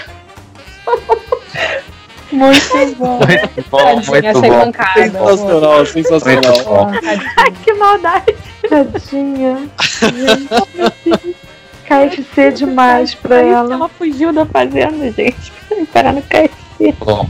Muito 2.33 2.97
bom. 2.97 3.19
Muito 3.19 3.71
bom, 3.71 4.01
Tadinha, 4.01 4.33
muito 4.33 4.49
bom. 4.49 4.59
mancada. 4.59 5.03
Sensacional, 5.03 5.87
sensacional. 5.87 6.53
Muito 6.53 6.65
bom. 6.65 6.91
Ai, 7.37 7.53
que 7.65 7.73
maldade! 7.75 8.35
Tadinha! 8.69 9.69
Gente, 10.01 11.37
KFC 11.85 12.53
demais 12.53 13.15
pra 13.15 13.41
ela. 13.41 13.75
Ela 13.75 13.89
fugiu 13.89 14.33
da 14.33 14.47
fazenda, 14.47 15.11
gente. 15.11 15.53
Parar 15.93 16.13
no 16.13 16.23
KFC. 16.23 16.95
Bom, 17.01 17.27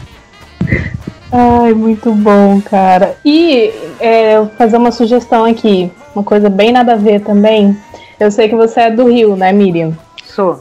Ai, 1.32 1.72
muito 1.74 2.12
bom, 2.12 2.60
cara. 2.60 3.16
E 3.24 3.72
é, 4.00 4.36
eu 4.36 4.46
vou 4.46 4.54
fazer 4.56 4.76
uma 4.76 4.90
sugestão 4.90 5.44
aqui, 5.44 5.90
uma 6.14 6.24
coisa 6.24 6.50
bem 6.50 6.72
nada 6.72 6.94
a 6.94 6.96
ver 6.96 7.20
também. 7.20 7.76
Eu 8.18 8.30
sei 8.30 8.48
que 8.48 8.56
você 8.56 8.80
é 8.80 8.90
do 8.90 9.08
Rio, 9.08 9.36
né, 9.36 9.52
Miriam? 9.52 9.96
Sou. 10.24 10.60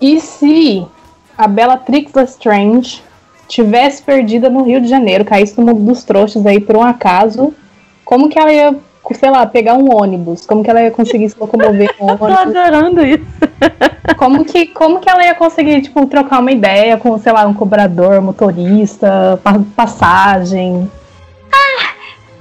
E 0.00 0.20
se 0.20 0.86
a 1.36 1.48
Bellatrix 1.48 2.12
Lestrange 2.12 3.02
tivesse 3.48 4.02
perdida 4.02 4.48
no 4.50 4.62
Rio 4.62 4.80
de 4.80 4.88
Janeiro, 4.88 5.24
caísse 5.24 5.58
no 5.58 5.66
mundo 5.66 5.84
dos 5.84 6.02
trouxas 6.04 6.44
aí 6.46 6.60
por 6.60 6.76
um 6.76 6.82
acaso, 6.82 7.54
como 8.04 8.28
que 8.28 8.38
ela 8.38 8.52
ia, 8.52 8.74
sei 9.14 9.30
lá, 9.30 9.46
pegar 9.46 9.74
um 9.74 9.94
ônibus? 9.94 10.44
Como 10.46 10.62
que 10.64 10.70
ela 10.70 10.82
ia 10.82 10.90
conseguir 10.90 11.28
se 11.30 11.38
locomover 11.38 11.94
com 11.96 12.06
o 12.12 12.18
Tô 12.18 12.24
ônibus? 12.24 12.56
adorando 12.56 13.04
isso. 13.06 13.24
Como 14.16 14.44
que, 14.44 14.66
como 14.68 15.00
que 15.00 15.10
ela 15.10 15.24
ia 15.26 15.34
conseguir, 15.34 15.82
tipo, 15.82 16.06
trocar 16.06 16.38
uma 16.38 16.50
ideia 16.52 16.96
com, 16.96 17.18
sei 17.18 17.32
lá, 17.32 17.44
um 17.44 17.52
cobrador, 17.52 18.22
motorista, 18.22 19.38
pa- 19.42 19.60
passagem? 19.74 20.90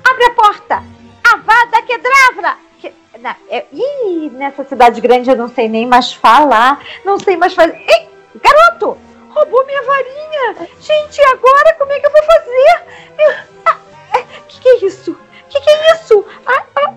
Abre 0.07 0.25
a 0.25 0.29
porta! 0.29 0.83
Avada 1.23 1.81
Kedavra! 1.85 2.55
Que, 2.79 2.91
na, 3.19 3.35
é, 3.49 3.65
ih, 3.73 4.31
nessa 4.35 4.63
cidade 4.63 5.01
grande 5.01 5.29
eu 5.29 5.35
não 5.35 5.49
sei 5.49 5.67
nem 5.67 5.85
mais 5.87 6.13
falar, 6.13 6.79
não 7.03 7.19
sei 7.19 7.35
mais 7.35 7.53
fazer. 7.53 7.75
Ei, 7.87 8.07
garoto! 8.41 8.95
Roubou 9.35 9.65
minha 9.65 9.81
varinha! 9.83 10.69
Gente, 10.79 11.21
agora 11.23 11.73
como 11.77 11.91
é 11.91 11.99
que 11.99 12.07
eu 12.07 12.11
vou 12.11 12.23
fazer? 12.23 12.83
Eu, 13.19 13.31
ah, 13.65 13.79
é, 14.13 14.23
que 14.47 14.61
que 14.61 14.69
é 14.69 14.85
isso? 14.85 15.19
Que 15.49 15.59
que 15.59 15.69
é 15.69 15.93
isso? 15.93 16.25
Ah, 16.45 16.63
ah, 16.77 16.93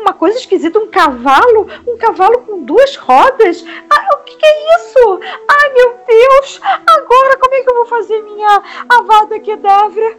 uma 0.00 0.12
coisa 0.12 0.38
esquisita, 0.38 0.78
um 0.78 0.86
cavalo? 0.86 1.66
Um 1.86 1.96
cavalo 1.98 2.38
com 2.42 2.62
duas 2.62 2.94
rodas? 2.94 3.64
Ah, 3.90 4.14
o 4.14 4.18
que 4.18 4.36
que 4.36 4.46
é 4.46 4.76
isso? 4.76 5.20
Ai, 5.48 5.68
meu 5.70 5.98
Deus! 6.06 6.60
Agora 6.62 7.36
como 7.38 7.54
é 7.54 7.62
que 7.62 7.70
eu 7.70 7.74
vou 7.74 7.86
fazer 7.86 8.22
minha 8.22 8.62
Avada 8.88 9.40
Kedavra? 9.40 10.18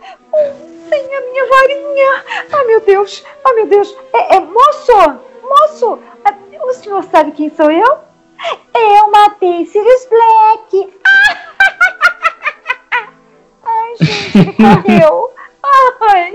Sem 0.90 1.15
a 1.15 1.22
minha 1.22 1.48
varinha. 1.48 2.26
Ai, 2.52 2.65
meu 2.65 2.81
Deus. 2.81 3.23
Ai, 3.45 3.53
meu 3.53 3.68
Deus. 3.68 3.98
É, 4.11 4.35
é, 4.35 4.40
moço, 4.41 5.19
moço, 5.41 5.99
é, 6.26 6.65
o 6.65 6.73
senhor 6.73 7.03
sabe 7.06 7.31
quem 7.31 7.49
sou 7.56 7.72
eu? 7.72 8.03
Eu 8.76 9.11
matei 9.11 9.65
Sirius 9.65 10.07
Black. 10.10 10.94
Gente, 13.99 14.38
ele 14.38 14.53
correu. 14.53 15.30
Ai. 16.02 16.34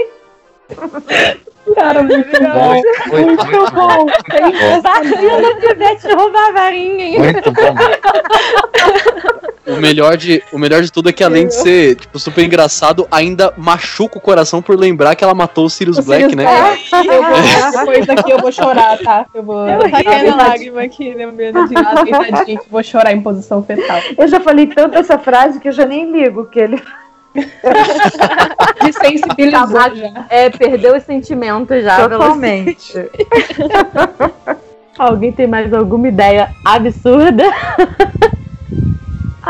Cara, 1.75 2.03
muito 2.03 2.41
bom. 2.41 2.73
muito, 2.73 2.89
muito, 3.09 3.47
muito 3.47 3.73
bom. 3.73 4.07
Vacina 4.83 5.55
do 5.55 5.71
Ivete 5.71 6.13
roubar 6.15 6.49
a 6.49 6.53
varinha. 6.53 7.19
Muito 7.19 7.53
bom. 7.53 7.75
O 9.69 9.77
melhor, 9.77 10.17
de, 10.17 10.43
o 10.51 10.59
melhor 10.59 10.81
de 10.81 10.91
tudo 10.91 11.11
é 11.11 11.13
que 11.13 11.23
além 11.23 11.47
de 11.47 11.55
ser 11.55 11.97
tipo, 11.97 12.19
super 12.19 12.43
engraçado, 12.43 13.07
ainda 13.11 13.53
machuca 13.55 14.17
o 14.17 14.21
coração 14.21 14.63
por 14.63 14.79
lembrar 14.79 15.15
que 15.15 15.23
ela 15.23 15.35
matou 15.35 15.67
o 15.67 15.71
Sirius 15.71 15.99
O 15.99 16.03
Black, 16.03 16.31
Sirius 16.31 16.37
né? 16.37 16.45
Black. 16.45 17.07
Eu 17.07 17.23
vou, 17.23 17.73
depois 17.73 18.07
daqui 18.07 18.31
eu 18.31 18.39
vou 18.39 18.51
chorar, 18.51 18.99
tá? 18.99 19.27
Eu 19.35 19.43
vou. 19.43 19.69
Eu 19.69 19.91
Tá 19.91 20.03
caindo 20.03 20.37
lágrima 20.37 20.83
aqui, 20.83 21.13
lembrando 21.13 21.69
de 21.69 21.75
Tadinho, 21.75 22.61
vou 22.71 22.83
chorar 22.83 23.13
em 23.13 23.21
posição 23.21 23.63
fetal. 23.63 24.01
Eu 24.17 24.27
já 24.27 24.41
falei 24.41 24.67
tanto 24.69 24.97
essa 24.97 25.19
frase 25.19 25.61
que 25.61 25.69
eu 25.69 25.73
já 25.73 25.85
nem 25.85 26.11
ligo 26.11 26.47
que 26.47 26.59
ele. 26.59 26.83
Desensibilizar 28.85 29.95
já. 29.95 30.27
É, 30.29 30.51
perdeu 30.51 30.97
os 30.97 31.03
sentimentos 31.05 31.83
já. 31.85 32.09
Totalmente. 32.09 32.95
Alguém 34.99 35.33
tem 35.33 35.47
mais 35.47 35.73
alguma 35.73 36.09
ideia 36.09 36.51
absurda? 36.65 37.45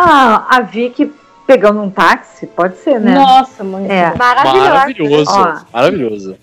Ah, 0.01 0.47
a 0.49 0.61
Vicky 0.61 1.13
pegando 1.45 1.81
um 1.81 1.91
táxi, 1.91 2.47
pode 2.47 2.77
ser, 2.77 3.01
né? 3.01 3.15
Nossa, 3.15 3.65
muito 3.65 3.91
É. 3.91 4.15
Maravilhoso. 4.15 4.69
Maravilhoso. 4.71 5.31
Ó. 5.33 5.59
Maravilhoso. 5.73 6.39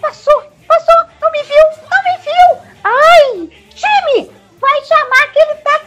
Passou, 0.00 0.42
passou, 0.68 0.94
não 1.20 1.30
me 1.32 1.42
viu, 1.42 1.64
não 1.90 2.02
me 2.04 2.18
viu. 2.22 2.62
Ai, 2.84 3.50
time, 3.74 4.30
vai 4.60 4.84
chamar 4.84 5.24
aquele 5.24 5.54
táxi 5.56 5.83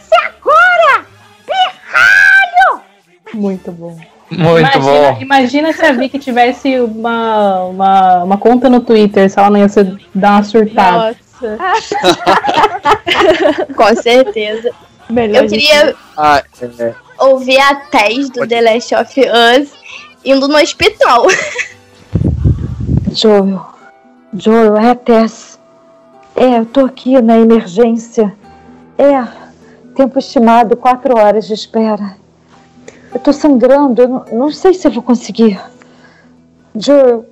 Muito 3.34 3.70
bom. 3.72 3.96
Muito 4.30 4.58
imagina, 4.58 4.82
bom. 5.12 5.18
imagina 5.20 5.72
se 5.72 5.84
a 5.86 5.92
Vicky 5.92 6.18
tivesse 6.18 6.78
uma, 6.80 7.62
uma, 7.64 8.24
uma 8.24 8.36
conta 8.38 8.68
no 8.68 8.80
Twitter, 8.80 9.30
se 9.30 9.38
ela 9.38 9.48
não 9.50 9.58
ia 9.60 9.68
ser, 9.70 9.96
dar 10.14 10.32
uma 10.32 10.42
surtada. 10.44 11.16
Nossa. 11.40 11.58
Com 13.74 13.94
certeza. 14.02 14.70
Melhor 15.08 15.44
Eu 15.44 15.48
queria 15.48 15.94
Ah, 16.16 16.42
é, 16.78 16.94
ouvir 17.18 17.58
a 17.58 17.74
Tess 17.76 18.28
do 18.28 18.40
Pode- 18.40 18.48
The 18.50 18.60
Last 18.60 18.94
of 18.94 19.20
Us 19.20 19.70
indo 20.24 20.46
no 20.46 20.56
hospital. 20.58 21.26
Joel. 23.12 23.66
Joel, 24.34 24.76
é 24.76 24.90
a 24.90 24.94
Tess. 24.94 25.58
É, 26.36 26.58
eu 26.58 26.66
tô 26.66 26.84
aqui 26.84 27.20
na 27.22 27.38
emergência. 27.38 28.34
É, 28.98 29.26
tempo 29.94 30.18
estimado, 30.18 30.76
quatro 30.76 31.16
horas 31.18 31.46
de 31.46 31.54
espera. 31.54 32.16
Eu 33.12 33.20
tô 33.20 33.32
sangrando, 33.32 34.02
eu 34.02 34.08
não, 34.08 34.24
não 34.32 34.50
sei 34.50 34.74
se 34.74 34.86
eu 34.86 34.90
vou 34.90 35.02
conseguir. 35.02 35.60
Joel, 36.74 37.26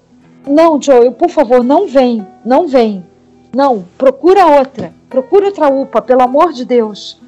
não, 0.47 0.81
Joel, 0.81 1.13
por 1.13 1.29
favor, 1.29 1.63
não 1.63 1.87
vem, 1.87 2.27
não 2.45 2.67
vem. 2.67 3.05
Não, 3.55 3.85
procura 3.97 4.47
outra, 4.47 4.93
procura 5.09 5.47
outra 5.47 5.69
UPA, 5.69 6.03
pelo 6.03 6.23
amor 6.23 6.53
de 6.53 6.65
Deus. 6.65 7.21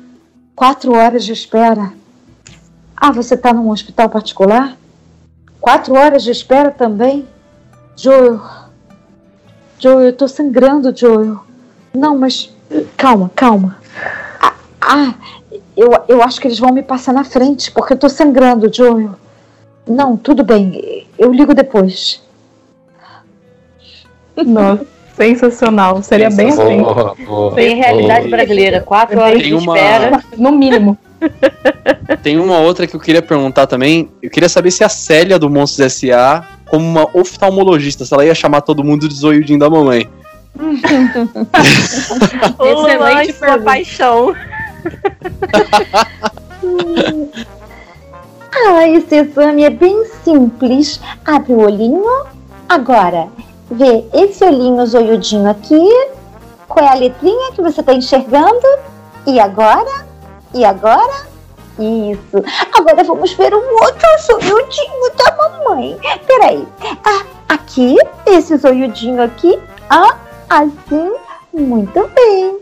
Quatro 0.55 0.93
horas 0.93 1.25
de 1.25 1.33
espera. 1.33 1.93
Ah, 2.97 3.13
você 3.13 3.37
tá 3.37 3.53
num 3.53 3.71
hospital 3.71 4.09
particular? 4.09 4.77
Quatro 5.61 5.95
horas 5.95 6.23
de 6.23 6.31
espera 6.31 6.71
também? 6.71 7.27
Joel. 7.97 8.41
Joel, 9.79 10.01
eu 10.01 10.13
tô 10.13 10.27
sangrando, 10.27 10.97
Joel. 10.97 11.41
Não, 11.95 12.19
mas. 12.19 12.53
Calma, 12.97 13.31
calma. 13.35 13.79
Ah, 14.41 14.55
ah, 14.81 15.15
eu, 15.79 15.91
eu 16.09 16.23
acho 16.23 16.41
que 16.41 16.47
eles 16.49 16.59
vão 16.59 16.73
me 16.73 16.83
passar 16.83 17.13
na 17.13 17.25
frente, 17.25 17.71
porque 17.71 17.93
eu 17.93 17.97
tô 17.99 18.09
sangrando, 18.09 18.69
Joel. 18.73 19.11
Não, 19.87 20.17
tudo 20.17 20.43
bem. 20.45 21.07
Eu 21.19 21.33
ligo 21.33 21.55
depois. 21.55 22.21
Nossa, 24.37 24.85
sensacional. 25.17 26.03
Seria 26.03 26.31
bem 26.31 26.49
assim. 26.49 26.83
Boa, 26.83 27.15
boa, 27.27 27.55
Tem 27.55 27.75
realidade 27.77 28.27
boa. 28.29 28.37
brasileira, 28.37 28.81
quatro 28.81 29.19
horas 29.21 29.41
Tem 29.41 29.49
de 29.49 29.55
uma- 29.55 29.77
espera. 29.77 30.21
No 30.37 30.53
mínimo. 30.53 30.97
Tem 32.23 32.39
uma 32.39 32.59
outra 32.59 32.87
que 32.87 32.95
eu 32.95 33.01
queria 33.01 33.21
perguntar 33.23 33.67
também. 33.67 34.11
Eu 34.23 34.31
queria 34.31 34.49
saber 34.49 34.71
se 34.71 34.85
a 34.85 34.89
Célia 34.89 35.39
do 35.39 35.49
Monstros 35.51 35.87
S.A., 35.87 36.45
como 36.67 36.85
uma 36.87 37.09
oftalmologista, 37.19 38.05
se 38.05 38.13
ela 38.15 38.25
ia 38.25 38.35
chamar 38.35 38.61
todo 38.61 38.85
mundo 38.85 39.09
de 39.09 39.15
zoiudinho 39.15 39.59
da 39.59 39.69
mamãe. 39.71 40.09
Excelente 42.61 43.33
sua 43.33 43.47
pergunta. 43.47 43.65
paixão. 43.65 44.35
Ah, 48.67 48.89
esse 48.89 49.15
exame 49.15 49.65
é 49.65 49.71
bem 49.71 50.05
simples. 50.25 51.01
Abre 51.25 51.53
o 51.53 51.61
olhinho. 51.61 52.25
Agora, 52.69 53.29
vê 53.71 54.05
esse 54.13 54.45
olhinho 54.45 54.85
zoiudinho 54.87 55.49
aqui. 55.49 55.89
Qual 56.67 56.85
é 56.85 56.91
a 56.91 56.95
letrinha 56.95 57.53
que 57.53 57.63
você 57.63 57.81
está 57.81 57.95
enxergando? 57.95 58.67
E 59.27 59.39
agora? 59.39 60.07
E 60.55 60.65
agora? 60.65 61.29
Isso. 61.79 62.45
Agora 62.73 63.05
vamos 63.05 63.33
ver 63.33 63.55
o 63.55 63.59
outro 63.59 64.09
zoiudinho 64.21 65.13
da 65.17 65.37
mamãe. 65.37 65.99
Peraí. 66.27 66.67
Ah, 67.05 67.25
aqui, 67.49 67.97
esse 68.27 68.57
zoiudinho 68.57 69.23
aqui. 69.23 69.59
Ah, 69.89 70.17
assim. 70.49 71.13
Muito 71.53 72.09
bem. 72.15 72.59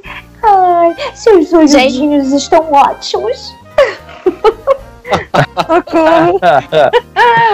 Ai, 0.46 0.94
seus 1.14 1.48
zoiudinhos 1.48 2.32
estão 2.32 2.70
ótimos. 2.72 3.54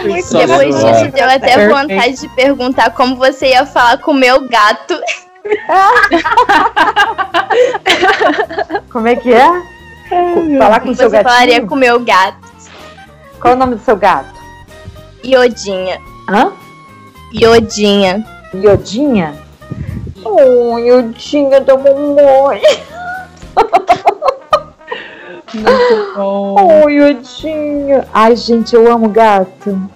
Depois 0.02 0.24
Sensacional. 0.26 0.70
disso, 0.70 1.10
deu 1.12 1.24
até 1.24 1.56
Perfeito. 1.56 1.74
vontade 1.74 2.20
de 2.20 2.28
perguntar 2.28 2.90
como 2.90 3.16
você 3.16 3.48
ia 3.48 3.66
falar 3.66 3.98
com 3.98 4.12
o 4.12 4.14
meu 4.14 4.46
gato. 4.48 4.98
Como 8.90 9.08
é 9.08 9.16
que 9.16 9.32
é? 9.32 9.48
Falar 10.58 10.80
com 10.80 10.90
o 10.90 10.94
seu 10.94 11.10
você 11.10 11.22
falaria 11.22 11.66
com 11.66 11.74
o 11.74 11.78
meu 11.78 11.98
gato. 12.00 12.38
Qual 13.40 13.52
é 13.52 13.56
o 13.56 13.58
nome 13.58 13.74
do 13.74 13.82
seu 13.82 13.96
gato? 13.96 14.32
Iodinha. 15.24 15.98
Hã? 16.28 16.52
Iodinha. 17.32 18.24
Iodinha? 18.54 19.34
Oh, 20.24 20.78
Iodinha 20.78 21.60
da 21.60 21.76
mamãe. 21.76 22.62
Muito 25.54 26.14
bom. 26.16 26.82
Oh, 26.84 26.88
Iodinha. 26.88 28.06
Ai, 28.12 28.36
gente, 28.36 28.74
eu 28.74 28.90
amo 28.90 29.08
gato. 29.08 29.90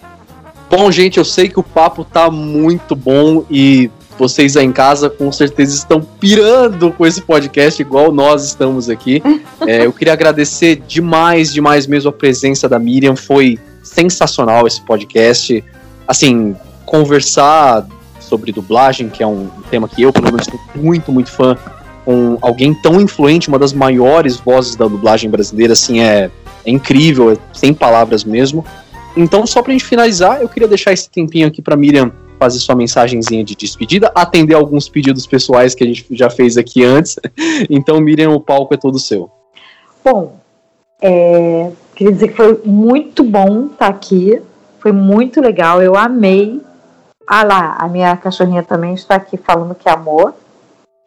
Bom, 0.71 0.91
gente, 0.91 1.19
eu 1.19 1.25
sei 1.25 1.49
que 1.49 1.61
o 1.61 1.63
papo 1.63 2.05
tá 2.05 2.31
muito 2.31 2.95
bom 2.97 3.45
e 3.51 3.91
vocês 4.19 4.57
aí 4.57 4.65
em 4.65 4.73
casa 4.73 5.09
com 5.11 5.31
certeza 5.31 5.75
estão 5.75 6.01
pirando 6.01 6.91
com 6.93 7.07
esse 7.07 7.21
podcast, 7.21 7.81
igual 7.81 8.11
nós 8.13 8.45
estamos 8.45 8.89
aqui. 8.89 9.23
É, 9.67 9.87
eu 9.87 9.93
queria 9.93 10.13
agradecer 10.13 10.77
demais, 10.87 11.53
demais 11.53 11.87
mesmo 11.87 12.11
a 12.11 12.13
presença 12.13 12.69
da 12.69 12.79
Miriam. 12.79 13.17
Foi 13.17 13.59
sensacional 13.83 14.67
esse 14.67 14.81
podcast. 14.83 15.65
Assim, 16.07 16.55
conversar 16.85 17.87
sobre 18.27 18.53
dublagem, 18.53 19.09
que 19.09 19.23
é 19.23 19.27
um 19.27 19.49
tema 19.71 19.89
que 19.89 20.03
eu, 20.03 20.13
pelo 20.13 20.27
menos, 20.27 20.47
sou 20.47 20.61
muito, 20.75 21.13
muito 21.13 21.31
fã, 21.31 21.57
com 22.05 22.39
alguém 22.41 22.75
tão 22.75 23.01
influente, 23.01 23.49
uma 23.49 23.59
das 23.59 23.73
maiores 23.73 24.37
vozes 24.37 24.77
da 24.77 24.87
dublagem 24.87 25.31
brasileira, 25.31 25.73
assim, 25.73 26.01
é, 26.01 26.31
é 26.65 26.71
incrível, 26.71 27.33
é 27.33 27.37
sem 27.53 27.73
palavras 27.73 28.25
mesmo. 28.25 28.65
Então, 29.17 29.47
só 29.47 29.63
pra 29.63 29.73
gente 29.73 29.85
finalizar, 29.85 30.41
eu 30.41 30.49
queria 30.49 30.69
deixar 30.69 30.93
esse 30.93 31.09
tempinho 31.09 31.49
aqui 31.49 31.63
pra 31.63 31.77
Miriam 31.77 32.13
fazer 32.39 32.59
sua 32.59 32.75
mensagenzinha 32.75 33.43
de 33.43 33.57
despedida, 33.57 34.13
atender 34.15 34.55
alguns 34.55 34.89
pedidos 34.89 35.27
pessoais 35.27 35.75
que 35.75 35.83
a 35.83 35.87
gente 35.87 36.07
já 36.11 36.29
fez 36.29 36.57
aqui 36.57 36.85
antes. 36.85 37.17
Então, 37.71 38.01
Miriam, 38.01 38.31
o 38.31 38.41
palco 38.41 38.75
é 38.75 38.77
todo 38.77 38.99
seu. 38.99 39.31
Bom, 40.05 40.39
é, 41.01 41.71
queria 41.95 42.13
dizer 42.13 42.29
que 42.29 42.35
foi 42.35 42.61
muito 42.65 43.25
bom 43.25 43.67
estar 43.67 43.89
aqui. 43.89 44.41
Foi 44.79 44.93
muito 44.93 45.41
legal, 45.41 45.83
eu 45.83 45.97
amei. 45.97 46.61
Ah 47.27 47.43
lá, 47.43 47.77
a 47.79 47.89
minha 47.89 48.17
cachorrinha 48.17 48.63
também 48.63 48.95
está 48.95 49.17
aqui 49.17 49.37
falando 49.37 49.75
que 49.75 49.89
amou. 49.89 50.33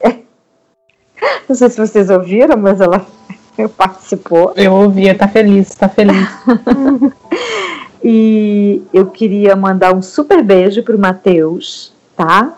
Não 1.47 1.55
sei 1.55 1.69
se 1.69 1.77
vocês 1.77 2.09
ouviram, 2.09 2.57
mas 2.57 2.81
ela 2.81 3.05
participou. 3.77 4.53
Eu 4.55 4.73
ouvia, 4.73 5.17
tá 5.17 5.27
feliz, 5.27 5.69
tá 5.75 5.87
feliz. 5.87 6.27
E 8.03 8.81
eu 8.93 9.07
queria 9.07 9.55
mandar 9.55 9.93
um 9.93 10.01
super 10.01 10.41
beijo 10.41 10.81
pro 10.83 10.97
Matheus, 10.97 11.93
tá? 12.15 12.53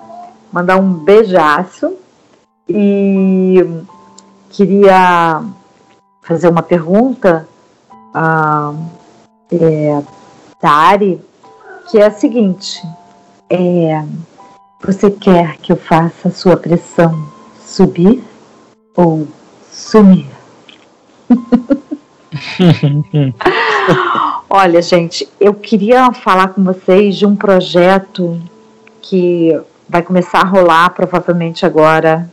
Mandar 0.51 0.77
um 0.77 0.93
beijaço. 0.93 1.95
E 2.69 3.65
queria 4.51 5.41
fazer 6.21 6.47
uma 6.47 6.61
pergunta 6.61 7.47
a 8.13 8.73
é, 9.51 10.01
Tari, 10.59 11.19
que 11.89 11.97
é 11.97 12.05
a 12.05 12.11
seguinte: 12.11 12.81
é, 13.51 14.03
você 14.81 15.11
quer 15.11 15.57
que 15.57 15.73
eu 15.73 15.75
faça 15.75 16.29
a 16.29 16.31
sua 16.31 16.55
pressão 16.55 17.29
subir 17.59 18.23
ou 18.95 19.27
sumir? 19.69 20.25
Olha, 24.49 24.81
gente, 24.81 25.27
eu 25.39 25.53
queria 25.53 26.11
falar 26.13 26.49
com 26.49 26.63
vocês 26.63 27.17
de 27.17 27.25
um 27.25 27.35
projeto 27.35 28.41
que 29.01 29.59
vai 29.87 30.01
começar 30.01 30.39
a 30.39 30.47
rolar 30.47 30.89
provavelmente 30.91 31.65
agora, 31.65 32.29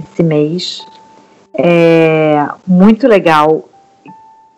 esse 0.00 0.22
mês. 0.22 0.82
É 1.52 2.48
muito 2.66 3.06
legal, 3.06 3.68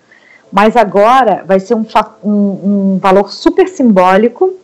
mas 0.51 0.77
agora 0.77 1.45
vai 1.47 1.61
ser 1.61 1.75
um, 1.75 1.85
um, 2.25 2.31
um 2.95 2.99
valor 2.99 3.31
super 3.33 3.69
simbólico, 3.69 4.55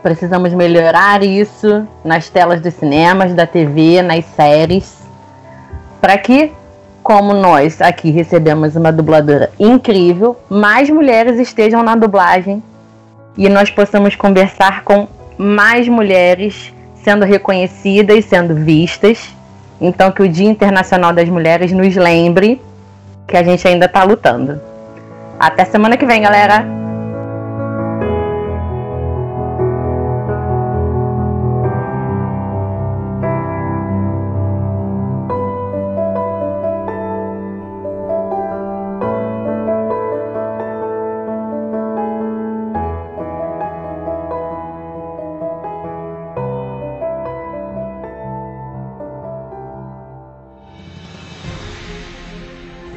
Precisamos 0.03 0.53
melhorar 0.53 1.23
isso 1.23 1.87
nas 2.05 2.29
telas 2.29 2.61
dos 2.61 2.75
cinemas, 2.75 3.33
da 3.35 3.47
TV, 3.47 4.03
nas 4.03 4.25
séries, 4.25 4.99
para 6.01 6.19
que 6.19 6.53
como 7.05 7.35
nós 7.35 7.83
aqui 7.83 8.11
recebemos 8.11 8.75
uma 8.75 8.91
dubladora 8.91 9.51
incrível, 9.61 10.37
mais 10.49 10.89
mulheres 10.89 11.39
estejam 11.39 11.83
na 11.83 11.95
dublagem 11.95 12.63
e 13.37 13.47
nós 13.51 13.71
possamos 13.71 14.17
conversar 14.17 14.83
com 14.85 15.07
mais 15.37 15.87
mulheres 15.87 16.73
sendo 16.95 17.27
reconhecidas, 17.27 18.25
sendo 18.25 18.55
vistas. 18.55 19.29
Então, 19.79 20.11
que 20.11 20.23
o 20.23 20.29
Dia 20.29 20.49
Internacional 20.49 21.13
das 21.13 21.29
Mulheres 21.29 21.71
nos 21.73 21.95
lembre 21.95 22.61
que 23.29 23.37
a 23.37 23.43
gente 23.43 23.69
ainda 23.69 23.85
está 23.85 24.03
lutando. 24.03 24.59
Até 25.39 25.67
semana 25.67 25.99
que 25.99 26.07
vem, 26.07 26.23
galera! 26.23 26.84